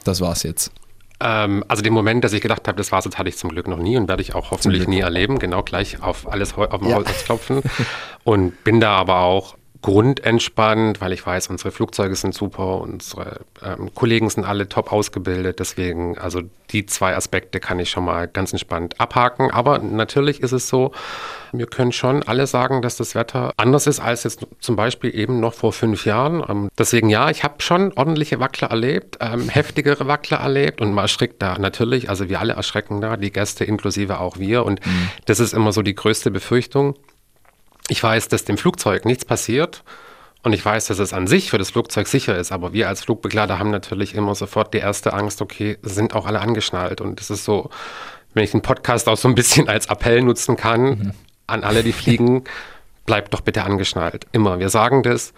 das 0.03 0.21
war's 0.21 0.43
jetzt? 0.43 0.71
Ähm, 1.19 1.63
also 1.67 1.83
den 1.83 1.93
Moment, 1.93 2.23
dass 2.23 2.33
ich 2.33 2.41
gedacht 2.41 2.67
habe, 2.67 2.77
das 2.77 2.91
war's 2.91 3.05
jetzt, 3.05 3.17
hatte 3.17 3.29
ich 3.29 3.37
zum 3.37 3.51
Glück 3.51 3.67
noch 3.67 3.77
nie 3.77 3.97
und 3.97 4.07
werde 4.07 4.21
ich 4.21 4.33
auch 4.33 4.51
hoffentlich 4.51 4.87
nie 4.87 4.99
erleben. 5.01 5.39
Genau, 5.39 5.61
gleich 5.61 6.01
auf 6.01 6.31
alles 6.31 6.57
auf 6.57 6.79
dem 6.79 6.89
ja. 6.89 6.95
Holz 6.95 7.25
klopfen. 7.25 7.61
und 8.23 8.63
bin 8.63 8.79
da 8.79 8.91
aber 8.93 9.19
auch 9.19 9.55
grundentspannt, 9.81 11.01
weil 11.01 11.11
ich 11.11 11.25
weiß, 11.25 11.47
unsere 11.47 11.71
Flugzeuge 11.71 12.15
sind 12.15 12.35
super, 12.35 12.81
unsere 12.81 13.41
ähm, 13.63 13.93
Kollegen 13.95 14.29
sind 14.29 14.45
alle 14.45 14.69
top 14.69 14.91
ausgebildet. 14.91 15.59
Deswegen, 15.59 16.17
also 16.19 16.41
die 16.71 16.85
zwei 16.85 17.15
Aspekte 17.15 17.59
kann 17.59 17.79
ich 17.79 17.89
schon 17.89 18.05
mal 18.05 18.27
ganz 18.27 18.51
entspannt 18.51 18.99
abhaken. 18.99 19.49
Aber 19.51 19.79
natürlich 19.79 20.41
ist 20.41 20.51
es 20.51 20.67
so, 20.67 20.91
wir 21.51 21.65
können 21.65 21.91
schon 21.91 22.23
alle 22.23 22.47
sagen, 22.47 22.81
dass 22.81 22.95
das 22.95 23.15
Wetter 23.15 23.53
anders 23.57 23.87
ist 23.87 23.99
als 23.99 24.23
jetzt 24.23 24.45
zum 24.59 24.75
Beispiel 24.75 25.15
eben 25.15 25.39
noch 25.39 25.53
vor 25.53 25.73
fünf 25.73 26.05
Jahren. 26.05 26.43
Ähm, 26.47 26.69
deswegen 26.77 27.09
ja, 27.09 27.29
ich 27.29 27.43
habe 27.43 27.55
schon 27.61 27.91
ordentliche 27.93 28.39
Wackler 28.39 28.69
erlebt, 28.69 29.17
ähm, 29.19 29.49
heftigere 29.49 30.07
Wackler 30.07 30.37
erlebt 30.37 30.81
und 30.81 30.93
man 30.93 31.05
erschrickt 31.05 31.41
da 31.41 31.57
natürlich. 31.57 32.07
Also 32.09 32.29
wir 32.29 32.39
alle 32.39 32.53
erschrecken 32.53 33.01
da, 33.01 33.17
die 33.17 33.31
Gäste 33.31 33.65
inklusive 33.65 34.19
auch 34.19 34.37
wir. 34.37 34.63
Und 34.63 34.85
mhm. 34.85 35.09
das 35.25 35.39
ist 35.39 35.53
immer 35.53 35.71
so 35.71 35.81
die 35.81 35.95
größte 35.95 36.29
Befürchtung. 36.29 36.95
Ich 37.91 38.01
weiß, 38.01 38.29
dass 38.29 38.45
dem 38.45 38.57
Flugzeug 38.57 39.03
nichts 39.03 39.25
passiert. 39.25 39.83
Und 40.43 40.53
ich 40.53 40.63
weiß, 40.63 40.87
dass 40.87 40.97
es 40.97 41.11
an 41.11 41.27
sich 41.27 41.49
für 41.49 41.57
das 41.57 41.71
Flugzeug 41.71 42.07
sicher 42.07 42.37
ist, 42.37 42.53
aber 42.53 42.71
wir 42.71 42.87
als 42.87 43.03
Flugbegleiter 43.03 43.59
haben 43.59 43.69
natürlich 43.69 44.15
immer 44.15 44.33
sofort 44.33 44.73
die 44.73 44.77
erste 44.77 45.11
Angst, 45.11 45.41
okay, 45.41 45.77
sind 45.81 46.15
auch 46.15 46.25
alle 46.25 46.39
angeschnallt. 46.39 47.01
Und 47.01 47.19
das 47.19 47.29
ist 47.29 47.43
so, 47.43 47.69
wenn 48.33 48.45
ich 48.45 48.51
den 48.51 48.61
Podcast 48.61 49.09
auch 49.09 49.17
so 49.17 49.27
ein 49.27 49.35
bisschen 49.35 49.67
als 49.67 49.87
Appell 49.87 50.21
nutzen 50.21 50.55
kann, 50.55 50.83
mhm. 50.83 51.11
an 51.47 51.65
alle, 51.65 51.83
die 51.83 51.91
fliegen, 51.91 52.45
bleibt 53.05 53.33
doch 53.33 53.41
bitte 53.41 53.65
angeschnallt. 53.65 54.25
Immer. 54.31 54.59
Wir 54.59 54.69
sagen 54.69 55.03
das 55.03 55.33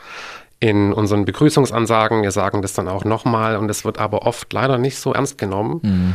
in 0.59 0.93
unseren 0.93 1.25
Begrüßungsansagen, 1.25 2.21
wir 2.21 2.31
sagen 2.31 2.61
das 2.61 2.73
dann 2.73 2.87
auch 2.87 3.03
nochmal 3.03 3.57
und 3.57 3.67
es 3.67 3.83
wird 3.83 3.97
aber 3.97 4.27
oft 4.27 4.53
leider 4.53 4.77
nicht 4.77 4.99
so 4.99 5.11
ernst 5.11 5.39
genommen. 5.39 5.79
Mhm. 5.81 6.13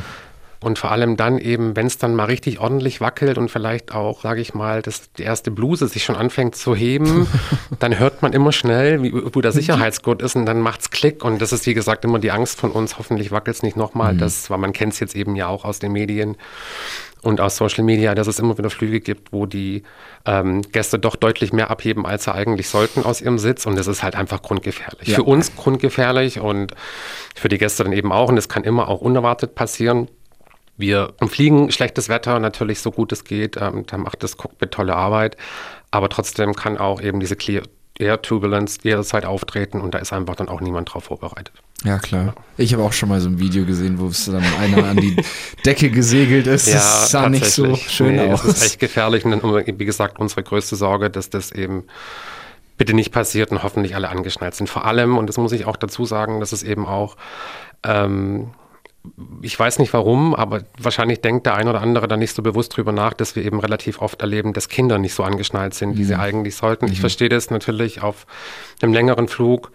Und 0.61 0.79
vor 0.79 0.91
allem 0.91 1.17
dann 1.17 1.39
eben, 1.39 1.77
wenn 1.77 1.87
es 1.87 1.99
dann 1.99 2.17
mal 2.17 2.25
richtig 2.25 2.59
ordentlich 2.59 3.01
wackelt 3.01 3.39
und 3.39 3.49
vielleicht 3.49 3.95
auch, 3.95 4.23
sage 4.23 4.41
ich 4.41 4.55
mal, 4.55 4.83
dass 4.83 5.13
die 5.13 5.23
erste 5.23 5.53
Bluse 5.53 5.87
sich 5.87 6.05
schon 6.05 6.17
anfängt 6.17 6.57
zu 6.57 6.75
heben, 6.75 7.29
dann 7.79 7.99
hört 7.99 8.23
man 8.23 8.33
immer 8.33 8.51
schnell, 8.51 9.03
wie, 9.03 9.13
wo 9.15 9.41
der 9.41 9.53
Sicherheitsgurt 9.53 10.21
ist 10.21 10.35
und 10.35 10.47
dann 10.47 10.61
macht 10.61 10.81
es 10.81 10.91
Klick. 10.91 11.25
Und 11.25 11.41
das 11.41 11.53
ist, 11.53 11.67
wie 11.67 11.75
gesagt, 11.75 12.05
immer 12.05 12.19
die 12.19 12.33
Angst 12.33 12.59
von 12.59 12.73
uns. 12.73 12.99
Hoffentlich 12.99 13.31
wackelt 13.31 13.57
es 13.57 13.63
nicht 13.63 13.77
nochmal. 13.77 14.15
Mhm. 14.15 14.19
Das, 14.19 14.51
weil 14.51 14.59
man 14.59 14.73
kennt 14.73 14.95
es 14.95 15.01
jetzt 15.01 15.15
eben 15.15 15.37
ja 15.37 15.47
auch 15.47 15.65
aus 15.65 15.79
den 15.79 15.93
Medien 15.93 16.37
und 17.23 17.41
aus 17.41 17.57
Social 17.57 17.85
Media, 17.85 18.15
dass 18.15 18.27
es 18.27 18.39
immer 18.39 18.59
wieder 18.59 18.71
Flüge 18.71 19.01
gibt, 19.01 19.33
wo 19.33 19.47
die 19.47 19.83
ähm, 20.25 20.63
Gäste 20.63 20.99
doch 20.99 21.17
deutlich 21.17 21.53
mehr 21.53 21.71
abheben, 21.71 22.07
als 22.07 22.25
sie 22.25 22.35
eigentlich 22.35 22.69
sollten 22.69 23.05
aus 23.05 23.21
ihrem 23.21 23.39
Sitz. 23.39 23.67
Und 23.67 23.77
das 23.77 23.87
ist 23.87 24.03
halt 24.03 24.17
einfach 24.17 24.43
grundgefährlich. 24.43 25.09
Ja. 25.09 25.17
Für 25.17 25.25
uns 25.25 25.55
grundgefährlich 25.55 26.41
und 26.41 26.75
für 27.35 27.49
die 27.49 27.59
Gäste 27.59 27.85
dann 27.85 27.93
eben 27.93 28.13
auch. 28.13 28.29
Und 28.29 28.37
das 28.37 28.49
kann 28.49 28.65
immer 28.65 28.89
auch 28.89 29.01
unerwartet 29.01 29.55
passieren. 29.55 30.09
Wir 30.79 31.13
fliegen 31.27 31.71
schlechtes 31.71 32.09
Wetter 32.09 32.39
natürlich 32.39 32.81
so 32.81 32.91
gut 32.91 33.13
es 33.13 33.25
geht. 33.25 33.57
Ähm, 33.61 33.85
da 33.87 33.99
macht 33.99 34.23
das 34.23 34.37
Cockpit 34.37 34.71
tolle 34.71 34.97
Arbeit. 34.97 35.37
Aber 35.91 36.09
trotzdem 36.09 36.55
kann 36.55 36.79
auch 36.79 37.01
eben 37.03 37.21
diese 37.21 37.37
Clear 37.37 37.63
Air 37.99 38.23
Turbulence 38.23 38.79
jederzeit 38.83 39.25
auftreten 39.25 39.81
und 39.81 39.93
da 39.93 39.99
ist 39.99 40.13
einfach 40.13 40.37
dann 40.37 40.49
auch 40.49 40.61
niemand 40.61 40.93
drauf 40.93 41.05
vorbereitet. 41.05 41.53
Ja, 41.85 41.99
klar. 41.99 42.35
Ich 42.57 42.73
habe 42.73 42.85
auch 42.85 42.93
schon 42.93 43.09
mal 43.09 43.21
so 43.21 43.29
ein 43.29 43.41
Video 43.41 43.65
gesehen, 43.65 43.99
wo 43.99 44.07
es 44.07 44.27
dann 44.27 44.45
einer 44.61 44.85
an 44.85 44.97
die 44.97 45.17
Decke 45.65 45.91
gesegelt 45.91 46.47
ist. 46.47 46.69
Ja, 46.69 46.75
das 46.75 47.11
sah 47.11 47.29
nicht 47.29 47.47
so 47.47 47.75
schön 47.75 48.17
nee, 48.17 48.33
aus. 48.33 48.43
Das 48.43 48.59
ist 48.59 48.65
echt 48.65 48.79
gefährlich. 48.79 49.25
Und 49.25 49.33
dann, 49.33 49.43
wie 49.43 49.85
gesagt, 49.85 50.19
unsere 50.19 50.43
größte 50.43 50.77
Sorge, 50.77 51.11
dass 51.11 51.31
das 51.31 51.53
eben 51.53 51.85
bitte 52.77 52.95
nicht 52.95 53.13
passiert 53.13 53.51
und 53.51 53.63
hoffentlich 53.63 53.95
alle 53.95 54.09
angeschnallt 54.09 54.55
sind. 54.55 54.69
Vor 54.69 54.85
allem, 54.87 55.19
und 55.19 55.29
das 55.29 55.37
muss 55.37 55.53
ich 55.53 55.67
auch 55.67 55.77
dazu 55.77 56.05
sagen, 56.05 56.41
dass 56.41 56.53
es 56.53 56.63
eben 56.63 56.87
auch 56.87 57.17
ähm, 57.85 58.51
ich 59.43 59.59
weiß 59.59 59.79
nicht 59.79 59.93
warum, 59.93 60.35
aber 60.35 60.63
wahrscheinlich 60.79 61.21
denkt 61.21 61.47
der 61.47 61.55
ein 61.55 61.69
oder 61.69 61.81
andere 61.81 62.09
da 62.09 62.17
nicht 62.17 62.35
so 62.35 62.43
bewusst 62.43 62.77
drüber 62.77 62.93
nach, 62.93 63.13
dass 63.15 63.37
wir 63.37 63.45
eben 63.45 63.61
relativ 63.61 64.01
oft 64.01 64.21
erleben, 64.21 64.53
dass 64.53 64.69
Kinder 64.69 64.99
nicht 64.99 65.15
so 65.15 65.23
angeschnallt 65.23 65.75
sind, 65.75 65.97
wie 65.97 66.03
mhm. 66.03 66.07
sie 66.07 66.19
eigentlich 66.19 66.57
sollten. 66.57 66.87
Mhm. 66.87 66.93
Ich 66.93 67.01
verstehe 67.01 67.29
das 67.29 67.51
natürlich 67.51 68.03
auf 68.03 68.27
einem 68.81 68.93
längeren 68.93 69.29
Flug 69.29 69.71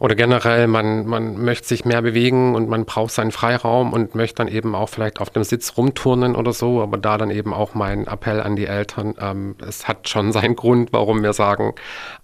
oder 0.00 0.14
generell, 0.14 0.66
man, 0.66 1.06
man 1.06 1.44
möchte 1.44 1.68
sich 1.68 1.84
mehr 1.84 2.00
bewegen 2.00 2.54
und 2.54 2.70
man 2.70 2.86
braucht 2.86 3.12
seinen 3.12 3.32
Freiraum 3.32 3.92
und 3.92 4.14
möchte 4.14 4.36
dann 4.36 4.48
eben 4.48 4.74
auch 4.74 4.88
vielleicht 4.88 5.20
auf 5.20 5.28
dem 5.28 5.44
Sitz 5.44 5.76
rumturnen 5.76 6.36
oder 6.36 6.54
so, 6.54 6.80
aber 6.80 6.96
da 6.96 7.18
dann 7.18 7.30
eben 7.30 7.52
auch 7.52 7.74
mein 7.74 8.06
Appell 8.06 8.40
an 8.40 8.56
die 8.56 8.64
Eltern, 8.64 9.14
ähm, 9.20 9.56
es 9.66 9.86
hat 9.86 10.08
schon 10.08 10.32
seinen 10.32 10.56
Grund, 10.56 10.94
warum 10.94 11.22
wir 11.22 11.34
sagen, 11.34 11.74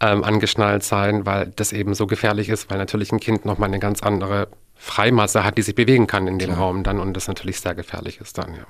ähm, 0.00 0.24
angeschnallt 0.24 0.84
sein, 0.84 1.26
weil 1.26 1.52
das 1.54 1.74
eben 1.74 1.92
so 1.92 2.06
gefährlich 2.06 2.48
ist, 2.48 2.70
weil 2.70 2.78
natürlich 2.78 3.12
ein 3.12 3.20
Kind 3.20 3.44
nochmal 3.44 3.68
eine 3.68 3.78
ganz 3.78 4.02
andere 4.02 4.48
Freimasse 4.76 5.44
hat, 5.44 5.58
die 5.58 5.62
sich 5.62 5.74
bewegen 5.74 6.06
kann 6.06 6.26
in 6.26 6.38
dem 6.38 6.50
Klar. 6.50 6.60
Raum 6.60 6.82
dann 6.82 7.00
und 7.00 7.14
das 7.14 7.28
natürlich 7.28 7.60
sehr 7.60 7.74
gefährlich 7.74 8.20
ist 8.20 8.38
dann, 8.38 8.54
ja. 8.54 8.66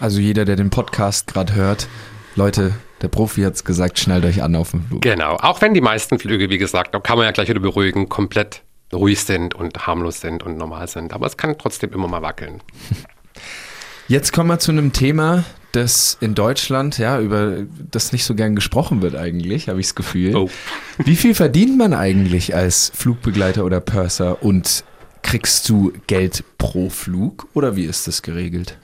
Also 0.00 0.20
jeder, 0.20 0.44
der 0.44 0.56
den 0.56 0.70
Podcast 0.70 1.26
gerade 1.26 1.54
hört, 1.54 1.88
Leute, 2.36 2.72
der 3.02 3.08
Profi 3.08 3.42
hat 3.42 3.54
es 3.54 3.64
gesagt, 3.64 3.98
schnallt 3.98 4.24
euch 4.24 4.42
an 4.42 4.54
auf 4.54 4.70
dem 4.70 4.84
Flug. 4.84 5.02
Genau, 5.02 5.36
auch 5.36 5.60
wenn 5.60 5.74
die 5.74 5.80
meisten 5.80 6.18
Flüge, 6.18 6.50
wie 6.50 6.58
gesagt, 6.58 6.94
da 6.94 7.00
kann 7.00 7.16
man 7.16 7.26
ja 7.26 7.32
gleich 7.32 7.48
wieder 7.48 7.60
beruhigen, 7.60 8.08
komplett 8.08 8.62
ruhig 8.92 9.20
sind 9.20 9.54
und 9.54 9.86
harmlos 9.86 10.20
sind 10.20 10.42
und 10.42 10.56
normal 10.56 10.88
sind. 10.88 11.12
Aber 11.12 11.26
es 11.26 11.36
kann 11.36 11.56
trotzdem 11.58 11.92
immer 11.92 12.08
mal 12.08 12.22
wackeln. 12.22 12.62
Jetzt 14.08 14.32
kommen 14.32 14.48
wir 14.48 14.58
zu 14.58 14.70
einem 14.70 14.92
Thema, 14.92 15.44
das 15.72 16.16
in 16.20 16.34
Deutschland, 16.34 16.96
ja, 16.96 17.20
über 17.20 17.64
das 17.90 18.12
nicht 18.12 18.24
so 18.24 18.34
gern 18.34 18.54
gesprochen 18.54 19.02
wird 19.02 19.16
eigentlich, 19.16 19.68
habe 19.68 19.80
ich 19.80 19.86
das 19.86 19.94
Gefühl. 19.94 20.34
Oh. 20.34 20.50
Wie 20.98 21.16
viel 21.16 21.34
verdient 21.34 21.76
man 21.76 21.92
eigentlich 21.92 22.54
als 22.54 22.90
Flugbegleiter 22.94 23.64
oder 23.64 23.80
Purser 23.80 24.42
und 24.42 24.84
kriegst 25.28 25.68
du 25.68 25.92
Geld 26.06 26.42
pro 26.56 26.88
Flug 26.88 27.48
oder 27.52 27.76
wie 27.76 27.84
ist 27.84 28.08
das 28.08 28.22
geregelt? 28.22 28.78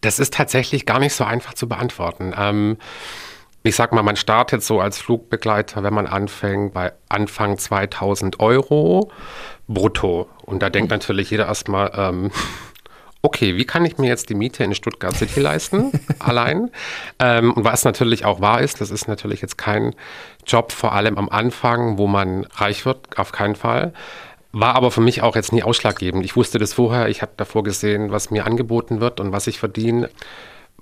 Das 0.00 0.18
ist 0.18 0.32
tatsächlich 0.32 0.86
gar 0.86 0.98
nicht 0.98 1.12
so 1.12 1.24
einfach 1.24 1.52
zu 1.52 1.68
beantworten. 1.68 2.32
Ähm, 2.34 2.78
ich 3.64 3.76
sag 3.76 3.92
mal, 3.92 4.02
man 4.02 4.16
startet 4.16 4.62
so 4.62 4.80
als 4.80 4.96
Flugbegleiter, 4.96 5.82
wenn 5.82 5.92
man 5.92 6.06
anfängt, 6.06 6.72
bei 6.72 6.94
Anfang 7.10 7.58
2000 7.58 8.40
Euro 8.40 9.12
brutto. 9.66 10.30
Und 10.40 10.62
da 10.62 10.70
denkt 10.70 10.90
natürlich 10.90 11.30
jeder 11.30 11.48
erstmal, 11.48 11.92
ähm, 11.94 12.30
okay, 13.20 13.58
wie 13.58 13.66
kann 13.66 13.84
ich 13.84 13.98
mir 13.98 14.08
jetzt 14.08 14.30
die 14.30 14.34
Miete 14.34 14.64
in 14.64 14.74
Stuttgart 14.74 15.14
City 15.14 15.40
leisten, 15.40 15.92
allein? 16.18 16.70
Ähm, 17.18 17.52
und 17.52 17.64
was 17.64 17.84
natürlich 17.84 18.24
auch 18.24 18.40
wahr 18.40 18.62
ist, 18.62 18.80
das 18.80 18.90
ist 18.90 19.06
natürlich 19.06 19.42
jetzt 19.42 19.58
kein 19.58 19.94
Job, 20.46 20.72
vor 20.72 20.94
allem 20.94 21.18
am 21.18 21.28
Anfang, 21.28 21.98
wo 21.98 22.06
man 22.06 22.44
reich 22.54 22.86
wird, 22.86 23.18
auf 23.18 23.32
keinen 23.32 23.54
Fall. 23.54 23.92
War 24.60 24.74
aber 24.74 24.90
für 24.90 25.00
mich 25.00 25.22
auch 25.22 25.36
jetzt 25.36 25.52
nie 25.52 25.62
ausschlaggebend. 25.62 26.24
Ich 26.24 26.34
wusste 26.34 26.58
das 26.58 26.72
vorher, 26.72 27.08
ich 27.08 27.22
habe 27.22 27.30
davor 27.36 27.62
gesehen, 27.62 28.10
was 28.10 28.32
mir 28.32 28.44
angeboten 28.44 29.00
wird 29.00 29.20
und 29.20 29.30
was 29.30 29.46
ich 29.46 29.60
verdiene. 29.60 30.10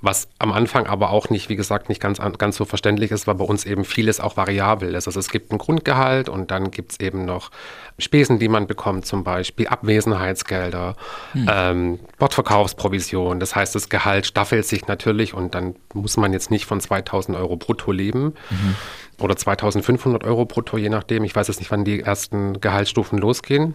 Was 0.07 0.29
am 0.38 0.53
Anfang 0.53 0.87
aber 0.87 1.11
auch 1.11 1.31
nicht, 1.31 1.49
wie 1.49 1.57
gesagt, 1.57 1.88
nicht 1.88 2.01
ganz, 2.01 2.21
ganz 2.38 2.57
so 2.57 2.64
verständlich 2.64 3.11
ist, 3.11 3.27
weil 3.27 3.35
bei 3.35 3.45
uns 3.45 3.64
eben 3.64 3.85
vieles 3.85 4.21
auch 4.21 4.37
variabel 4.37 4.95
ist. 4.95 5.09
Also 5.09 5.19
es 5.19 5.31
gibt 5.31 5.51
ein 5.51 5.59
Grundgehalt 5.59 6.29
und 6.29 6.53
dann 6.53 6.71
gibt 6.71 6.92
es 6.92 7.01
eben 7.01 7.25
noch 7.25 7.51
Spesen, 7.99 8.38
die 8.38 8.47
man 8.47 8.69
bekommt, 8.69 9.05
zum 9.05 9.25
Beispiel 9.25 9.66
Abwesenheitsgelder, 9.66 10.95
hm. 11.33 11.51
ähm, 11.53 12.01
Bordverkaufsprovision. 12.21 13.40
Das 13.40 13.57
heißt, 13.57 13.75
das 13.75 13.88
Gehalt 13.88 14.27
staffelt 14.27 14.64
sich 14.64 14.87
natürlich 14.87 15.35
und 15.35 15.57
dann 15.57 15.75
muss 15.92 16.16
man 16.16 16.33
jetzt 16.33 16.53
nicht 16.53 16.66
von 16.66 16.81
2000 16.81 17.37
Euro 17.37 17.57
brutto 17.57 17.90
leben. 17.90 18.35
Mhm. 18.51 18.77
Oder 19.19 19.35
2500 19.35 20.23
Euro 20.23 20.45
brutto, 20.45 20.79
je 20.79 20.88
nachdem. 20.88 21.25
Ich 21.25 21.35
weiß 21.35 21.49
jetzt 21.49 21.59
nicht, 21.59 21.73
wann 21.73 21.85
die 21.85 22.01
ersten 22.01 22.61
Gehaltsstufen 22.61 23.19
losgehen. 23.19 23.75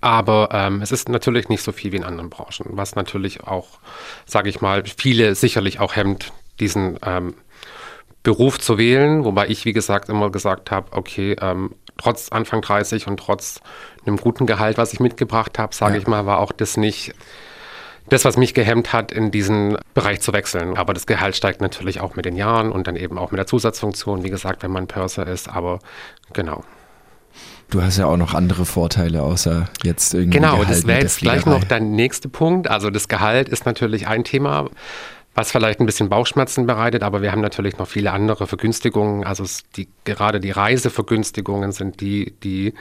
Aber 0.00 0.50
ähm, 0.52 0.80
es 0.80 0.92
ist 0.92 1.08
natürlich 1.08 1.48
nicht 1.48 1.62
so 1.62 1.72
viel 1.72 1.92
wie 1.92 1.96
in 1.96 2.04
anderen 2.04 2.30
Branchen, 2.30 2.66
was 2.70 2.94
natürlich 2.94 3.44
auch, 3.44 3.78
sage 4.26 4.48
ich 4.48 4.60
mal, 4.60 4.84
viele 4.84 5.34
sicherlich 5.34 5.80
auch 5.80 5.96
hemmt, 5.96 6.32
diesen 6.60 6.98
ähm, 7.04 7.34
Beruf 8.22 8.58
zu 8.60 8.78
wählen. 8.78 9.24
Wobei 9.24 9.48
ich, 9.48 9.64
wie 9.64 9.72
gesagt, 9.72 10.08
immer 10.08 10.30
gesagt 10.30 10.70
habe, 10.70 10.92
okay, 10.96 11.36
ähm, 11.40 11.74
trotz 11.96 12.28
Anfang 12.30 12.60
30 12.62 13.08
und 13.08 13.18
trotz 13.18 13.60
einem 14.06 14.18
guten 14.18 14.46
Gehalt, 14.46 14.78
was 14.78 14.92
ich 14.92 15.00
mitgebracht 15.00 15.58
habe, 15.58 15.74
sage 15.74 15.94
Ja. 15.94 16.00
ich 16.00 16.06
mal, 16.06 16.26
war 16.26 16.38
auch 16.38 16.52
das 16.52 16.76
nicht 16.76 17.12
das, 18.08 18.24
was 18.24 18.36
mich 18.38 18.54
gehemmt 18.54 18.92
hat, 18.92 19.12
in 19.12 19.30
diesen 19.30 19.76
Bereich 19.94 20.20
zu 20.20 20.32
wechseln. 20.32 20.78
Aber 20.78 20.94
das 20.94 21.06
Gehalt 21.06 21.36
steigt 21.36 21.60
natürlich 21.60 22.00
auch 22.00 22.16
mit 22.16 22.24
den 22.24 22.36
Jahren 22.36 22.72
und 22.72 22.86
dann 22.86 22.96
eben 22.96 23.18
auch 23.18 23.32
mit 23.32 23.38
der 23.38 23.46
Zusatzfunktion, 23.46 24.24
wie 24.24 24.30
gesagt, 24.30 24.62
wenn 24.62 24.70
man 24.70 24.86
Purser 24.86 25.26
ist. 25.26 25.48
Aber 25.50 25.80
genau. 26.32 26.64
Du 27.70 27.82
hast 27.82 27.98
ja 27.98 28.06
auch 28.06 28.16
noch 28.16 28.34
andere 28.34 28.64
Vorteile, 28.64 29.22
außer 29.22 29.68
jetzt 29.84 30.14
irgendwie. 30.14 30.38
Genau, 30.38 30.52
Gehalt 30.52 30.70
das 30.70 30.78
mit 30.78 30.86
wäre 30.86 31.00
jetzt 31.02 31.18
gleich 31.18 31.44
noch 31.44 31.64
der 31.64 31.80
nächste 31.80 32.28
Punkt. 32.28 32.70
Also 32.70 32.88
das 32.90 33.08
Gehalt 33.08 33.48
ist 33.48 33.66
natürlich 33.66 34.06
ein 34.06 34.24
Thema, 34.24 34.70
was 35.34 35.52
vielleicht 35.52 35.78
ein 35.78 35.86
bisschen 35.86 36.08
Bauchschmerzen 36.08 36.66
bereitet, 36.66 37.02
aber 37.02 37.20
wir 37.20 37.30
haben 37.30 37.42
natürlich 37.42 37.76
noch 37.78 37.86
viele 37.86 38.12
andere 38.12 38.46
Vergünstigungen. 38.46 39.24
Also 39.24 39.44
die, 39.76 39.88
gerade 40.04 40.40
die 40.40 40.50
Reisevergünstigungen 40.50 41.72
sind 41.72 42.00
die, 42.00 42.34
die 42.42 42.72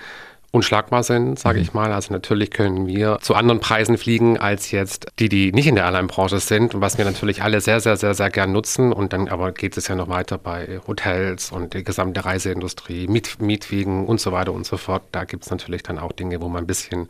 unschlagbar 0.57 1.03
sind, 1.03 1.39
sage 1.39 1.59
ich 1.59 1.73
mal. 1.73 1.93
Also 1.93 2.11
natürlich 2.11 2.51
können 2.51 2.87
wir 2.87 3.19
zu 3.21 3.35
anderen 3.35 3.59
Preisen 3.59 3.97
fliegen 3.97 4.37
als 4.37 4.71
jetzt 4.71 5.07
die, 5.19 5.29
die 5.29 5.51
nicht 5.51 5.67
in 5.67 5.75
der 5.75 5.85
Airline-Branche 5.85 6.39
sind 6.39 6.75
und 6.75 6.81
was 6.81 6.97
wir 6.97 7.05
natürlich 7.05 7.43
alle 7.43 7.61
sehr, 7.61 7.79
sehr, 7.79 7.95
sehr, 7.95 8.13
sehr 8.13 8.29
gern 8.29 8.51
nutzen. 8.51 8.91
Und 8.91 9.13
dann 9.13 9.27
aber 9.27 9.51
geht 9.51 9.77
es 9.77 9.87
ja 9.87 9.95
noch 9.95 10.09
weiter 10.09 10.37
bei 10.37 10.79
Hotels 10.87 11.51
und 11.51 11.73
die 11.73 11.83
gesamte 11.83 12.25
Reiseindustrie, 12.25 13.07
Miet, 13.07 13.39
Mietwegen 13.39 14.07
und 14.07 14.19
so 14.19 14.31
weiter 14.31 14.51
und 14.51 14.65
so 14.65 14.77
fort. 14.77 15.03
Da 15.11 15.23
gibt 15.23 15.43
es 15.43 15.51
natürlich 15.51 15.83
dann 15.83 15.99
auch 15.99 16.11
Dinge, 16.11 16.41
wo 16.41 16.49
man 16.49 16.63
ein 16.63 16.67
bisschen 16.67 17.07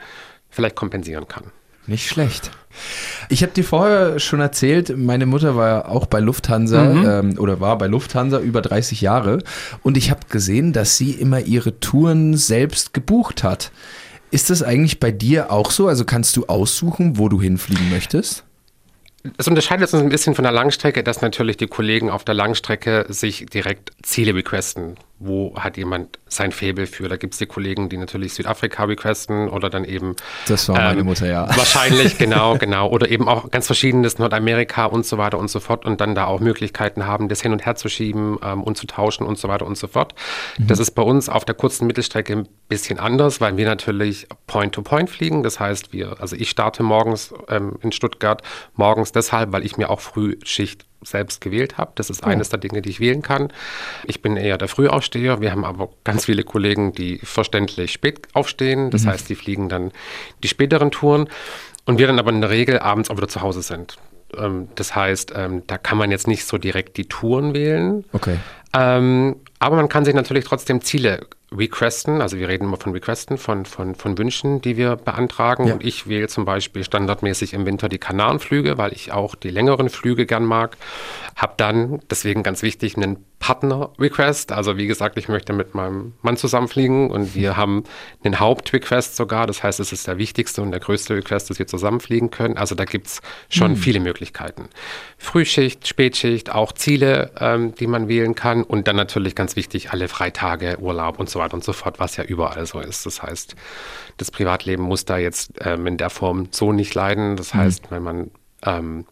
vielleicht 0.49 0.75
kompensieren 0.75 1.27
kann. 1.27 1.45
Nicht 1.87 2.09
schlecht. 2.09 2.51
Ich 3.29 3.43
habe 3.43 3.51
dir 3.51 3.63
vorher 3.63 4.19
schon 4.19 4.39
erzählt, 4.39 4.97
meine 4.97 5.25
Mutter 5.25 5.55
war 5.55 5.89
auch 5.89 6.05
bei 6.05 6.19
Lufthansa 6.19 6.83
Mhm. 6.83 7.05
ähm, 7.07 7.39
oder 7.39 7.59
war 7.59 7.77
bei 7.77 7.87
Lufthansa 7.87 8.39
über 8.39 8.61
30 8.61 9.01
Jahre 9.01 9.39
und 9.83 9.97
ich 9.97 10.09
habe 10.09 10.21
gesehen, 10.29 10.73
dass 10.73 10.97
sie 10.97 11.11
immer 11.11 11.41
ihre 11.41 11.79
Touren 11.79 12.35
selbst 12.37 12.93
gebucht 12.93 13.43
hat. 13.43 13.71
Ist 14.31 14.49
das 14.49 14.63
eigentlich 14.63 14.99
bei 14.99 15.11
dir 15.11 15.51
auch 15.51 15.71
so? 15.71 15.87
Also 15.87 16.05
kannst 16.05 16.35
du 16.37 16.45
aussuchen, 16.47 17.17
wo 17.17 17.29
du 17.29 17.41
hinfliegen 17.41 17.89
möchtest? 17.89 18.43
Es 19.37 19.47
unterscheidet 19.47 19.91
uns 19.93 20.01
ein 20.01 20.09
bisschen 20.09 20.35
von 20.35 20.43
der 20.43 20.51
Langstrecke, 20.53 21.03
dass 21.03 21.21
natürlich 21.21 21.57
die 21.57 21.67
Kollegen 21.67 22.09
auf 22.09 22.23
der 22.23 22.35
Langstrecke 22.35 23.05
sich 23.09 23.45
direkt 23.47 23.91
Ziele 24.03 24.33
requesten. 24.33 24.95
Wo 25.19 25.55
hat 25.55 25.77
jemand 25.77 26.19
sein 26.27 26.51
Faible 26.51 26.85
für? 26.85 27.09
Da 27.09 27.17
gibt 27.17 27.33
es 27.33 27.39
die 27.39 27.47
Kollegen, 27.47 27.89
die 27.89 27.97
natürlich 27.97 28.33
Südafrika 28.33 28.83
requesten 28.83 29.49
oder 29.49 29.69
dann 29.69 29.83
eben. 29.83 30.15
Das 30.47 30.69
war 30.69 30.75
meine 30.75 30.99
ähm, 30.99 31.05
Mutter, 31.05 31.27
ja. 31.27 31.47
Wahrscheinlich, 31.57 32.17
genau, 32.17 32.57
genau. 32.57 32.89
Oder 32.89 33.09
eben 33.09 33.27
auch 33.27 33.49
ganz 33.49 33.65
verschiedenes 33.65 34.19
Nordamerika 34.19 34.85
und 34.85 35.05
so 35.05 35.17
weiter 35.17 35.39
und 35.39 35.49
so 35.49 35.59
fort 35.59 35.85
und 35.85 36.01
dann 36.01 36.15
da 36.15 36.25
auch 36.25 36.39
Möglichkeiten 36.39 37.05
haben, 37.05 37.29
das 37.29 37.41
hin 37.41 37.51
und 37.51 37.65
her 37.65 37.75
zu 37.75 37.89
schieben 37.89 38.37
ähm, 38.43 38.63
und 38.63 38.77
zu 38.77 38.85
tauschen 38.87 39.25
und 39.25 39.37
so 39.37 39.47
weiter 39.47 39.65
und 39.65 39.77
so 39.77 39.87
fort. 39.87 40.13
Das 40.59 40.79
ist 40.79 40.91
bei 40.91 41.01
uns 41.01 41.29
auf 41.29 41.45
der 41.45 41.55
kurzen 41.55 41.87
Mittelstrecke 41.87 42.33
ein 42.33 42.47
bisschen 42.67 42.99
anders, 42.99 43.41
weil 43.41 43.57
wir 43.57 43.65
natürlich 43.65 44.27
Point-to-Point 44.47 45.09
fliegen. 45.09 45.43
Das 45.43 45.59
heißt, 45.59 45.93
wir, 45.93 46.19
also 46.19 46.35
ich 46.35 46.49
starte 46.49 46.83
morgens 46.83 47.33
ähm, 47.49 47.77
in 47.81 47.91
Stuttgart, 47.91 48.41
morgens 48.75 49.11
deshalb, 49.11 49.51
weil 49.51 49.65
ich 49.65 49.77
mir 49.77 49.89
auch 49.89 49.99
Frühschicht 49.99 50.86
selbst 51.03 51.41
gewählt 51.41 51.77
habe. 51.77 51.91
Das 51.95 52.09
ist 52.09 52.23
eines 52.23 52.49
der 52.49 52.59
Dinge, 52.59 52.81
die 52.81 52.89
ich 52.89 52.99
wählen 52.99 53.21
kann. 53.21 53.51
Ich 54.05 54.21
bin 54.21 54.35
eher 54.37 54.57
der 54.57 54.67
Frühaufsteher. 54.67 55.41
Wir 55.41 55.51
haben 55.51 55.63
aber 55.65 55.89
ganz 56.03 56.25
viele 56.25 56.43
Kollegen, 56.43 56.91
die 56.93 57.19
verständlich 57.19 57.91
spät 57.91 58.27
aufstehen. 58.33 58.89
Das 58.89 59.05
heißt, 59.05 59.29
die 59.29 59.35
fliegen 59.35 59.69
dann 59.69 59.91
die 60.43 60.47
späteren 60.47 60.91
Touren 60.91 61.29
und 61.85 61.99
wir 61.99 62.07
dann 62.07 62.19
aber 62.19 62.31
in 62.31 62.41
der 62.41 62.49
Regel 62.49 62.79
abends 62.79 63.09
auch 63.09 63.17
wieder 63.17 63.27
zu 63.27 63.41
Hause 63.41 63.61
sind. 63.61 63.97
Ähm, 64.35 64.67
Das 64.75 64.95
heißt, 64.95 65.33
ähm, 65.35 65.63
da 65.67 65.77
kann 65.77 65.97
man 65.97 66.11
jetzt 66.11 66.27
nicht 66.27 66.45
so 66.45 66.57
direkt 66.57 66.97
die 66.97 67.05
Touren 67.05 67.53
wählen. 67.53 68.03
Okay. 68.11 68.37
Ähm, 68.73 69.37
aber 69.59 69.75
man 69.77 69.89
kann 69.89 70.03
sich 70.05 70.13
natürlich 70.13 70.45
trotzdem 70.45 70.81
Ziele 70.81 71.27
requesten. 71.51 72.21
Also 72.21 72.37
wir 72.37 72.49
reden 72.49 72.65
immer 72.65 72.77
von 72.77 72.91
Requesten, 72.91 73.37
von, 73.37 73.65
von, 73.65 73.95
von 73.95 74.17
Wünschen, 74.17 74.61
die 74.61 74.77
wir 74.77 74.95
beantragen. 74.95 75.67
Ja. 75.67 75.73
Und 75.73 75.83
ich 75.83 76.07
wähle 76.07 76.27
zum 76.27 76.45
Beispiel 76.45 76.83
standardmäßig 76.83 77.53
im 77.53 77.65
Winter 77.65 77.89
die 77.89 77.99
Kanarenflüge, 77.99 78.77
weil 78.77 78.93
ich 78.93 79.11
auch 79.11 79.35
die 79.35 79.49
längeren 79.49 79.89
Flüge 79.89 80.25
gern 80.25 80.45
mag. 80.45 80.77
Hab 81.35 81.57
dann, 81.57 82.01
deswegen 82.09 82.43
ganz 82.43 82.63
wichtig, 82.63 82.97
einen 82.97 83.23
Partner-Request. 83.39 84.51
Also 84.51 84.77
wie 84.77 84.87
gesagt, 84.87 85.17
ich 85.17 85.29
möchte 85.29 85.53
mit 85.53 85.75
meinem 85.75 86.13
Mann 86.21 86.37
zusammenfliegen 86.37 87.11
und 87.11 87.35
wir 87.35 87.55
haben 87.55 87.83
einen 88.23 88.39
Haupt-Request 88.39 89.15
sogar. 89.15 89.47
Das 89.47 89.63
heißt, 89.63 89.79
es 89.79 89.91
ist 89.91 90.07
der 90.07 90.17
wichtigste 90.17 90.61
und 90.61 90.71
der 90.71 90.79
größte 90.79 91.15
Request, 91.15 91.49
dass 91.49 91.59
wir 91.59 91.67
zusammenfliegen 91.67 92.31
können. 92.31 92.57
Also 92.57 92.75
da 92.75 92.85
gibt's 92.85 93.21
schon 93.49 93.75
viele 93.75 93.99
Möglichkeiten. 93.99 94.69
Frühschicht, 95.17 95.87
Spätschicht, 95.87 96.49
auch 96.49 96.71
Ziele, 96.71 97.31
ähm, 97.39 97.75
die 97.75 97.87
man 97.87 98.07
wählen 98.07 98.35
kann. 98.35 98.63
Und 98.63 98.87
dann 98.87 98.95
natürlich 98.95 99.35
ganz 99.35 99.55
wichtig, 99.55 99.91
alle 99.91 100.07
Freitage, 100.07 100.79
Urlaub 100.79 101.19
und 101.19 101.29
so 101.29 101.36
weiter 101.37 101.55
und 101.55 101.63
so 101.63 101.73
fort, 101.73 101.99
was 101.99 102.17
ja 102.17 102.23
überall 102.23 102.65
so 102.65 102.79
ist. 102.79 103.05
Das 103.05 103.21
heißt, 103.21 103.55
das 104.17 104.31
Privatleben 104.31 104.83
muss 104.83 105.05
da 105.05 105.17
jetzt 105.17 105.53
ähm, 105.61 105.87
in 105.87 105.97
der 105.97 106.09
Form 106.09 106.49
so 106.51 106.71
nicht 106.71 106.93
leiden. 106.95 107.35
Das 107.35 107.53
heißt, 107.53 107.91
wenn 107.91 108.03
man 108.03 108.31
ähm, 108.65 109.05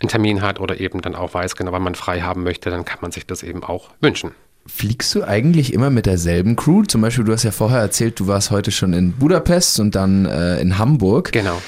einen 0.00 0.08
Termin 0.08 0.42
hat 0.42 0.60
oder 0.60 0.80
eben 0.80 1.00
dann 1.00 1.14
auch 1.14 1.34
weiß, 1.34 1.56
genau, 1.56 1.72
wann 1.72 1.82
man 1.82 1.94
frei 1.94 2.20
haben 2.20 2.42
möchte, 2.42 2.70
dann 2.70 2.84
kann 2.84 2.98
man 3.00 3.12
sich 3.12 3.26
das 3.26 3.42
eben 3.42 3.62
auch 3.62 3.90
wünschen. 4.00 4.32
Fliegst 4.66 5.14
du 5.14 5.24
eigentlich 5.24 5.74
immer 5.74 5.90
mit 5.90 6.06
derselben 6.06 6.56
Crew? 6.56 6.84
Zum 6.84 7.02
Beispiel, 7.02 7.24
du 7.24 7.32
hast 7.32 7.42
ja 7.42 7.50
vorher 7.50 7.80
erzählt, 7.80 8.18
du 8.18 8.26
warst 8.26 8.50
heute 8.50 8.70
schon 8.70 8.94
in 8.94 9.12
Budapest 9.12 9.78
und 9.78 9.94
dann 9.94 10.24
äh, 10.24 10.58
in 10.60 10.78
Hamburg. 10.78 11.32
Genau. 11.32 11.60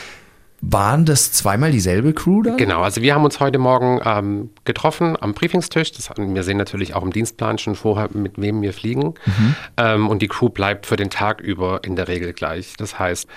Waren 0.63 1.05
das 1.05 1.33
zweimal 1.33 1.71
dieselbe 1.71 2.13
Crew 2.13 2.43
dann? 2.43 2.57
Genau, 2.57 2.83
also 2.83 3.03
wir 3.03 3.15
haben 3.15 3.25
uns 3.25 3.41
heute 3.41 3.59
Morgen 3.59 4.01
ähm, 4.05 4.51
getroffen 4.65 5.17
am 5.21 5.35
Briefingstisch. 5.35 5.93
Das, 5.93 6.11
wir 6.17 6.43
sehen 6.43 6.57
natürlich 6.57 6.95
auch 6.95 7.03
im 7.03 7.13
Dienstplan 7.13 7.59
schon 7.59 7.75
vorher, 7.75 8.09
mit 8.15 8.41
wem 8.41 8.63
wir 8.63 8.73
fliegen. 8.73 9.15
Ähm, 9.77 10.09
und 10.09 10.23
die 10.23 10.29
Crew 10.29 10.49
bleibt 10.49 10.87
für 10.87 10.97
den 10.97 11.11
Tag 11.11 11.41
über 11.41 11.85
in 11.85 11.95
der 11.95 12.09
Regel 12.09 12.33
gleich. 12.33 12.75
Das 12.79 12.99
heißt, 12.99 13.29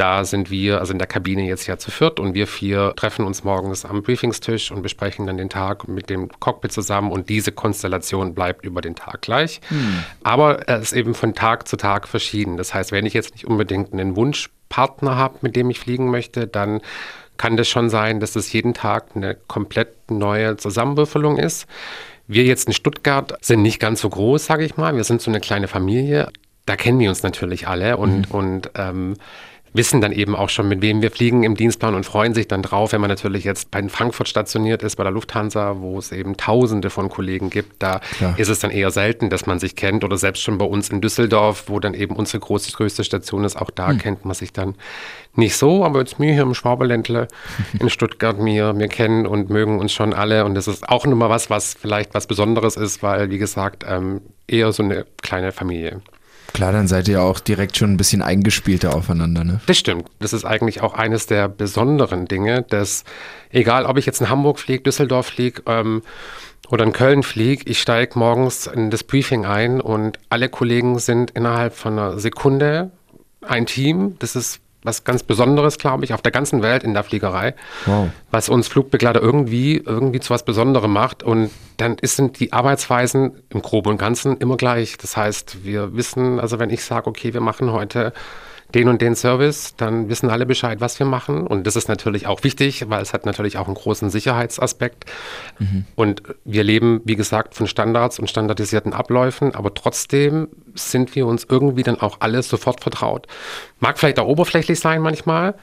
da 0.00 0.24
sind 0.24 0.50
wir, 0.50 0.80
also 0.80 0.92
in 0.92 0.98
der 0.98 1.06
Kabine 1.06 1.42
jetzt 1.46 1.66
ja 1.66 1.76
zu 1.76 1.90
viert 1.90 2.18
und 2.18 2.32
wir 2.32 2.46
vier 2.46 2.94
treffen 2.96 3.26
uns 3.26 3.44
morgens 3.44 3.84
am 3.84 4.02
Briefingstisch 4.02 4.72
und 4.72 4.80
besprechen 4.80 5.26
dann 5.26 5.36
den 5.36 5.50
Tag 5.50 5.88
mit 5.88 6.08
dem 6.08 6.30
Cockpit 6.40 6.72
zusammen 6.72 7.12
und 7.12 7.28
diese 7.28 7.52
Konstellation 7.52 8.34
bleibt 8.34 8.64
über 8.64 8.80
den 8.80 8.94
Tag 8.94 9.20
gleich. 9.20 9.60
Aber 10.22 10.66
es 10.68 10.92
ist 10.92 10.92
eben 10.94 11.14
von 11.14 11.34
Tag 11.34 11.68
zu 11.68 11.76
Tag 11.76 12.08
verschieden. 12.08 12.56
Das 12.56 12.72
heißt, 12.72 12.92
wenn 12.92 13.04
ich 13.04 13.12
jetzt 13.12 13.34
nicht 13.34 13.46
unbedingt 13.46 13.92
einen 13.92 14.16
Wunschpartner 14.16 15.16
habe, 15.16 15.36
mit 15.42 15.54
dem 15.54 15.68
ich 15.68 15.78
fliegen 15.78 16.10
möchte, 16.10 16.46
dann 16.46 16.80
kann 17.36 17.58
das 17.58 17.68
schon 17.68 17.90
sein, 17.90 18.20
dass 18.20 18.36
es 18.36 18.50
jeden 18.54 18.72
Tag 18.72 19.08
eine 19.14 19.34
komplett 19.34 20.10
neue 20.10 20.56
Zusammenwürfelung 20.56 21.36
ist. 21.36 21.66
Wir 22.26 22.44
jetzt 22.44 22.68
in 22.68 22.72
Stuttgart 22.72 23.34
sind 23.42 23.60
nicht 23.60 23.80
ganz 23.80 24.00
so 24.00 24.08
groß, 24.08 24.46
sage 24.46 24.64
ich 24.64 24.78
mal. 24.78 24.96
Wir 24.96 25.04
sind 25.04 25.20
so 25.20 25.30
eine 25.30 25.40
kleine 25.40 25.68
Familie. 25.68 26.30
Da 26.64 26.76
kennen 26.76 26.98
wir 27.00 27.10
uns 27.10 27.22
natürlich 27.22 27.68
alle 27.68 27.98
und, 27.98 28.30
und 28.30 28.70
ähm, 28.76 29.16
wissen 29.72 30.00
dann 30.00 30.12
eben 30.12 30.34
auch 30.34 30.48
schon, 30.48 30.68
mit 30.68 30.82
wem 30.82 31.02
wir 31.02 31.10
fliegen 31.10 31.44
im 31.44 31.56
Dienstplan 31.56 31.94
und 31.94 32.04
freuen 32.04 32.34
sich 32.34 32.48
dann 32.48 32.62
drauf, 32.62 32.92
wenn 32.92 33.00
man 33.00 33.08
natürlich 33.08 33.44
jetzt 33.44 33.70
bei 33.70 33.86
Frankfurt 33.88 34.28
stationiert 34.28 34.82
ist, 34.82 34.96
bei 34.96 35.04
der 35.04 35.12
Lufthansa, 35.12 35.76
wo 35.78 35.98
es 35.98 36.12
eben 36.12 36.36
tausende 36.36 36.90
von 36.90 37.08
Kollegen 37.08 37.50
gibt. 37.50 37.82
Da 37.82 38.00
Klar. 38.16 38.38
ist 38.38 38.48
es 38.48 38.58
dann 38.58 38.70
eher 38.70 38.90
selten, 38.90 39.30
dass 39.30 39.46
man 39.46 39.58
sich 39.58 39.76
kennt 39.76 40.02
oder 40.04 40.16
selbst 40.16 40.42
schon 40.42 40.58
bei 40.58 40.64
uns 40.64 40.88
in 40.90 41.00
Düsseldorf, 41.00 41.64
wo 41.68 41.78
dann 41.78 41.94
eben 41.94 42.16
unsere 42.16 42.40
große, 42.40 42.72
größte 42.72 43.04
Station 43.04 43.44
ist, 43.44 43.56
auch 43.56 43.70
da 43.70 43.94
kennt 43.94 44.24
man 44.24 44.34
sich 44.34 44.52
dann 44.52 44.74
nicht 45.34 45.56
so. 45.56 45.84
Aber 45.84 46.00
jetzt 46.00 46.18
mir 46.18 46.32
hier 46.32 46.42
im 46.42 46.54
Schwaberländle 46.54 47.28
in 47.78 47.90
Stuttgart, 47.90 48.44
wir, 48.44 48.76
wir 48.76 48.88
kennen 48.88 49.26
und 49.26 49.50
mögen 49.50 49.78
uns 49.78 49.92
schon 49.92 50.12
alle 50.12 50.44
und 50.44 50.54
das 50.54 50.68
ist 50.68 50.88
auch 50.88 51.06
nochmal 51.06 51.30
was, 51.30 51.50
was 51.50 51.74
vielleicht 51.74 52.14
was 52.14 52.26
Besonderes 52.26 52.76
ist, 52.76 53.02
weil, 53.02 53.30
wie 53.30 53.38
gesagt, 53.38 53.84
ähm, 53.88 54.20
eher 54.46 54.72
so 54.72 54.82
eine 54.82 55.06
kleine 55.22 55.52
Familie. 55.52 56.02
Klar, 56.52 56.72
dann 56.72 56.88
seid 56.88 57.08
ihr 57.08 57.22
auch 57.22 57.40
direkt 57.40 57.76
schon 57.76 57.92
ein 57.92 57.96
bisschen 57.96 58.22
eingespielter 58.22 58.94
aufeinander, 58.94 59.44
ne? 59.44 59.60
Das 59.66 59.78
stimmt. 59.78 60.08
Das 60.18 60.32
ist 60.32 60.44
eigentlich 60.44 60.80
auch 60.82 60.94
eines 60.94 61.26
der 61.26 61.48
besonderen 61.48 62.26
Dinge, 62.26 62.62
dass 62.62 63.04
egal, 63.50 63.86
ob 63.86 63.96
ich 63.96 64.06
jetzt 64.06 64.20
in 64.20 64.28
Hamburg 64.28 64.58
fliege, 64.58 64.82
Düsseldorf 64.82 65.26
fliege 65.26 65.62
ähm, 65.66 66.02
oder 66.68 66.84
in 66.84 66.92
Köln 66.92 67.22
fliege, 67.22 67.64
ich 67.66 67.80
steige 67.80 68.18
morgens 68.18 68.66
in 68.66 68.90
das 68.90 69.04
Briefing 69.04 69.44
ein 69.44 69.80
und 69.80 70.18
alle 70.28 70.48
Kollegen 70.48 70.98
sind 70.98 71.32
innerhalb 71.32 71.74
von 71.74 71.98
einer 71.98 72.18
Sekunde 72.18 72.90
ein 73.42 73.66
Team. 73.66 74.16
Das 74.18 74.36
ist 74.36 74.60
was 74.82 75.04
ganz 75.04 75.22
Besonderes, 75.22 75.78
glaube 75.78 76.04
ich, 76.04 76.14
auf 76.14 76.22
der 76.22 76.32
ganzen 76.32 76.62
Welt 76.62 76.82
in 76.84 76.94
der 76.94 77.04
Fliegerei, 77.04 77.54
Wow. 77.86 78.08
was 78.30 78.48
uns 78.48 78.68
Flugbegleiter 78.68 79.20
irgendwie, 79.20 79.76
irgendwie 79.76 80.20
zu 80.20 80.30
was 80.32 80.44
Besonderem 80.44 80.92
macht. 80.92 81.22
Und 81.22 81.50
dann 81.76 81.96
sind 82.02 82.40
die 82.40 82.52
Arbeitsweisen 82.52 83.32
im 83.50 83.62
Groben 83.62 83.90
und 83.90 83.98
Ganzen 83.98 84.38
immer 84.38 84.56
gleich. 84.56 84.96
Das 84.98 85.16
heißt, 85.16 85.64
wir 85.64 85.94
wissen, 85.94 86.40
also 86.40 86.58
wenn 86.58 86.70
ich 86.70 86.84
sage, 86.84 87.08
okay, 87.08 87.34
wir 87.34 87.40
machen 87.40 87.72
heute 87.72 88.12
den 88.74 88.88
und 88.88 89.02
den 89.02 89.14
Service, 89.14 89.74
dann 89.76 90.08
wissen 90.08 90.30
alle 90.30 90.46
Bescheid, 90.46 90.80
was 90.80 90.98
wir 90.98 91.06
machen. 91.06 91.46
Und 91.46 91.66
das 91.66 91.76
ist 91.76 91.88
natürlich 91.88 92.26
auch 92.26 92.44
wichtig, 92.44 92.88
weil 92.88 93.02
es 93.02 93.12
hat 93.12 93.26
natürlich 93.26 93.58
auch 93.58 93.66
einen 93.66 93.74
großen 93.74 94.10
Sicherheitsaspekt. 94.10 95.04
Und 95.96 96.22
wir 96.44 96.64
leben, 96.64 97.00
wie 97.04 97.16
gesagt, 97.16 97.54
von 97.54 97.66
Standards 97.66 98.18
und 98.18 98.28
standardisierten 98.28 98.92
Abläufen, 98.92 99.54
aber 99.54 99.74
trotzdem 99.74 100.48
sind 100.74 101.14
wir 101.14 101.26
uns 101.26 101.46
irgendwie 101.48 101.82
dann 101.82 102.00
auch 102.00 102.18
alle 102.20 102.42
sofort 102.42 102.80
vertraut. 102.80 103.26
Mag 103.78 103.98
vielleicht 103.98 104.18
auch 104.18 104.26
oberflächlich 104.26 104.80
sein 104.80 105.02
manchmal, 105.02 105.54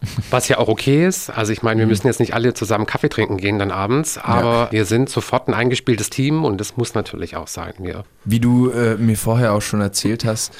Was 0.30 0.48
ja 0.48 0.58
auch 0.58 0.68
okay 0.68 1.06
ist. 1.06 1.30
Also 1.30 1.52
ich 1.52 1.62
meine, 1.62 1.80
wir 1.80 1.86
müssen 1.86 2.06
jetzt 2.06 2.20
nicht 2.20 2.34
alle 2.34 2.54
zusammen 2.54 2.86
Kaffee 2.86 3.08
trinken 3.08 3.36
gehen 3.36 3.58
dann 3.58 3.70
abends, 3.70 4.18
aber 4.18 4.64
ja. 4.66 4.72
wir 4.72 4.84
sind 4.84 5.08
sofort 5.08 5.48
ein 5.48 5.54
eingespieltes 5.54 6.10
Team 6.10 6.44
und 6.44 6.60
das 6.60 6.76
muss 6.76 6.94
natürlich 6.94 7.36
auch 7.36 7.48
sein. 7.48 7.74
Wir. 7.78 8.04
Wie 8.24 8.40
du 8.40 8.70
äh, 8.70 8.96
mir 8.96 9.16
vorher 9.16 9.52
auch 9.52 9.62
schon 9.62 9.80
erzählt 9.80 10.24
hast, 10.24 10.56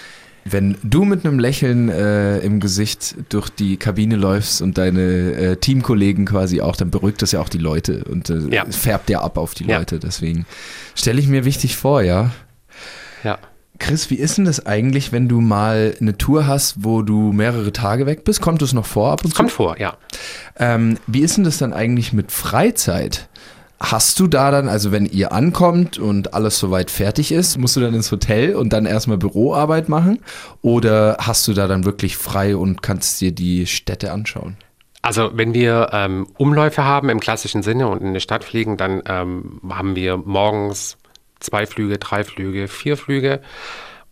wenn 0.52 0.76
du 0.82 1.04
mit 1.04 1.24
einem 1.24 1.38
Lächeln 1.38 1.88
äh, 1.88 2.38
im 2.38 2.60
Gesicht 2.60 3.16
durch 3.28 3.48
die 3.48 3.76
Kabine 3.76 4.16
läufst 4.16 4.62
und 4.62 4.78
deine 4.78 5.00
äh, 5.00 5.56
Teamkollegen 5.56 6.26
quasi 6.26 6.60
auch, 6.60 6.76
dann 6.76 6.90
beruhigt 6.90 7.22
das 7.22 7.32
ja 7.32 7.40
auch 7.40 7.48
die 7.48 7.58
Leute 7.58 8.04
und 8.04 8.30
äh, 8.30 8.38
ja. 8.50 8.64
färbt 8.66 9.10
ja 9.10 9.20
ab 9.20 9.38
auf 9.38 9.54
die 9.54 9.64
ja. 9.64 9.78
Leute. 9.78 9.98
Deswegen 9.98 10.46
stelle 10.94 11.20
ich 11.20 11.28
mir 11.28 11.44
wichtig 11.44 11.76
vor, 11.76 12.02
ja. 12.02 12.30
Ja. 13.24 13.38
Chris, 13.78 14.10
wie 14.10 14.16
ist 14.16 14.38
denn 14.38 14.44
das 14.44 14.66
eigentlich, 14.66 15.12
wenn 15.12 15.28
du 15.28 15.40
mal 15.40 15.94
eine 16.00 16.18
Tour 16.18 16.46
hast, 16.46 16.84
wo 16.84 17.02
du 17.02 17.32
mehrere 17.32 17.72
Tage 17.72 18.06
weg 18.06 18.24
bist? 18.24 18.40
Kommt 18.40 18.60
es 18.62 18.72
noch 18.72 18.86
vor 18.86 19.12
ab 19.12 19.24
und 19.24 19.30
zu? 19.30 19.36
Kommt 19.36 19.52
vor, 19.52 19.78
ja. 19.78 19.96
Ähm, 20.58 20.98
wie 21.06 21.20
ist 21.20 21.36
denn 21.36 21.44
das 21.44 21.58
dann 21.58 21.72
eigentlich 21.72 22.12
mit 22.12 22.32
Freizeit? 22.32 23.27
Hast 23.80 24.18
du 24.18 24.26
da 24.26 24.50
dann, 24.50 24.68
also 24.68 24.90
wenn 24.90 25.06
ihr 25.06 25.30
ankommt 25.30 25.98
und 25.98 26.34
alles 26.34 26.58
soweit 26.58 26.90
fertig 26.90 27.30
ist, 27.30 27.58
musst 27.58 27.76
du 27.76 27.80
dann 27.80 27.94
ins 27.94 28.10
Hotel 28.10 28.56
und 28.56 28.72
dann 28.72 28.86
erstmal 28.86 29.18
Büroarbeit 29.18 29.88
machen? 29.88 30.18
Oder 30.62 31.16
hast 31.20 31.46
du 31.46 31.52
da 31.52 31.68
dann 31.68 31.84
wirklich 31.84 32.16
frei 32.16 32.56
und 32.56 32.82
kannst 32.82 33.20
dir 33.20 33.30
die 33.30 33.66
Städte 33.66 34.12
anschauen? 34.12 34.56
Also 35.02 35.30
wenn 35.34 35.54
wir 35.54 35.90
ähm, 35.92 36.26
Umläufe 36.38 36.84
haben 36.84 37.08
im 37.08 37.20
klassischen 37.20 37.62
Sinne 37.62 37.86
und 37.86 38.00
in 38.00 38.08
eine 38.08 38.20
Stadt 38.20 38.42
fliegen, 38.42 38.76
dann 38.76 39.00
ähm, 39.06 39.60
haben 39.70 39.94
wir 39.94 40.16
morgens 40.16 40.98
zwei 41.38 41.64
Flüge, 41.64 41.98
drei 41.98 42.24
Flüge, 42.24 42.66
vier 42.66 42.96
Flüge 42.96 43.40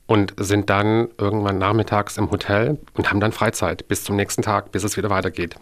und 0.07 0.33
sind 0.38 0.70
dann 0.70 1.09
irgendwann 1.18 1.59
nachmittags 1.59 2.18
im 2.18 2.31
Hotel 2.31 2.79
und 2.94 3.11
haben 3.11 3.18
dann 3.18 3.33
Freizeit 3.33 3.88
bis 3.88 4.05
zum 4.05 4.14
nächsten 4.14 4.42
Tag, 4.42 4.70
bis 4.70 4.85
es 4.85 4.96
wieder 4.96 5.11
weitergeht 5.11 5.57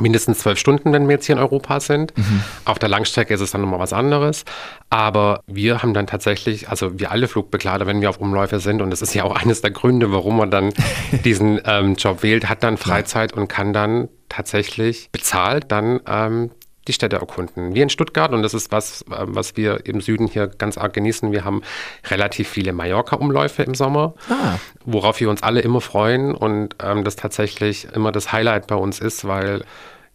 mindestens 0.00 0.40
zwölf 0.40 0.58
Stunden, 0.58 0.92
wenn 0.92 1.08
wir 1.08 1.14
jetzt 1.14 1.26
hier 1.26 1.34
in 1.34 1.40
Europa 1.40 1.80
sind. 1.80 2.16
Mhm. 2.16 2.42
Auf 2.64 2.78
der 2.78 2.88
Langstrecke 2.88 3.34
ist 3.34 3.40
es 3.40 3.50
dann 3.50 3.62
nochmal 3.62 3.78
was 3.78 3.92
anderes. 3.92 4.44
Aber 4.90 5.40
wir 5.46 5.82
haben 5.82 5.94
dann 5.94 6.06
tatsächlich, 6.06 6.68
also 6.68 6.98
wir 6.98 7.10
alle 7.10 7.28
Flugbegleiter, 7.28 7.86
wenn 7.86 8.00
wir 8.00 8.10
auf 8.10 8.18
Umläufe 8.18 8.60
sind, 8.60 8.82
und 8.82 8.90
das 8.90 9.02
ist 9.02 9.14
ja 9.14 9.24
auch 9.24 9.34
eines 9.42 9.60
der 9.60 9.70
Gründe, 9.70 10.12
warum 10.12 10.36
man 10.36 10.50
dann 10.50 10.72
diesen 11.24 11.60
ähm, 11.64 11.94
Job 11.94 12.22
wählt, 12.22 12.48
hat 12.48 12.62
dann 12.62 12.76
Freizeit 12.76 13.32
und 13.32 13.48
kann 13.48 13.72
dann 13.72 14.08
tatsächlich 14.28 15.08
bezahlt 15.12 15.70
dann 15.70 16.00
ähm, 16.06 16.50
die 16.86 16.92
Städte 16.92 17.16
erkunden. 17.16 17.74
Wir 17.74 17.82
in 17.82 17.90
Stuttgart, 17.90 18.32
und 18.32 18.42
das 18.42 18.54
ist 18.54 18.72
was, 18.72 19.02
äh, 19.02 19.24
was 19.26 19.56
wir 19.56 19.86
im 19.86 20.00
Süden 20.00 20.26
hier 20.26 20.46
ganz 20.46 20.78
arg 20.78 20.92
genießen, 20.92 21.32
wir 21.32 21.44
haben 21.44 21.62
relativ 22.10 22.48
viele 22.48 22.72
Mallorca-Umläufe 22.72 23.62
im 23.62 23.74
Sommer, 23.74 24.14
ah. 24.28 24.58
worauf 24.84 25.20
wir 25.20 25.30
uns 25.30 25.42
alle 25.42 25.60
immer 25.60 25.80
freuen 25.80 26.34
und 26.34 26.76
ähm, 26.82 27.04
das 27.04 27.16
tatsächlich 27.16 27.88
immer 27.94 28.12
das 28.12 28.32
Highlight 28.32 28.66
bei 28.66 28.76
uns 28.76 29.00
ist, 29.00 29.26
weil 29.26 29.64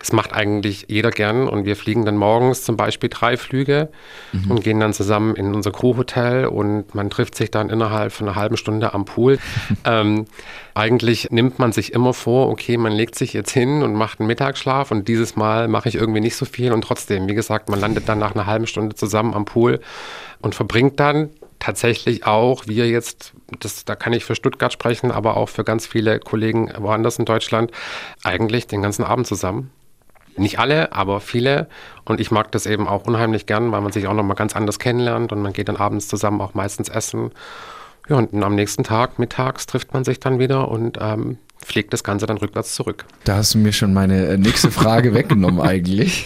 das 0.01 0.11
macht 0.13 0.33
eigentlich 0.33 0.87
jeder 0.89 1.11
gern 1.11 1.47
und 1.47 1.65
wir 1.65 1.75
fliegen 1.75 2.05
dann 2.05 2.17
morgens 2.17 2.63
zum 2.63 2.75
Beispiel 2.75 3.07
drei 3.07 3.37
Flüge 3.37 3.89
mhm. 4.31 4.49
und 4.49 4.63
gehen 4.63 4.79
dann 4.79 4.93
zusammen 4.93 5.35
in 5.35 5.53
unser 5.53 5.71
Crewhotel 5.71 6.47
und 6.47 6.95
man 6.95 7.11
trifft 7.11 7.35
sich 7.35 7.51
dann 7.51 7.69
innerhalb 7.69 8.11
von 8.11 8.27
einer 8.27 8.35
halben 8.35 8.57
Stunde 8.57 8.95
am 8.95 9.05
Pool. 9.05 9.37
ähm, 9.85 10.25
eigentlich 10.73 11.29
nimmt 11.29 11.59
man 11.59 11.71
sich 11.71 11.93
immer 11.93 12.15
vor, 12.15 12.49
okay, 12.49 12.77
man 12.77 12.93
legt 12.93 13.13
sich 13.13 13.33
jetzt 13.33 13.51
hin 13.51 13.83
und 13.83 13.93
macht 13.93 14.19
einen 14.19 14.25
Mittagsschlaf 14.25 14.89
und 14.89 15.07
dieses 15.07 15.35
Mal 15.35 15.67
mache 15.67 15.87
ich 15.87 15.95
irgendwie 15.95 16.21
nicht 16.21 16.35
so 16.35 16.45
viel 16.45 16.73
und 16.73 16.81
trotzdem, 16.81 17.29
wie 17.29 17.35
gesagt, 17.35 17.69
man 17.69 17.79
landet 17.79 18.09
dann 18.09 18.17
nach 18.17 18.33
einer 18.33 18.47
halben 18.47 18.65
Stunde 18.65 18.95
zusammen 18.95 19.35
am 19.35 19.45
Pool 19.45 19.81
und 20.41 20.55
verbringt 20.55 20.99
dann 20.99 21.29
tatsächlich 21.59 22.25
auch, 22.25 22.65
wir 22.65 22.89
jetzt, 22.89 23.33
das, 23.59 23.85
da 23.85 23.95
kann 23.95 24.13
ich 24.13 24.25
für 24.25 24.33
Stuttgart 24.33 24.73
sprechen, 24.73 25.11
aber 25.11 25.37
auch 25.37 25.49
für 25.49 25.63
ganz 25.63 25.85
viele 25.85 26.19
Kollegen 26.19 26.71
woanders 26.75 27.19
in 27.19 27.25
Deutschland, 27.25 27.69
eigentlich 28.23 28.65
den 28.65 28.81
ganzen 28.81 29.03
Abend 29.03 29.27
zusammen. 29.27 29.69
Nicht 30.37 30.59
alle, 30.59 30.93
aber 30.93 31.19
viele. 31.19 31.67
Und 32.05 32.19
ich 32.19 32.31
mag 32.31 32.51
das 32.51 32.65
eben 32.65 32.87
auch 32.87 33.05
unheimlich 33.05 33.45
gern, 33.45 33.71
weil 33.71 33.81
man 33.81 33.91
sich 33.91 34.07
auch 34.07 34.13
nochmal 34.13 34.35
ganz 34.35 34.55
anders 34.55 34.79
kennenlernt 34.79 35.31
und 35.31 35.41
man 35.41 35.53
geht 35.53 35.67
dann 35.67 35.77
abends 35.77 36.07
zusammen 36.07 36.41
auch 36.41 36.53
meistens 36.53 36.89
essen. 36.89 37.31
Ja, 38.09 38.17
und 38.17 38.33
am 38.43 38.55
nächsten 38.55 38.83
Tag, 38.83 39.19
mittags, 39.19 39.67
trifft 39.67 39.93
man 39.93 40.03
sich 40.03 40.19
dann 40.19 40.39
wieder 40.39 40.69
und 40.69 40.97
ähm, 40.99 41.37
fliegt 41.63 41.93
das 41.93 42.03
Ganze 42.03 42.25
dann 42.25 42.37
rückwärts 42.37 42.73
zurück. 42.73 43.05
Da 43.23 43.37
hast 43.37 43.53
du 43.53 43.59
mir 43.59 43.73
schon 43.73 43.93
meine 43.93 44.27
äh, 44.27 44.37
nächste 44.37 44.71
Frage 44.71 45.13
weggenommen 45.13 45.61
eigentlich. 45.61 46.25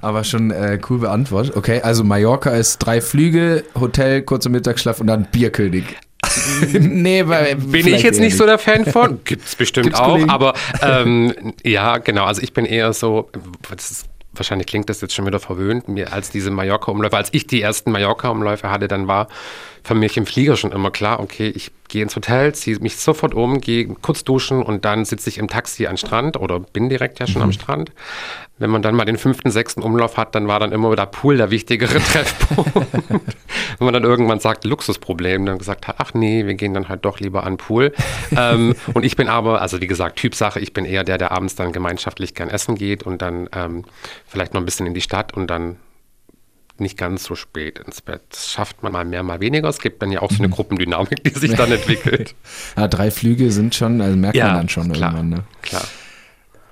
Aber 0.00 0.24
schon 0.24 0.50
äh, 0.50 0.78
cool 0.88 0.98
beantwortet. 0.98 1.56
Okay, 1.56 1.80
also 1.80 2.04
Mallorca 2.04 2.50
ist 2.50 2.78
drei 2.78 3.00
Flüge, 3.00 3.64
Hotel, 3.74 4.22
kurzer 4.22 4.50
Mittagsschlaf 4.50 5.00
und 5.00 5.06
dann 5.06 5.26
Bierkönig. 5.30 5.96
nee, 6.72 7.26
weil 7.26 7.56
bin 7.56 7.86
ich 7.86 8.02
jetzt 8.02 8.20
nicht 8.20 8.36
so 8.36 8.46
der 8.46 8.58
Fan 8.58 8.84
von. 8.84 9.20
Gibt 9.24 9.46
es 9.46 9.56
bestimmt 9.56 9.86
Gibt's 9.86 10.00
auch, 10.00 10.08
Kollegen? 10.12 10.30
aber 10.30 10.54
ähm, 10.82 11.54
ja, 11.64 11.98
genau. 11.98 12.24
Also 12.24 12.42
ich 12.42 12.52
bin 12.52 12.64
eher 12.64 12.92
so, 12.92 13.30
ist, 13.74 14.06
wahrscheinlich 14.32 14.66
klingt 14.66 14.88
das 14.88 15.00
jetzt 15.00 15.14
schon 15.14 15.26
wieder 15.26 15.40
verwöhnt, 15.40 15.88
mir 15.88 16.12
als 16.12 16.30
diese 16.30 16.50
Mallorca-Umläufe, 16.50 17.16
als 17.16 17.30
ich 17.32 17.46
die 17.46 17.62
ersten 17.62 17.90
Mallorca-Umläufe 17.90 18.70
hatte, 18.70 18.88
dann 18.88 19.08
war 19.08 19.28
für 19.82 19.94
mich 19.94 20.16
im 20.16 20.26
Flieger 20.26 20.56
schon 20.56 20.72
immer 20.72 20.90
klar, 20.90 21.20
okay, 21.20 21.48
ich 21.48 21.70
gehe 21.90 22.02
ins 22.02 22.16
Hotel, 22.16 22.54
ziehe 22.54 22.78
mich 22.78 22.96
sofort 22.96 23.34
um, 23.34 23.60
gehe 23.60 23.86
kurz 23.86 24.24
duschen 24.24 24.62
und 24.62 24.84
dann 24.84 25.04
sitze 25.04 25.28
ich 25.28 25.38
im 25.38 25.48
Taxi 25.48 25.86
am 25.86 25.96
Strand 25.96 26.36
oder 26.36 26.60
bin 26.60 26.88
direkt 26.88 27.18
ja 27.18 27.26
schon 27.26 27.40
mhm. 27.40 27.46
am 27.46 27.52
Strand. 27.52 27.92
Wenn 28.58 28.70
man 28.70 28.82
dann 28.82 28.94
mal 28.94 29.04
den 29.04 29.18
fünften, 29.18 29.50
sechsten 29.50 29.82
Umlauf 29.82 30.16
hat, 30.16 30.34
dann 30.34 30.46
war 30.46 30.60
dann 30.60 30.72
immer 30.72 30.94
der 30.94 31.06
Pool 31.06 31.36
der 31.36 31.50
wichtigere 31.50 31.98
Treffpunkt. 31.98 32.74
Wenn 33.78 33.84
man 33.84 33.94
dann 33.94 34.04
irgendwann 34.04 34.38
sagt, 34.38 34.64
Luxusproblem, 34.64 35.46
dann 35.46 35.58
gesagt 35.58 35.88
hat, 35.88 35.96
ach 35.98 36.14
nee, 36.14 36.46
wir 36.46 36.54
gehen 36.54 36.74
dann 36.74 36.88
halt 36.88 37.04
doch 37.04 37.20
lieber 37.20 37.44
an 37.44 37.56
Pool. 37.56 37.92
ähm, 38.36 38.74
und 38.94 39.04
ich 39.04 39.16
bin 39.16 39.28
aber, 39.28 39.60
also 39.60 39.80
wie 39.80 39.86
gesagt, 39.86 40.16
Typsache, 40.16 40.60
ich 40.60 40.72
bin 40.72 40.84
eher 40.84 41.04
der, 41.04 41.18
der 41.18 41.32
abends 41.32 41.56
dann 41.56 41.72
gemeinschaftlich 41.72 42.34
gern 42.34 42.50
essen 42.50 42.74
geht 42.74 43.02
und 43.02 43.22
dann 43.22 43.48
ähm, 43.52 43.84
vielleicht 44.26 44.54
noch 44.54 44.60
ein 44.60 44.66
bisschen 44.66 44.86
in 44.86 44.94
die 44.94 45.00
Stadt 45.00 45.34
und 45.34 45.48
dann 45.48 45.76
nicht 46.80 46.96
ganz 46.96 47.24
so 47.24 47.34
spät 47.34 47.78
ins 47.78 48.00
Bett. 48.00 48.22
Das 48.30 48.50
schafft 48.50 48.82
man 48.82 48.92
mal 48.92 49.04
mehr, 49.04 49.22
mal 49.22 49.40
weniger. 49.40 49.68
Es 49.68 49.80
gibt 49.80 50.02
dann 50.02 50.10
ja 50.12 50.22
auch 50.22 50.30
so 50.30 50.38
eine 50.38 50.48
mhm. 50.48 50.52
Gruppendynamik, 50.52 51.22
die 51.24 51.38
sich 51.38 51.54
dann 51.54 51.70
entwickelt. 51.72 52.34
ja, 52.76 52.88
drei 52.88 53.10
Flüge 53.10 53.50
sind 53.52 53.74
schon, 53.74 54.00
also 54.00 54.16
merkt 54.16 54.36
ja, 54.36 54.46
man 54.48 54.56
dann 54.56 54.68
schon 54.68 54.92
klar, 54.92 55.12
irgendwann. 55.12 55.38
Ne? 55.40 55.44
Klar. 55.62 55.84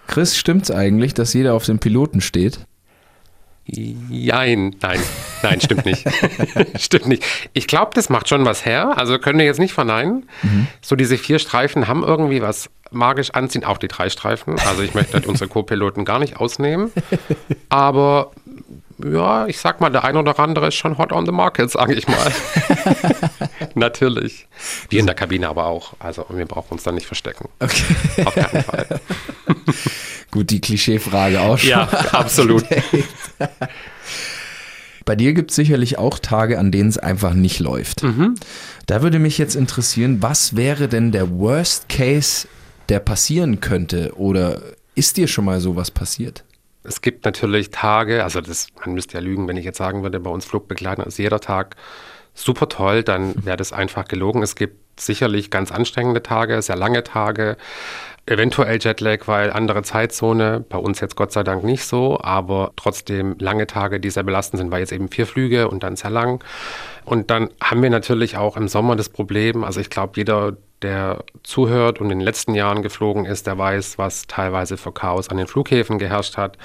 Chris, 0.07 0.37
stimmt's 0.37 0.71
eigentlich, 0.71 1.14
dass 1.14 1.35
jeder 1.35 1.55
auf 1.55 1.64
dem 1.64 1.79
Piloten 1.79 2.21
steht? 2.21 2.61
Jein, 3.71 4.75
nein, 4.81 4.99
nein, 5.42 5.61
stimmt 5.61 5.85
nicht. 5.85 6.03
stimmt 6.79 7.07
nicht. 7.07 7.23
Ich 7.53 7.66
glaube, 7.66 7.90
das 7.94 8.09
macht 8.09 8.29
schon 8.29 8.47
was 8.47 8.64
her. 8.64 8.97
Also 8.97 9.18
können 9.18 9.38
wir 9.38 9.44
jetzt 9.44 9.61
nicht 9.61 9.75
verneinen. 9.75 10.27
Mhm. 10.42 10.68
So 10.81 10.97
diese 10.97 11.18
vier 11.18 11.38
Streifen 11.38 11.87
haben 11.87 12.03
irgendwie 12.03 12.40
was 12.40 12.71
magisch 12.90 13.31
anziehen, 13.33 13.64
auch 13.64 13.77
die 13.77 13.88
drei 13.88 14.09
Streifen. 14.09 14.59
Also 14.66 14.83
ich 14.83 14.94
möchte 14.94 15.21
unsere 15.29 15.51
Co-Piloten 15.51 16.07
gar 16.07 16.18
nicht 16.18 16.38
ausnehmen. 16.38 16.90
Aber 17.68 18.33
ja, 19.04 19.46
ich 19.46 19.58
sag 19.58 19.80
mal, 19.80 19.90
der 19.90 20.04
ein 20.04 20.16
oder 20.16 20.38
andere 20.38 20.68
ist 20.68 20.74
schon 20.74 20.98
hot 20.98 21.12
on 21.12 21.26
the 21.26 21.32
market, 21.32 21.70
sage 21.70 21.94
ich 21.94 22.08
mal. 22.08 22.32
Natürlich. 23.74 24.46
Wir 24.88 25.00
in 25.00 25.06
der 25.06 25.14
Kabine 25.14 25.48
aber 25.48 25.66
auch. 25.66 25.94
Also 25.98 26.26
wir 26.30 26.46
brauchen 26.46 26.72
uns 26.72 26.82
da 26.82 26.92
nicht 26.92 27.06
verstecken. 27.06 27.48
Okay. 27.61 28.24
Auf 28.24 28.34
keinen 28.34 28.64
Fall. 28.64 29.00
Gut, 30.30 30.50
die 30.50 30.61
Klischeefrage 30.61 31.40
auch 31.40 31.58
schon. 31.58 31.70
Ja, 31.70 31.88
absolut. 32.12 32.64
Bei 35.04 35.16
dir 35.16 35.32
gibt 35.32 35.50
es 35.50 35.56
sicherlich 35.56 35.98
auch 35.98 36.18
Tage, 36.18 36.58
an 36.58 36.70
denen 36.70 36.90
es 36.90 36.98
einfach 36.98 37.32
nicht 37.32 37.61
läuft. 37.61 38.02
Mhm. 38.02 38.34
Da 38.87 39.02
würde 39.02 39.18
mich 39.18 39.38
jetzt 39.38 39.54
interessieren, 39.54 40.18
was 40.20 40.54
wäre 40.54 40.88
denn 40.88 41.12
der 41.12 41.30
Worst 41.30 41.88
Case, 41.88 42.46
der 42.90 43.00
passieren 43.00 43.61
könnte? 43.61 44.12
Oder 44.16 44.61
ist 44.94 45.16
dir 45.16 45.28
schon 45.28 45.46
mal 45.46 45.61
sowas 45.61 45.90
passiert? 45.90 46.44
Es 46.88 47.03
gibt 47.03 47.24
natürlich 47.24 47.70
Tage, 47.70 48.24
also 48.24 48.40
das, 48.40 48.68
man 48.81 48.94
müsste 48.94 49.14
ja 49.14 49.20
lügen, 49.20 49.46
wenn 49.46 49.57
ich 49.57 49.64
jetzt 49.64 49.79
sagen 49.79 50.03
würde, 50.03 50.18
bei 50.20 50.31
uns 50.31 50.44
Flugbegleitern 50.46 51.07
ist 51.07 51.18
jeder 51.18 51.40
Tag 51.40 51.77
super 52.35 52.68
toll, 52.68 53.03
dann 53.03 53.35
wäre 53.44 53.57
das 53.57 53.72
einfach 53.72 54.07
gelogen. 54.07 54.42
Es 54.42 54.57
gibt 54.57 55.01
sicherlich 55.01 55.51
ganz 55.51 55.70
anstrengende 55.70 56.22
Tage, 56.22 56.61
sehr 56.62 56.77
lange 56.77 57.05
Tage, 57.05 57.57
eventuell 58.27 58.79
Jetlag, 58.81 59.27
weil 59.27 59.51
andere 59.51 59.83
Zeitzone, 59.83 60.64
bei 60.68 60.79
uns 60.79 61.01
jetzt 61.01 61.16
Gott 61.16 61.33
sei 61.33 61.42
Dank 61.42 61.64
nicht 61.64 61.85
so, 61.85 62.18
aber 62.20 62.72
trotzdem 62.77 63.37
lange 63.38 63.66
Tage, 63.66 64.01
die 64.01 64.11
sehr 64.11 64.22
belastend 64.22 64.59
sind, 64.59 64.70
weil 64.70 64.81
jetzt 64.81 64.92
eben 64.92 65.09
vier 65.09 65.27
Flüge 65.27 65.68
und 65.68 65.83
dann 65.83 65.96
sehr 65.96 66.11
lang. 66.11 66.42
Und 67.05 67.31
dann 67.31 67.51
haben 67.62 67.83
wir 67.83 67.90
natürlich 67.90 68.37
auch 68.37 68.57
im 68.57 68.68
Sommer 68.68 68.96
das 68.96 69.09
Problem, 69.09 69.64
also 69.64 69.81
ich 69.81 69.90
glaube, 69.90 70.12
jeder, 70.16 70.57
der 70.82 71.24
zuhört 71.42 72.00
und 72.00 72.10
in 72.10 72.18
den 72.18 72.24
letzten 72.24 72.54
Jahren 72.54 72.82
geflogen 72.82 73.24
ist, 73.24 73.46
der 73.46 73.58
weiß, 73.58 73.98
was 73.98 74.26
teilweise 74.26 74.76
für 74.76 74.92
Chaos 74.92 75.28
an 75.28 75.36
den 75.36 75.46
Flughäfen 75.46 75.98
geherrscht 75.98 76.36
hat. 76.36 76.58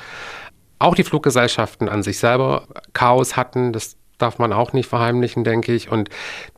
Auch 0.80 0.96
die 0.96 1.04
Fluggesellschaften 1.04 1.90
an 1.90 2.04
sich 2.04 2.20
selber 2.20 2.68
Chaos 2.94 3.36
hatten. 3.36 3.74
Das 3.74 3.96
darf 4.18 4.40
man 4.40 4.54
auch 4.54 4.74
nicht 4.74 4.88
verheimlichen, 4.88 5.44
denke 5.44 5.74
ich. 5.74 5.92
Und 5.92 6.10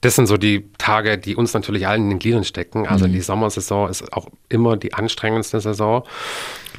das 0.02 0.16
sind 0.16 0.28
so 0.28 0.38
die 0.38 0.70
Tage, 0.78 1.18
die 1.18 1.36
uns 1.36 1.54
natürlich 1.54 1.88
allen 1.88 2.04
in 2.04 2.10
den 2.12 2.20
Gliedern 2.20 2.44
stecken. 2.44 2.88
Also 2.88 3.08
mhm. 3.08 3.14
die 3.14 3.22
Sommersaison 3.22 3.90
ist 3.90 4.14
auch 4.14 4.28
immer 4.50 4.78
die 4.78 4.94
anstrengendste 4.94 5.60
Saison. 5.62 6.04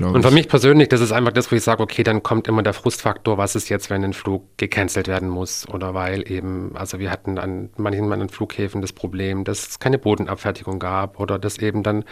Und 0.00 0.22
für 0.22 0.30
mich 0.30 0.48
persönlich, 0.48 0.88
das 0.88 1.00
ist 1.00 1.12
einfach 1.12 1.32
das, 1.32 1.50
wo 1.50 1.56
ich 1.56 1.62
sage, 1.62 1.82
okay, 1.82 2.02
dann 2.02 2.22
kommt 2.22 2.48
immer 2.48 2.62
der 2.62 2.72
Frustfaktor, 2.72 3.38
was 3.38 3.54
ist 3.54 3.68
jetzt, 3.68 3.90
wenn 3.90 4.04
ein 4.04 4.12
Flug 4.12 4.44
gecancelt 4.56 5.08
werden 5.08 5.28
muss 5.28 5.68
oder 5.68 5.94
weil 5.94 6.30
eben, 6.30 6.72
also 6.74 6.98
wir 6.98 7.10
hatten 7.10 7.38
an 7.38 7.70
manchen 7.76 8.12
an 8.12 8.28
Flughäfen 8.28 8.80
das 8.80 8.92
Problem, 8.92 9.44
dass 9.44 9.68
es 9.68 9.78
keine 9.78 9.98
Bodenabfertigung 9.98 10.78
gab 10.78 11.18
oder 11.20 11.38
dass 11.38 11.58
eben 11.58 11.82
dann 11.82 12.04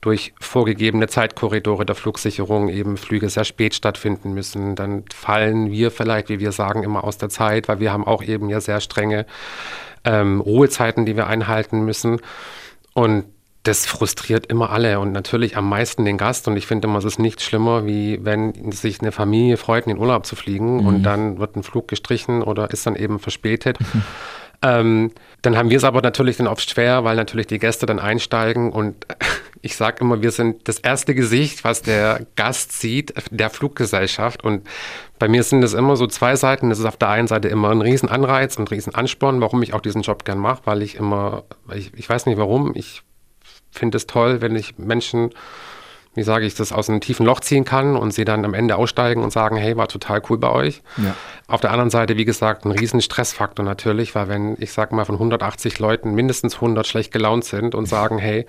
durch 0.00 0.34
vorgegebene 0.40 1.06
Zeitkorridore 1.08 1.86
der 1.86 1.94
Flugsicherung 1.94 2.68
eben 2.68 2.96
Flüge 2.96 3.28
sehr 3.28 3.44
spät 3.44 3.74
stattfinden 3.74 4.34
müssen. 4.34 4.74
Dann 4.74 5.04
fallen 5.12 5.70
wir 5.70 5.90
vielleicht, 5.90 6.28
wie 6.28 6.40
wir 6.40 6.52
sagen, 6.52 6.82
immer 6.82 7.04
aus 7.04 7.18
der 7.18 7.28
Zeit, 7.28 7.68
weil 7.68 7.80
wir 7.80 7.92
haben 7.92 8.06
auch 8.06 8.22
eben 8.22 8.48
ja 8.48 8.60
sehr 8.60 8.80
strenge 8.80 9.26
ähm, 10.04 10.40
Ruhezeiten, 10.40 11.06
die 11.06 11.16
wir 11.16 11.26
einhalten 11.26 11.84
müssen. 11.84 12.20
Und 12.94 13.24
das 13.68 13.84
frustriert 13.84 14.46
immer 14.46 14.70
alle 14.70 14.98
und 14.98 15.12
natürlich 15.12 15.56
am 15.56 15.68
meisten 15.68 16.06
den 16.06 16.16
Gast. 16.16 16.48
Und 16.48 16.56
ich 16.56 16.66
finde 16.66 16.88
immer, 16.88 16.98
es 16.98 17.04
ist 17.04 17.18
nichts 17.18 17.44
schlimmer, 17.44 17.86
wie 17.86 18.18
wenn 18.24 18.72
sich 18.72 19.00
eine 19.00 19.12
Familie 19.12 19.58
freut, 19.58 19.86
in 19.86 19.90
den 19.90 19.98
Urlaub 19.98 20.24
zu 20.24 20.36
fliegen 20.36 20.78
mhm. 20.78 20.86
und 20.86 21.02
dann 21.02 21.38
wird 21.38 21.54
ein 21.54 21.62
Flug 21.62 21.86
gestrichen 21.86 22.42
oder 22.42 22.70
ist 22.70 22.86
dann 22.86 22.96
eben 22.96 23.18
verspätet. 23.18 23.78
Mhm. 23.80 24.02
Ähm, 24.60 25.12
dann 25.42 25.56
haben 25.56 25.70
wir 25.70 25.76
es 25.76 25.84
aber 25.84 26.02
natürlich 26.02 26.38
dann 26.38 26.48
oft 26.48 26.68
schwer, 26.68 27.04
weil 27.04 27.14
natürlich 27.14 27.46
die 27.46 27.60
Gäste 27.60 27.86
dann 27.86 28.00
einsteigen 28.00 28.72
und 28.72 29.06
ich 29.62 29.76
sage 29.76 29.98
immer, 30.00 30.20
wir 30.20 30.32
sind 30.32 30.66
das 30.66 30.80
erste 30.80 31.14
Gesicht, 31.14 31.62
was 31.62 31.82
der 31.82 32.26
Gast 32.34 32.72
sieht, 32.72 33.14
der 33.30 33.50
Fluggesellschaft. 33.50 34.42
Und 34.42 34.66
bei 35.20 35.28
mir 35.28 35.44
sind 35.44 35.62
es 35.62 35.74
immer 35.74 35.94
so 35.94 36.08
zwei 36.08 36.34
Seiten. 36.34 36.70
Das 36.70 36.80
ist 36.80 36.86
auf 36.86 36.96
der 36.96 37.10
einen 37.10 37.28
Seite 37.28 37.46
immer 37.46 37.70
ein 37.70 37.82
Riesenanreiz 37.82 38.56
und 38.56 38.64
ein 38.64 38.74
Riesenansporn, 38.74 39.40
warum 39.40 39.62
ich 39.62 39.74
auch 39.74 39.80
diesen 39.80 40.02
Job 40.02 40.24
gern 40.24 40.38
mache, 40.38 40.62
weil 40.64 40.82
ich 40.82 40.96
immer, 40.96 41.44
ich, 41.72 41.92
ich 41.94 42.08
weiß 42.08 42.26
nicht 42.26 42.38
warum, 42.38 42.72
ich 42.74 43.04
finde 43.70 43.96
es 43.96 44.06
toll, 44.06 44.40
wenn 44.40 44.56
ich 44.56 44.78
Menschen, 44.78 45.30
wie 46.14 46.22
sage 46.22 46.46
ich, 46.46 46.54
das 46.54 46.72
aus 46.72 46.88
einem 46.88 47.00
tiefen 47.00 47.24
Loch 47.24 47.40
ziehen 47.40 47.64
kann 47.64 47.96
und 47.96 48.12
sie 48.12 48.24
dann 48.24 48.44
am 48.44 48.54
Ende 48.54 48.76
aussteigen 48.76 49.22
und 49.22 49.32
sagen, 49.32 49.56
hey, 49.56 49.76
war 49.76 49.88
total 49.88 50.22
cool 50.28 50.38
bei 50.38 50.50
euch. 50.50 50.82
Ja. 50.96 51.14
Auf 51.46 51.60
der 51.60 51.70
anderen 51.70 51.90
Seite, 51.90 52.16
wie 52.16 52.24
gesagt, 52.24 52.64
ein 52.64 52.72
riesen 52.72 53.00
Stressfaktor 53.00 53.64
natürlich, 53.64 54.14
weil 54.14 54.28
wenn, 54.28 54.56
ich 54.58 54.72
sage 54.72 54.94
mal, 54.94 55.04
von 55.04 55.14
180 55.16 55.78
Leuten 55.78 56.14
mindestens 56.14 56.56
100 56.56 56.86
schlecht 56.86 57.12
gelaunt 57.12 57.44
sind 57.44 57.74
und 57.74 57.86
sagen, 57.86 58.18
hey, 58.18 58.46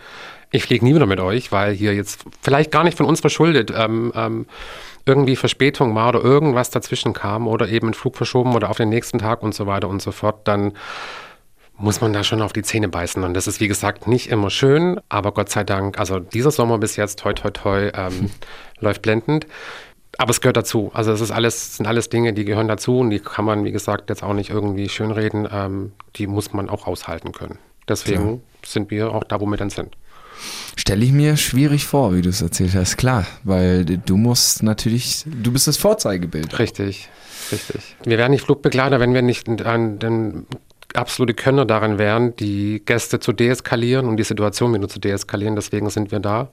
ich 0.51 0.63
fliege 0.63 0.83
nie 0.83 0.95
wieder 0.95 1.05
mit 1.05 1.19
euch, 1.19 1.51
weil 1.51 1.73
hier 1.73 1.93
jetzt 1.93 2.25
vielleicht 2.41 2.71
gar 2.71 2.83
nicht 2.83 2.97
von 2.97 3.05
uns 3.05 3.19
verschuldet, 3.19 3.71
ähm, 3.75 4.11
ähm, 4.15 4.47
irgendwie 5.05 5.35
Verspätung 5.35 5.93
war 5.95 6.09
oder 6.09 6.23
irgendwas 6.23 6.69
dazwischen 6.69 7.13
kam 7.13 7.47
oder 7.47 7.69
eben 7.69 7.89
ein 7.89 7.93
Flug 7.93 8.15
verschoben 8.17 8.55
oder 8.55 8.69
auf 8.69 8.77
den 8.77 8.89
nächsten 8.89 9.19
Tag 9.19 9.43
und 9.43 9.53
so 9.53 9.67
weiter 9.67 9.87
und 9.87 10.01
so 10.01 10.11
fort, 10.11 10.47
dann 10.47 10.73
muss 11.79 12.01
man 12.01 12.11
da 12.13 12.23
schon 12.23 12.41
auf 12.41 12.53
die 12.53 12.61
Zähne 12.61 12.89
beißen. 12.89 13.23
Und 13.23 13.33
das 13.33 13.47
ist, 13.47 13.59
wie 13.59 13.67
gesagt, 13.67 14.05
nicht 14.07 14.29
immer 14.29 14.49
schön, 14.49 14.99
aber 15.09 15.31
Gott 15.31 15.49
sei 15.49 15.63
Dank, 15.63 15.97
also 15.97 16.19
dieser 16.19 16.51
Sommer 16.51 16.77
bis 16.77 16.97
jetzt, 16.97 17.19
toi, 17.19 17.33
toi, 17.33 17.49
toi, 17.51 17.91
ähm, 17.95 18.19
hm. 18.19 18.29
läuft 18.79 19.01
blendend. 19.01 19.47
Aber 20.17 20.31
es 20.31 20.41
gehört 20.41 20.57
dazu. 20.57 20.91
Also 20.93 21.13
es 21.13 21.21
ist 21.21 21.31
alles, 21.31 21.77
sind 21.77 21.85
alles 21.85 22.09
Dinge, 22.09 22.33
die 22.33 22.43
gehören 22.43 22.67
dazu 22.67 22.99
und 22.99 23.09
die 23.09 23.19
kann 23.19 23.45
man, 23.45 23.63
wie 23.63 23.71
gesagt, 23.71 24.09
jetzt 24.09 24.23
auch 24.23 24.33
nicht 24.33 24.49
irgendwie 24.49 24.89
schönreden. 24.89 25.47
Ähm, 25.49 25.93
die 26.17 26.27
muss 26.27 26.51
man 26.51 26.69
auch 26.69 26.87
aushalten 26.87 27.31
können. 27.31 27.57
Deswegen 27.87 28.29
ja. 28.29 28.39
sind 28.65 28.91
wir 28.91 29.13
auch 29.13 29.23
da, 29.23 29.39
wo 29.39 29.45
wir 29.45 29.55
dann 29.55 29.69
sind. 29.69 29.95
Stelle 30.75 31.05
ich 31.05 31.11
mir 31.11 31.37
schwierig 31.37 31.85
vor, 31.85 32.13
wie 32.13 32.21
du 32.21 32.29
es 32.29 32.41
erzählt 32.41 32.75
hast. 32.75 32.97
Klar, 32.97 33.25
weil 33.43 33.85
du 33.85 34.17
musst 34.17 34.63
natürlich, 34.63 35.23
du 35.25 35.51
bist 35.51 35.67
das 35.67 35.77
Vorzeigebild. 35.77 36.59
Richtig, 36.59 37.09
richtig. 37.51 37.95
Wir 38.03 38.17
wären 38.17 38.31
nicht 38.31 38.43
Flugbegleiter, 38.43 38.99
wenn 38.99 39.13
wir 39.13 39.21
nicht 39.21 39.47
an 39.61 39.99
den 39.99 40.45
absolute 40.95 41.33
Könner 41.33 41.65
darin 41.65 41.97
wären, 41.97 42.35
die 42.35 42.81
Gäste 42.83 43.19
zu 43.19 43.31
deeskalieren 43.31 44.07
und 44.07 44.17
die 44.17 44.23
Situation 44.23 44.73
wieder 44.73 44.87
zu 44.87 44.99
deeskalieren. 44.99 45.55
Deswegen 45.55 45.89
sind 45.89 46.11
wir 46.11 46.19
da, 46.19 46.49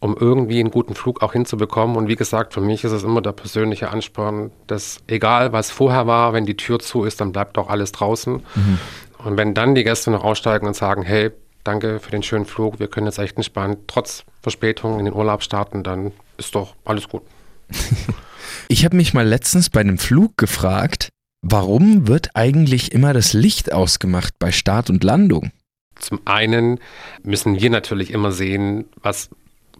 um 0.00 0.16
irgendwie 0.18 0.60
einen 0.60 0.70
guten 0.70 0.94
Flug 0.94 1.22
auch 1.22 1.32
hinzubekommen. 1.32 1.96
Und 1.96 2.08
wie 2.08 2.16
gesagt, 2.16 2.54
für 2.54 2.60
mich 2.60 2.84
ist 2.84 2.92
es 2.92 3.04
immer 3.04 3.20
der 3.20 3.32
persönliche 3.32 3.90
Ansporn, 3.90 4.50
dass 4.66 4.98
egal 5.06 5.52
was 5.52 5.70
vorher 5.70 6.06
war, 6.06 6.32
wenn 6.32 6.46
die 6.46 6.56
Tür 6.56 6.78
zu 6.78 7.04
ist, 7.04 7.20
dann 7.20 7.32
bleibt 7.32 7.58
auch 7.58 7.68
alles 7.68 7.92
draußen. 7.92 8.34
Mhm. 8.34 8.78
Und 9.24 9.36
wenn 9.36 9.54
dann 9.54 9.74
die 9.74 9.84
Gäste 9.84 10.10
noch 10.10 10.24
aussteigen 10.24 10.66
und 10.66 10.74
sagen, 10.74 11.02
hey, 11.02 11.30
danke 11.64 12.00
für 12.00 12.10
den 12.10 12.22
schönen 12.22 12.46
Flug, 12.46 12.78
wir 12.80 12.88
können 12.88 13.06
jetzt 13.06 13.18
echt 13.18 13.36
entspannt, 13.36 13.78
trotz 13.86 14.24
Verspätung 14.42 14.98
in 14.98 15.04
den 15.04 15.14
Urlaub 15.14 15.42
starten, 15.42 15.82
dann 15.82 16.12
ist 16.36 16.54
doch 16.54 16.74
alles 16.84 17.08
gut. 17.08 17.22
ich 18.68 18.84
habe 18.84 18.96
mich 18.96 19.14
mal 19.14 19.26
letztens 19.26 19.70
bei 19.70 19.80
einem 19.80 19.98
Flug 19.98 20.36
gefragt, 20.36 21.10
Warum 21.42 22.08
wird 22.08 22.30
eigentlich 22.34 22.92
immer 22.92 23.12
das 23.12 23.32
Licht 23.32 23.72
ausgemacht 23.72 24.34
bei 24.38 24.52
Start 24.52 24.90
und 24.90 25.04
Landung? 25.04 25.52
Zum 25.94 26.20
einen 26.24 26.78
müssen 27.22 27.60
wir 27.60 27.70
natürlich 27.70 28.10
immer 28.12 28.32
sehen, 28.32 28.86
was 29.02 29.30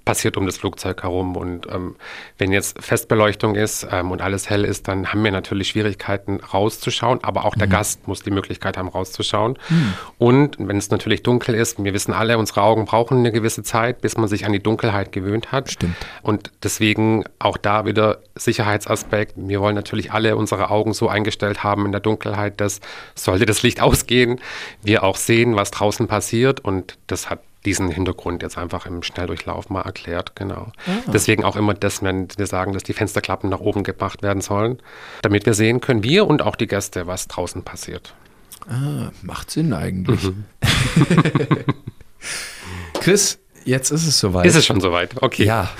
passiert 0.08 0.38
um 0.38 0.46
das 0.46 0.56
Flugzeug 0.56 1.02
herum. 1.02 1.36
Und 1.36 1.66
ähm, 1.70 1.94
wenn 2.38 2.50
jetzt 2.50 2.82
Festbeleuchtung 2.82 3.56
ist 3.56 3.86
ähm, 3.92 4.10
und 4.10 4.22
alles 4.22 4.48
hell 4.48 4.64
ist, 4.64 4.88
dann 4.88 5.12
haben 5.12 5.22
wir 5.22 5.30
natürlich 5.30 5.68
Schwierigkeiten 5.68 6.40
rauszuschauen, 6.40 7.22
aber 7.22 7.44
auch 7.44 7.54
der 7.54 7.66
mhm. 7.66 7.72
Gast 7.72 8.08
muss 8.08 8.22
die 8.22 8.30
Möglichkeit 8.30 8.78
haben, 8.78 8.88
rauszuschauen. 8.88 9.58
Mhm. 9.68 9.94
Und 10.16 10.56
wenn 10.58 10.78
es 10.78 10.88
natürlich 10.88 11.22
dunkel 11.22 11.54
ist, 11.54 11.84
wir 11.84 11.92
wissen 11.92 12.14
alle, 12.14 12.38
unsere 12.38 12.62
Augen 12.62 12.86
brauchen 12.86 13.18
eine 13.18 13.32
gewisse 13.32 13.62
Zeit, 13.62 14.00
bis 14.00 14.16
man 14.16 14.28
sich 14.28 14.46
an 14.46 14.52
die 14.54 14.62
Dunkelheit 14.62 15.12
gewöhnt 15.12 15.52
hat. 15.52 15.70
Stimmt. 15.72 15.96
Und 16.22 16.52
deswegen 16.62 17.24
auch 17.38 17.58
da 17.58 17.84
wieder 17.84 18.22
Sicherheitsaspekt. 18.34 19.34
Wir 19.36 19.60
wollen 19.60 19.74
natürlich 19.74 20.10
alle 20.10 20.36
unsere 20.36 20.70
Augen 20.70 20.94
so 20.94 21.10
eingestellt 21.10 21.62
haben 21.62 21.84
in 21.84 21.92
der 21.92 22.00
Dunkelheit, 22.00 22.62
dass 22.62 22.80
sollte 23.14 23.44
das 23.44 23.62
Licht 23.62 23.82
ausgehen, 23.82 24.40
wir 24.82 25.02
auch 25.02 25.16
sehen, 25.16 25.54
was 25.54 25.70
draußen 25.70 26.08
passiert. 26.08 26.60
Und 26.60 26.96
das 27.08 27.28
hat 27.28 27.40
diesen 27.64 27.90
Hintergrund 27.90 28.42
jetzt 28.42 28.56
einfach 28.56 28.86
im 28.86 29.02
Schnelldurchlauf 29.02 29.68
mal 29.68 29.82
erklärt, 29.82 30.36
genau. 30.36 30.72
Ah. 30.86 31.10
Deswegen 31.12 31.44
auch 31.44 31.56
immer 31.56 31.74
das, 31.74 32.02
wenn 32.02 32.28
wir 32.36 32.46
sagen, 32.46 32.72
dass 32.72 32.82
die 32.82 32.92
Fensterklappen 32.92 33.50
nach 33.50 33.60
oben 33.60 33.82
gebracht 33.82 34.22
werden 34.22 34.40
sollen, 34.40 34.78
damit 35.22 35.44
wir 35.46 35.54
sehen 35.54 35.80
können, 35.80 36.02
wir 36.02 36.26
und 36.26 36.42
auch 36.42 36.56
die 36.56 36.66
Gäste, 36.66 37.06
was 37.06 37.28
draußen 37.28 37.62
passiert. 37.62 38.14
Ah, 38.68 39.10
macht 39.22 39.50
Sinn 39.50 39.72
eigentlich. 39.72 40.22
Mhm. 40.24 40.44
Chris, 43.00 43.38
jetzt 43.64 43.90
ist 43.90 44.06
es 44.06 44.18
soweit. 44.18 44.46
Ist 44.46 44.56
es 44.56 44.66
schon 44.66 44.80
soweit? 44.80 45.22
Okay. 45.22 45.44
Ja. 45.44 45.70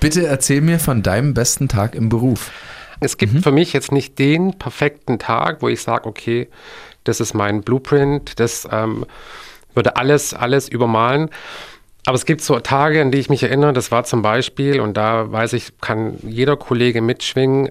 Bitte 0.00 0.26
erzähl 0.26 0.60
mir 0.60 0.78
von 0.78 1.02
deinem 1.02 1.34
besten 1.34 1.68
Tag 1.68 1.94
im 1.94 2.08
Beruf. 2.08 2.50
Es 3.00 3.16
gibt 3.16 3.34
mhm. 3.34 3.42
für 3.42 3.52
mich 3.52 3.72
jetzt 3.72 3.92
nicht 3.92 4.18
den 4.18 4.58
perfekten 4.58 5.18
Tag, 5.18 5.62
wo 5.62 5.68
ich 5.68 5.82
sage, 5.82 6.06
okay, 6.06 6.48
das 7.04 7.20
ist 7.20 7.34
mein 7.34 7.62
Blueprint, 7.62 8.38
das 8.40 8.68
ähm, 8.70 9.06
würde 9.74 9.96
alles, 9.96 10.34
alles 10.34 10.68
übermalen. 10.68 11.30
Aber 12.06 12.16
es 12.16 12.26
gibt 12.26 12.42
so 12.42 12.58
Tage, 12.60 13.00
an 13.00 13.10
die 13.10 13.18
ich 13.18 13.30
mich 13.30 13.42
erinnere, 13.42 13.72
das 13.72 13.90
war 13.90 14.04
zum 14.04 14.22
Beispiel, 14.22 14.80
und 14.80 14.96
da 14.96 15.30
weiß 15.32 15.54
ich, 15.54 15.78
kann 15.80 16.18
jeder 16.22 16.56
Kollege 16.56 17.00
mitschwingen, 17.00 17.70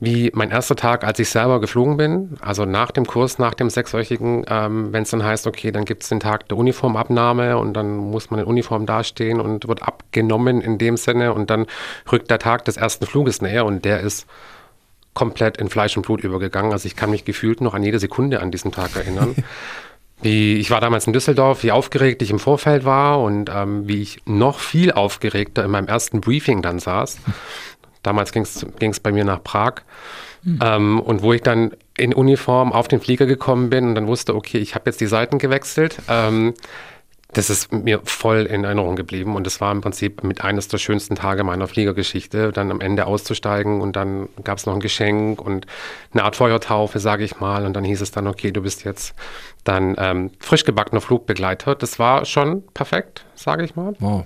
wie 0.00 0.30
mein 0.32 0.52
erster 0.52 0.76
Tag, 0.76 1.02
als 1.02 1.18
ich 1.18 1.28
selber 1.28 1.60
geflogen 1.60 1.96
bin, 1.96 2.36
also 2.40 2.64
nach 2.64 2.92
dem 2.92 3.04
Kurs, 3.04 3.40
nach 3.40 3.54
dem 3.54 3.68
sechswöchigen, 3.68 4.44
ähm, 4.48 4.92
wenn 4.92 5.02
es 5.02 5.10
dann 5.10 5.24
heißt, 5.24 5.48
okay, 5.48 5.72
dann 5.72 5.84
gibt 5.84 6.04
es 6.04 6.08
den 6.08 6.20
Tag 6.20 6.48
der 6.48 6.56
Uniformabnahme 6.56 7.58
und 7.58 7.74
dann 7.74 7.96
muss 7.96 8.30
man 8.30 8.38
in 8.38 8.46
Uniform 8.46 8.86
dastehen 8.86 9.40
und 9.40 9.66
wird 9.66 9.82
abgenommen 9.82 10.60
in 10.60 10.78
dem 10.78 10.96
Sinne 10.96 11.34
und 11.34 11.50
dann 11.50 11.66
rückt 12.12 12.30
der 12.30 12.38
Tag 12.38 12.64
des 12.64 12.76
ersten 12.76 13.06
Fluges 13.06 13.42
näher 13.42 13.66
und 13.66 13.84
der 13.84 14.00
ist 14.00 14.28
komplett 15.14 15.56
in 15.56 15.68
Fleisch 15.68 15.96
und 15.96 16.04
Blut 16.06 16.22
übergegangen. 16.22 16.70
Also 16.70 16.86
ich 16.86 16.94
kann 16.94 17.10
mich 17.10 17.24
gefühlt 17.24 17.60
noch 17.60 17.74
an 17.74 17.82
jede 17.82 17.98
Sekunde 17.98 18.40
an 18.40 18.52
diesen 18.52 18.70
Tag 18.70 18.94
erinnern. 18.94 19.34
Wie, 20.20 20.56
ich 20.56 20.70
war 20.70 20.80
damals 20.80 21.06
in 21.06 21.12
Düsseldorf, 21.12 21.62
wie 21.62 21.72
aufgeregt 21.72 22.22
ich 22.22 22.30
im 22.30 22.38
Vorfeld 22.38 22.84
war 22.84 23.20
und 23.20 23.50
ähm, 23.54 23.86
wie 23.86 24.02
ich 24.02 24.20
noch 24.24 24.58
viel 24.58 24.92
aufgeregter 24.92 25.64
in 25.64 25.70
meinem 25.70 25.86
ersten 25.86 26.20
Briefing 26.20 26.62
dann 26.62 26.78
saß. 26.78 27.18
Damals 28.02 28.32
ging 28.32 28.42
es 28.42 29.00
bei 29.00 29.12
mir 29.12 29.24
nach 29.24 29.42
Prag. 29.42 29.82
Mhm. 30.42 30.58
Ähm, 30.62 31.00
und 31.00 31.22
wo 31.22 31.32
ich 31.32 31.42
dann 31.42 31.72
in 31.96 32.14
Uniform 32.14 32.72
auf 32.72 32.88
den 32.88 33.00
Flieger 33.00 33.26
gekommen 33.26 33.70
bin 33.70 33.88
und 33.88 33.94
dann 33.94 34.06
wusste, 34.06 34.34
okay, 34.34 34.58
ich 34.58 34.74
habe 34.74 34.84
jetzt 34.86 35.00
die 35.00 35.06
Seiten 35.06 35.38
gewechselt. 35.38 35.98
Ähm, 36.08 36.54
das 37.34 37.50
ist 37.50 37.72
mir 37.72 38.00
voll 38.04 38.46
in 38.46 38.64
Erinnerung 38.64 38.96
geblieben 38.96 39.36
und 39.36 39.46
das 39.46 39.60
war 39.60 39.70
im 39.70 39.82
Prinzip 39.82 40.24
mit 40.24 40.42
eines 40.42 40.68
der 40.68 40.78
schönsten 40.78 41.14
Tage 41.14 41.44
meiner 41.44 41.68
Fliegergeschichte, 41.68 42.52
dann 42.52 42.70
am 42.70 42.80
Ende 42.80 43.04
auszusteigen 43.04 43.82
und 43.82 43.96
dann 43.96 44.30
gab 44.44 44.56
es 44.56 44.64
noch 44.64 44.72
ein 44.72 44.80
Geschenk 44.80 45.38
und 45.38 45.66
eine 46.14 46.24
Art 46.24 46.36
Feuertaufe, 46.36 47.00
sage 47.00 47.24
ich 47.24 47.38
mal, 47.38 47.66
und 47.66 47.74
dann 47.74 47.84
hieß 47.84 48.00
es 48.00 48.12
dann, 48.12 48.26
okay, 48.26 48.50
du 48.50 48.62
bist 48.62 48.84
jetzt 48.84 49.14
dann 49.68 49.94
ähm, 49.98 50.30
frisch 50.40 50.64
gebackener 50.64 51.00
Flugbegleiter. 51.00 51.74
Das 51.74 51.98
war 51.98 52.24
schon 52.24 52.66
perfekt, 52.68 53.24
sage 53.34 53.64
ich 53.64 53.76
mal. 53.76 53.94
Wow. 54.00 54.24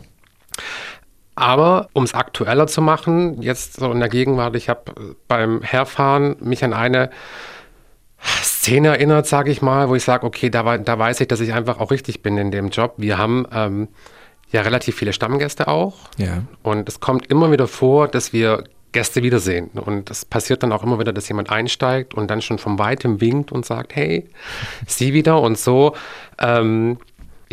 Aber 1.35 1.89
um 1.93 2.05
es 2.05 2.15
aktueller 2.15 2.67
zu 2.67 2.83
machen, 2.83 3.43
jetzt 3.43 3.75
so 3.75 3.91
in 3.91 4.01
der 4.01 4.09
Gegenwart, 4.09 4.55
ich 4.55 4.69
habe 4.69 5.17
beim 5.29 5.63
Herfahren 5.63 6.37
mich 6.41 6.63
an 6.63 6.73
eine 6.73 7.11
Szene 8.21 8.89
erinnert, 8.89 9.27
sage 9.27 9.51
ich 9.51 9.63
mal, 9.63 9.89
wo 9.89 9.95
ich 9.95 10.05
sage, 10.05 10.25
okay, 10.25 10.51
da, 10.51 10.79
da 10.79 10.99
weiß 10.99 11.21
ich, 11.21 11.29
dass 11.29 11.41
ich 11.41 11.53
einfach 11.53 11.81
auch 11.81 11.91
richtig 11.91 12.23
bin 12.23 12.39
in 12.39 12.51
dem 12.51 12.69
Job. 12.69 12.95
Wir 12.99 13.19
haben 13.19 13.47
ähm, 13.53 13.89
ja 14.53 14.61
relativ 14.61 14.97
viele 14.97 15.13
Stammgäste 15.13 15.67
auch. 15.67 15.97
Ja. 16.19 16.43
Und 16.63 16.89
es 16.89 17.01
kommt 17.01 17.27
immer 17.29 17.51
wieder 17.51 17.67
vor, 17.67 18.07
dass 18.07 18.33
wir 18.33 18.65
Gäste 18.93 19.23
wiedersehen. 19.23 19.71
Und 19.71 20.11
es 20.11 20.25
passiert 20.25 20.63
dann 20.63 20.73
auch 20.73 20.83
immer 20.83 20.99
wieder, 20.99 21.13
dass 21.13 21.29
jemand 21.29 21.51
einsteigt 21.51 22.15
und 22.15 22.31
dann 22.31 22.43
schon 22.43 22.59
von 22.59 22.79
weitem 22.79 23.21
winkt 23.21 23.51
und 23.51 23.67
sagt, 23.67 23.97
hey, 23.97 24.29
sie 24.87 25.13
wieder 25.13 25.41
und 25.41 25.59
so. 25.59 25.97
Ähm, 26.39 26.99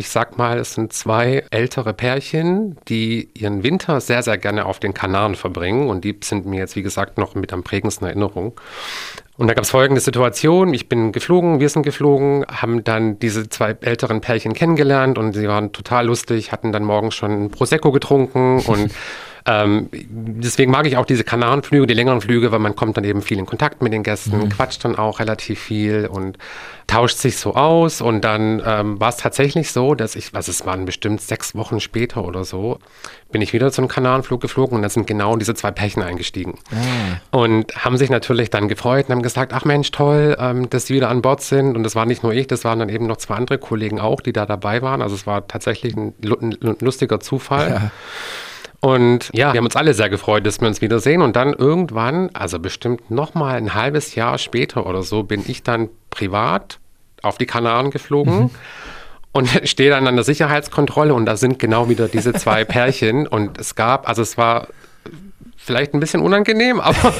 ich 0.00 0.08
sag 0.08 0.38
mal, 0.38 0.58
es 0.58 0.74
sind 0.74 0.94
zwei 0.94 1.44
ältere 1.50 1.92
Pärchen, 1.92 2.78
die 2.88 3.28
ihren 3.34 3.62
Winter 3.62 4.00
sehr, 4.00 4.22
sehr 4.22 4.38
gerne 4.38 4.64
auf 4.64 4.80
den 4.80 4.94
Kanaren 4.94 5.34
verbringen. 5.34 5.90
Und 5.90 6.04
die 6.04 6.18
sind 6.24 6.46
mir 6.46 6.58
jetzt, 6.58 6.74
wie 6.74 6.82
gesagt, 6.82 7.18
noch 7.18 7.34
mit 7.34 7.52
am 7.52 7.62
prägendsten 7.62 8.06
Erinnerung. 8.06 8.58
Und 9.36 9.48
da 9.48 9.52
gab 9.52 9.64
es 9.64 9.70
folgende 9.70 10.00
Situation. 10.00 10.72
Ich 10.72 10.88
bin 10.88 11.12
geflogen, 11.12 11.60
wir 11.60 11.68
sind 11.68 11.82
geflogen, 11.82 12.46
haben 12.50 12.82
dann 12.82 13.18
diese 13.18 13.50
zwei 13.50 13.76
älteren 13.80 14.22
Pärchen 14.22 14.54
kennengelernt 14.54 15.18
und 15.18 15.34
sie 15.34 15.48
waren 15.48 15.72
total 15.72 16.06
lustig, 16.06 16.50
hatten 16.50 16.72
dann 16.72 16.84
morgens 16.84 17.14
schon 17.14 17.50
Prosecco 17.50 17.92
getrunken 17.92 18.60
und 18.60 18.92
ähm, 19.46 19.88
deswegen 19.92 20.70
mag 20.70 20.86
ich 20.86 20.96
auch 20.96 21.06
diese 21.06 21.24
Kanarenflüge, 21.24 21.86
die 21.86 21.94
längeren 21.94 22.20
Flüge, 22.20 22.52
weil 22.52 22.58
man 22.58 22.76
kommt 22.76 22.96
dann 22.96 23.04
eben 23.04 23.22
viel 23.22 23.38
in 23.38 23.46
Kontakt 23.46 23.82
mit 23.82 23.92
den 23.92 24.02
Gästen, 24.02 24.38
mhm. 24.38 24.48
quatscht 24.50 24.84
dann 24.84 24.96
auch 24.96 25.18
relativ 25.18 25.60
viel 25.60 26.06
und 26.06 26.38
tauscht 26.86 27.18
sich 27.18 27.36
so 27.36 27.54
aus. 27.54 28.00
Und 28.00 28.22
dann 28.22 28.62
ähm, 28.66 29.00
war 29.00 29.10
es 29.10 29.16
tatsächlich 29.16 29.70
so, 29.72 29.94
dass 29.94 30.16
ich, 30.16 30.34
was 30.34 30.48
es 30.48 30.66
waren 30.66 30.84
bestimmt 30.84 31.20
sechs 31.20 31.54
Wochen 31.54 31.80
später 31.80 32.24
oder 32.24 32.44
so, 32.44 32.78
bin 33.30 33.42
ich 33.42 33.52
wieder 33.52 33.70
zu 33.70 33.80
einem 33.80 33.88
Kanarenflug 33.88 34.40
geflogen 34.40 34.76
und 34.76 34.82
da 34.82 34.88
sind 34.88 35.06
genau 35.06 35.36
diese 35.36 35.54
zwei 35.54 35.70
Pärchen 35.70 36.02
eingestiegen. 36.02 36.58
Ah. 36.72 37.38
Und 37.38 37.84
haben 37.84 37.96
sich 37.96 38.10
natürlich 38.10 38.50
dann 38.50 38.68
gefreut 38.68 39.06
und 39.08 39.14
haben 39.14 39.22
gesagt, 39.22 39.52
ach 39.52 39.64
Mensch, 39.64 39.90
toll, 39.92 40.36
ähm, 40.38 40.68
dass 40.68 40.86
sie 40.86 40.94
wieder 40.94 41.08
an 41.08 41.22
Bord 41.22 41.42
sind. 41.42 41.76
Und 41.76 41.84
das 41.84 41.94
war 41.94 42.06
nicht 42.06 42.22
nur 42.22 42.32
ich, 42.32 42.48
das 42.48 42.64
waren 42.64 42.80
dann 42.80 42.88
eben 42.88 43.06
noch 43.06 43.18
zwei 43.18 43.36
andere 43.36 43.58
Kollegen 43.58 44.00
auch, 44.00 44.20
die 44.20 44.32
da 44.32 44.46
dabei 44.46 44.82
waren. 44.82 45.00
Also 45.00 45.14
es 45.14 45.26
war 45.26 45.46
tatsächlich 45.46 45.96
ein, 45.96 46.12
ein 46.22 46.76
lustiger 46.80 47.20
Zufall. 47.20 47.70
Ja. 47.70 47.90
Und 48.80 49.30
ja, 49.34 49.52
wir 49.52 49.58
haben 49.58 49.66
uns 49.66 49.76
alle 49.76 49.92
sehr 49.92 50.08
gefreut, 50.08 50.46
dass 50.46 50.60
wir 50.60 50.68
uns 50.68 50.80
wiedersehen. 50.80 51.20
Und 51.20 51.36
dann 51.36 51.52
irgendwann, 51.52 52.30
also 52.32 52.58
bestimmt 52.58 53.10
noch 53.10 53.34
mal 53.34 53.56
ein 53.56 53.74
halbes 53.74 54.14
Jahr 54.14 54.38
später 54.38 54.86
oder 54.86 55.02
so, 55.02 55.22
bin 55.22 55.44
ich 55.46 55.62
dann 55.62 55.90
privat 56.08 56.78
auf 57.22 57.36
die 57.36 57.46
Kanaren 57.46 57.90
geflogen. 57.90 58.44
Mhm. 58.44 58.50
Und 59.32 59.48
stehe 59.64 59.90
dann 59.90 60.06
an 60.06 60.16
der 60.16 60.24
Sicherheitskontrolle 60.24 61.12
und 61.14 61.26
da 61.26 61.36
sind 61.36 61.58
genau 61.58 61.88
wieder 61.88 62.08
diese 62.08 62.32
zwei 62.32 62.64
Pärchen. 62.66 63.26
Und 63.26 63.58
es 63.58 63.74
gab, 63.74 64.08
also 64.08 64.22
es 64.22 64.38
war 64.38 64.68
vielleicht 65.62 65.92
ein 65.92 66.00
bisschen 66.00 66.22
unangenehm, 66.22 66.80
aber 66.80 67.12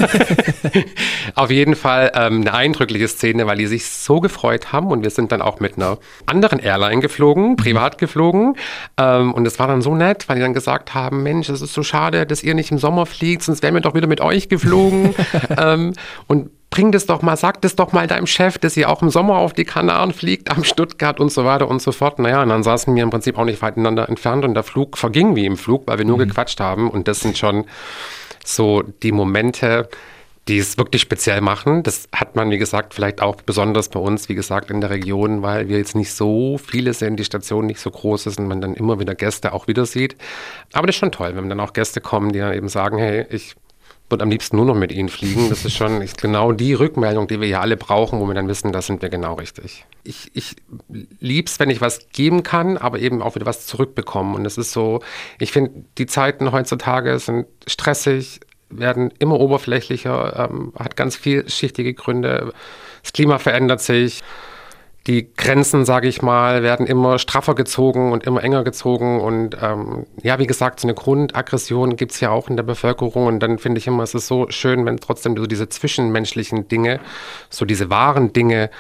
auf 1.35 1.51
jeden 1.51 1.77
Fall 1.77 2.11
ähm, 2.15 2.41
eine 2.41 2.55
eindrückliche 2.55 3.07
Szene, 3.07 3.47
weil 3.47 3.59
die 3.59 3.67
sich 3.67 3.87
so 3.87 4.21
gefreut 4.21 4.73
haben 4.73 4.89
und 4.89 5.03
wir 5.03 5.11
sind 5.11 5.31
dann 5.31 5.43
auch 5.43 5.61
mit 5.61 5.77
einer 5.77 5.99
anderen 6.25 6.59
Airline 6.59 7.01
geflogen, 7.01 7.57
privat 7.57 7.99
geflogen 7.99 8.57
ähm, 8.97 9.35
und 9.35 9.47
es 9.47 9.59
war 9.59 9.69
dann 9.69 9.83
so 9.83 9.95
nett, 9.95 10.29
weil 10.29 10.37
die 10.37 10.43
dann 10.43 10.55
gesagt 10.55 10.95
haben, 10.95 11.23
Mensch, 11.23 11.51
es 11.51 11.61
ist 11.61 11.75
so 11.75 11.83
schade, 11.83 12.25
dass 12.25 12.43
ihr 12.43 12.55
nicht 12.55 12.71
im 12.71 12.79
Sommer 12.79 13.05
fliegt, 13.05 13.43
sonst 13.43 13.63
wären 13.63 13.75
wir 13.75 13.83
doch 13.83 13.95
wieder 13.95 14.07
mit 14.07 14.23
euch 14.23 14.49
geflogen 14.49 15.15
ähm, 15.59 15.93
und 16.27 16.51
bring 16.71 16.93
das 16.93 17.05
doch 17.05 17.21
mal, 17.21 17.37
sag 17.37 17.61
das 17.61 17.77
doch 17.77 17.93
mal 17.93 18.07
deinem 18.07 18.27
Chef, 18.27 18.57
dass 18.57 18.77
ihr 18.77 18.89
auch 18.89 19.03
im 19.03 19.11
Sommer 19.11 19.37
auf 19.37 19.53
die 19.53 19.65
Kanaren 19.65 20.13
fliegt, 20.13 20.51
am 20.51 20.65
Stuttgart 20.65 21.21
und 21.21 21.31
so 21.31 21.45
weiter 21.45 21.69
und 21.69 21.83
so 21.83 21.93
fort. 21.93 22.21
Naja, 22.21 22.43
und 22.43 22.49
dann 22.49 22.63
saßen 22.63 22.95
wir 22.95 23.03
im 23.03 23.11
Prinzip 23.11 23.37
auch 23.39 23.45
nicht 23.45 23.59
voneinander 23.59 24.09
entfernt 24.09 24.45
und 24.45 24.55
der 24.55 24.63
Flug 24.63 24.97
verging 24.97 25.35
wie 25.35 25.47
im 25.47 25.57
Flug, 25.57 25.83
weil 25.87 25.99
wir 25.99 26.05
nur 26.05 26.17
mhm. 26.17 26.29
gequatscht 26.29 26.61
haben 26.61 26.89
und 26.89 27.09
das 27.09 27.21
sind 27.21 27.37
schon 27.37 27.65
so 28.45 28.83
die 28.83 29.13
Momente, 29.13 29.89
die 30.49 30.59
es 30.59 30.79
wirklich 30.79 31.03
speziell 31.03 31.41
machen. 31.41 31.83
Das 31.83 32.09
hat 32.15 32.35
man, 32.35 32.51
wie 32.51 32.59
gesagt, 32.59 32.95
vielleicht 32.95 33.21
auch 33.21 33.37
besonders 33.37 33.89
bei 33.89 34.01
uns, 34.01 34.29
wie 34.29 34.35
gesagt, 34.35 34.71
in 34.71 34.81
der 34.81 34.91
Region, 34.91 35.43
weil 35.43 35.69
wir 35.69 35.79
jetzt 35.79 35.95
nicht 35.95 36.13
so 36.13 36.59
viele 36.59 36.93
sind, 36.95 37.19
die 37.19 37.25
Station 37.25 37.67
nicht 37.67 37.81
so 37.81 37.91
groß 37.91 38.27
ist 38.27 38.39
und 38.39 38.49
man 38.49 38.61
dann 38.61 38.75
immer 38.75 38.99
wieder 38.99 39.15
Gäste 39.15 39.53
auch 39.53 39.69
wieder 39.69 39.87
sieht. 39.87 40.17
Aber 40.73 40.87
das 40.87 40.97
ist 40.97 41.01
schon 41.01 41.13
toll, 41.13 41.37
wenn 41.37 41.49
dann 41.49 41.61
auch 41.61 41.73
Gäste 41.73 42.01
kommen, 42.01 42.33
die 42.33 42.41
dann 42.41 42.55
eben 42.55 42.69
sagen, 42.69 42.99
hey, 42.99 43.27
ich 43.31 43.55
würde 44.11 44.23
am 44.23 44.31
liebsten 44.31 44.57
nur 44.57 44.67
noch 44.67 44.75
mit 44.75 44.93
ihnen 44.93 45.09
fliegen. 45.09 45.49
Das 45.49 45.65
ist 45.65 45.77
schon 45.77 46.05
genau 46.21 46.53
die 46.53 46.75
Rückmeldung, 46.75 47.29
die 47.29 47.41
wir 47.41 47.49
ja 47.49 47.61
alle 47.61 47.77
brauchen, 47.77 48.21
wo 48.21 48.27
wir 48.27 48.35
dann 48.35 48.49
wissen, 48.49 48.73
da 48.73 48.83
sind 48.83 49.03
wir 49.03 49.09
genau 49.09 49.35
richtig. 49.35 49.85
Ich, 50.05 50.31
ich 50.35 50.57
lieb's, 51.21 51.61
wenn 51.61 51.71
ich 51.71 51.81
was 51.81 52.09
geben 52.11 52.43
kann, 52.43 52.77
aber 52.77 52.99
eben 52.99 53.23
auch 53.23 53.35
wieder 53.35 53.47
was 53.47 53.67
zurückbekommen. 53.67 54.35
Und 54.35 54.47
es 54.47 54.59
ist 54.59 54.73
so, 54.73 55.01
ich 55.39 55.53
finde, 55.53 55.85
die 55.99 56.07
Zeiten 56.07 56.53
heutzutage 56.53 57.19
sind 57.19 57.47
stressig, 57.67 58.41
werden 58.69 59.13
immer 59.19 59.39
oberflächlicher, 59.39 60.49
ähm, 60.51 60.73
hat 60.79 60.97
ganz 60.97 61.17
vielschichtige 61.17 61.95
Gründe. 61.95 62.53
Das 63.03 63.13
Klima 63.13 63.39
verändert 63.39 63.81
sich. 63.81 64.23
Die 65.07 65.33
Grenzen, 65.35 65.87
sage 65.87 66.09
ich 66.09 66.21
mal, 66.21 66.63
werden 66.63 66.87
immer 66.87 67.19
straffer 67.19 67.55
gezogen 67.55 68.13
und 68.13 68.25
immer 68.25 68.45
enger 68.45 68.65
gezogen. 68.65 69.21
Und 69.21 69.57
ähm, 69.61 70.07
ja, 70.23 70.39
wie 70.39 70.47
gesagt, 70.47 70.81
so 70.81 70.87
eine 70.87 70.95
Grundaggression 70.95 71.97
gibt 71.97 72.13
es 72.13 72.21
ja 72.21 72.31
auch 72.31 72.51
in 72.51 72.57
der 72.57 72.65
Bevölkerung. 72.65 73.27
Und 73.27 73.41
dann 73.41 73.59
finde 73.59 73.79
ich 73.79 73.87
immer, 73.87 74.03
es 74.03 74.15
ist 74.15 74.27
so 74.27 74.47
schön, 74.51 74.85
wenn 74.85 74.99
trotzdem 74.99 75.37
so 75.37 75.47
diese 75.47 75.69
zwischenmenschlichen 75.69 76.69
Dinge, 76.69 77.01
so 77.49 77.65
diese 77.65 77.89
wahren 77.89 78.33
Dinge 78.35 78.71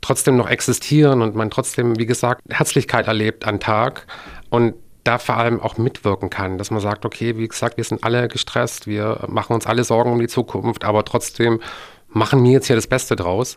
trotzdem 0.00 0.36
noch 0.36 0.48
existieren 0.48 1.20
und 1.20 1.34
man 1.34 1.50
trotzdem, 1.50 1.98
wie 1.98 2.06
gesagt, 2.06 2.40
Herzlichkeit 2.48 3.06
erlebt 3.06 3.46
an 3.46 3.60
Tag. 3.60 4.06
Und 4.48 4.74
da 5.04 5.18
vor 5.18 5.36
allem 5.36 5.60
auch 5.60 5.78
mitwirken 5.78 6.30
kann, 6.30 6.58
dass 6.58 6.70
man 6.70 6.80
sagt, 6.80 7.04
okay, 7.04 7.36
wie 7.36 7.48
gesagt, 7.48 7.76
wir 7.76 7.84
sind 7.84 8.04
alle 8.04 8.28
gestresst, 8.28 8.86
wir 8.86 9.24
machen 9.28 9.54
uns 9.54 9.66
alle 9.66 9.84
Sorgen 9.84 10.12
um 10.12 10.20
die 10.20 10.28
Zukunft, 10.28 10.84
aber 10.84 11.04
trotzdem 11.04 11.60
machen 12.08 12.42
wir 12.44 12.52
jetzt 12.52 12.66
hier 12.66 12.76
das 12.76 12.86
Beste 12.86 13.16
draus. 13.16 13.56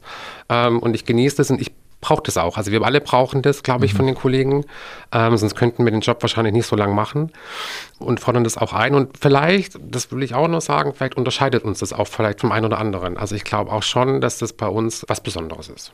Ähm, 0.49 0.79
und 0.79 0.95
ich 0.95 1.05
genieße 1.05 1.37
das 1.37 1.51
und 1.51 1.61
ich 1.61 1.71
brauche 2.03 2.21
das 2.23 2.37
auch. 2.37 2.57
Also 2.57 2.71
wir 2.71 2.83
alle 2.83 3.01
brauchen 3.01 3.41
das, 3.41 3.63
glaube 3.63 3.85
ich, 3.85 3.93
mhm. 3.93 3.97
von 3.97 4.05
den 4.07 4.15
Kollegen. 4.15 4.65
Ähm, 5.11 5.37
sonst 5.37 5.55
könnten 5.55 5.85
wir 5.85 5.91
den 5.91 6.01
Job 6.01 6.21
wahrscheinlich 6.21 6.53
nicht 6.53 6.67
so 6.67 6.75
lange 6.75 6.93
machen 6.93 7.31
und 7.99 8.19
fordern 8.19 8.43
das 8.43 8.57
auch 8.57 8.73
ein. 8.73 8.93
Und 8.93 9.17
vielleicht, 9.17 9.79
das 9.81 10.11
will 10.11 10.21
ich 10.21 10.35
auch 10.35 10.47
noch 10.47 10.61
sagen, 10.61 10.93
vielleicht 10.93 11.15
unterscheidet 11.15 11.63
uns 11.63 11.79
das 11.79 11.93
auch 11.93 12.07
vielleicht 12.07 12.41
vom 12.41 12.51
einen 12.51 12.65
oder 12.65 12.77
anderen. 12.77 13.17
Also 13.17 13.35
ich 13.35 13.43
glaube 13.43 13.71
auch 13.71 13.83
schon, 13.83 14.21
dass 14.21 14.37
das 14.37 14.53
bei 14.53 14.67
uns 14.67 15.05
was 15.07 15.21
Besonderes 15.21 15.69
ist. 15.69 15.91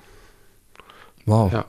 Wow. 1.26 1.54
Ja. 1.54 1.66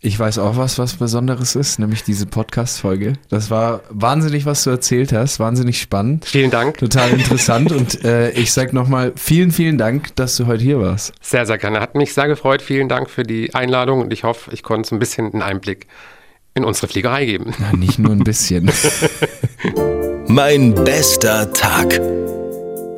Ich 0.00 0.18
weiß 0.18 0.38
auch 0.38 0.56
was, 0.56 0.78
was 0.78 0.94
Besonderes 0.94 1.56
ist, 1.56 1.78
nämlich 1.78 2.04
diese 2.04 2.26
Podcast-Folge. 2.26 3.14
Das 3.30 3.50
war 3.50 3.80
wahnsinnig, 3.88 4.44
was 4.44 4.64
du 4.64 4.70
erzählt 4.70 5.12
hast, 5.12 5.40
wahnsinnig 5.40 5.80
spannend. 5.80 6.26
Vielen 6.26 6.50
Dank. 6.50 6.78
Total 6.78 7.10
interessant 7.10 7.72
und 7.72 8.04
äh, 8.04 8.30
ich 8.32 8.52
sag 8.52 8.72
nochmal 8.72 9.12
vielen, 9.16 9.50
vielen 9.50 9.78
Dank, 9.78 10.14
dass 10.16 10.36
du 10.36 10.46
heute 10.46 10.62
hier 10.62 10.80
warst. 10.80 11.12
Sehr, 11.22 11.46
sehr 11.46 11.58
gerne. 11.58 11.80
Hat 11.80 11.94
mich 11.94 12.12
sehr 12.12 12.28
gefreut. 12.28 12.60
Vielen 12.60 12.88
Dank 12.88 13.08
für 13.08 13.22
die 13.22 13.54
Einladung 13.54 14.02
und 14.02 14.12
ich 14.12 14.24
hoffe, 14.24 14.50
ich 14.52 14.62
konnte 14.62 14.88
so 14.88 14.94
ein 14.96 14.98
bisschen 14.98 15.32
einen 15.32 15.42
Einblick 15.42 15.86
in 16.54 16.64
unsere 16.64 16.88
Fliegerei 16.88 17.24
geben. 17.24 17.52
Na, 17.58 17.76
nicht 17.76 17.98
nur 17.98 18.12
ein 18.12 18.24
bisschen. 18.24 18.70
mein 20.28 20.74
bester 20.74 21.52
Tag. 21.52 22.00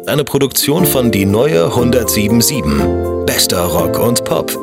Eine 0.07 0.25
Produktion 0.25 0.87
von 0.87 1.11
Die 1.11 1.25
Neue 1.25 1.65
1077. 1.65 3.27
Bester 3.27 3.65
Rock 3.65 3.99
und 3.99 4.25
Pop. 4.25 4.57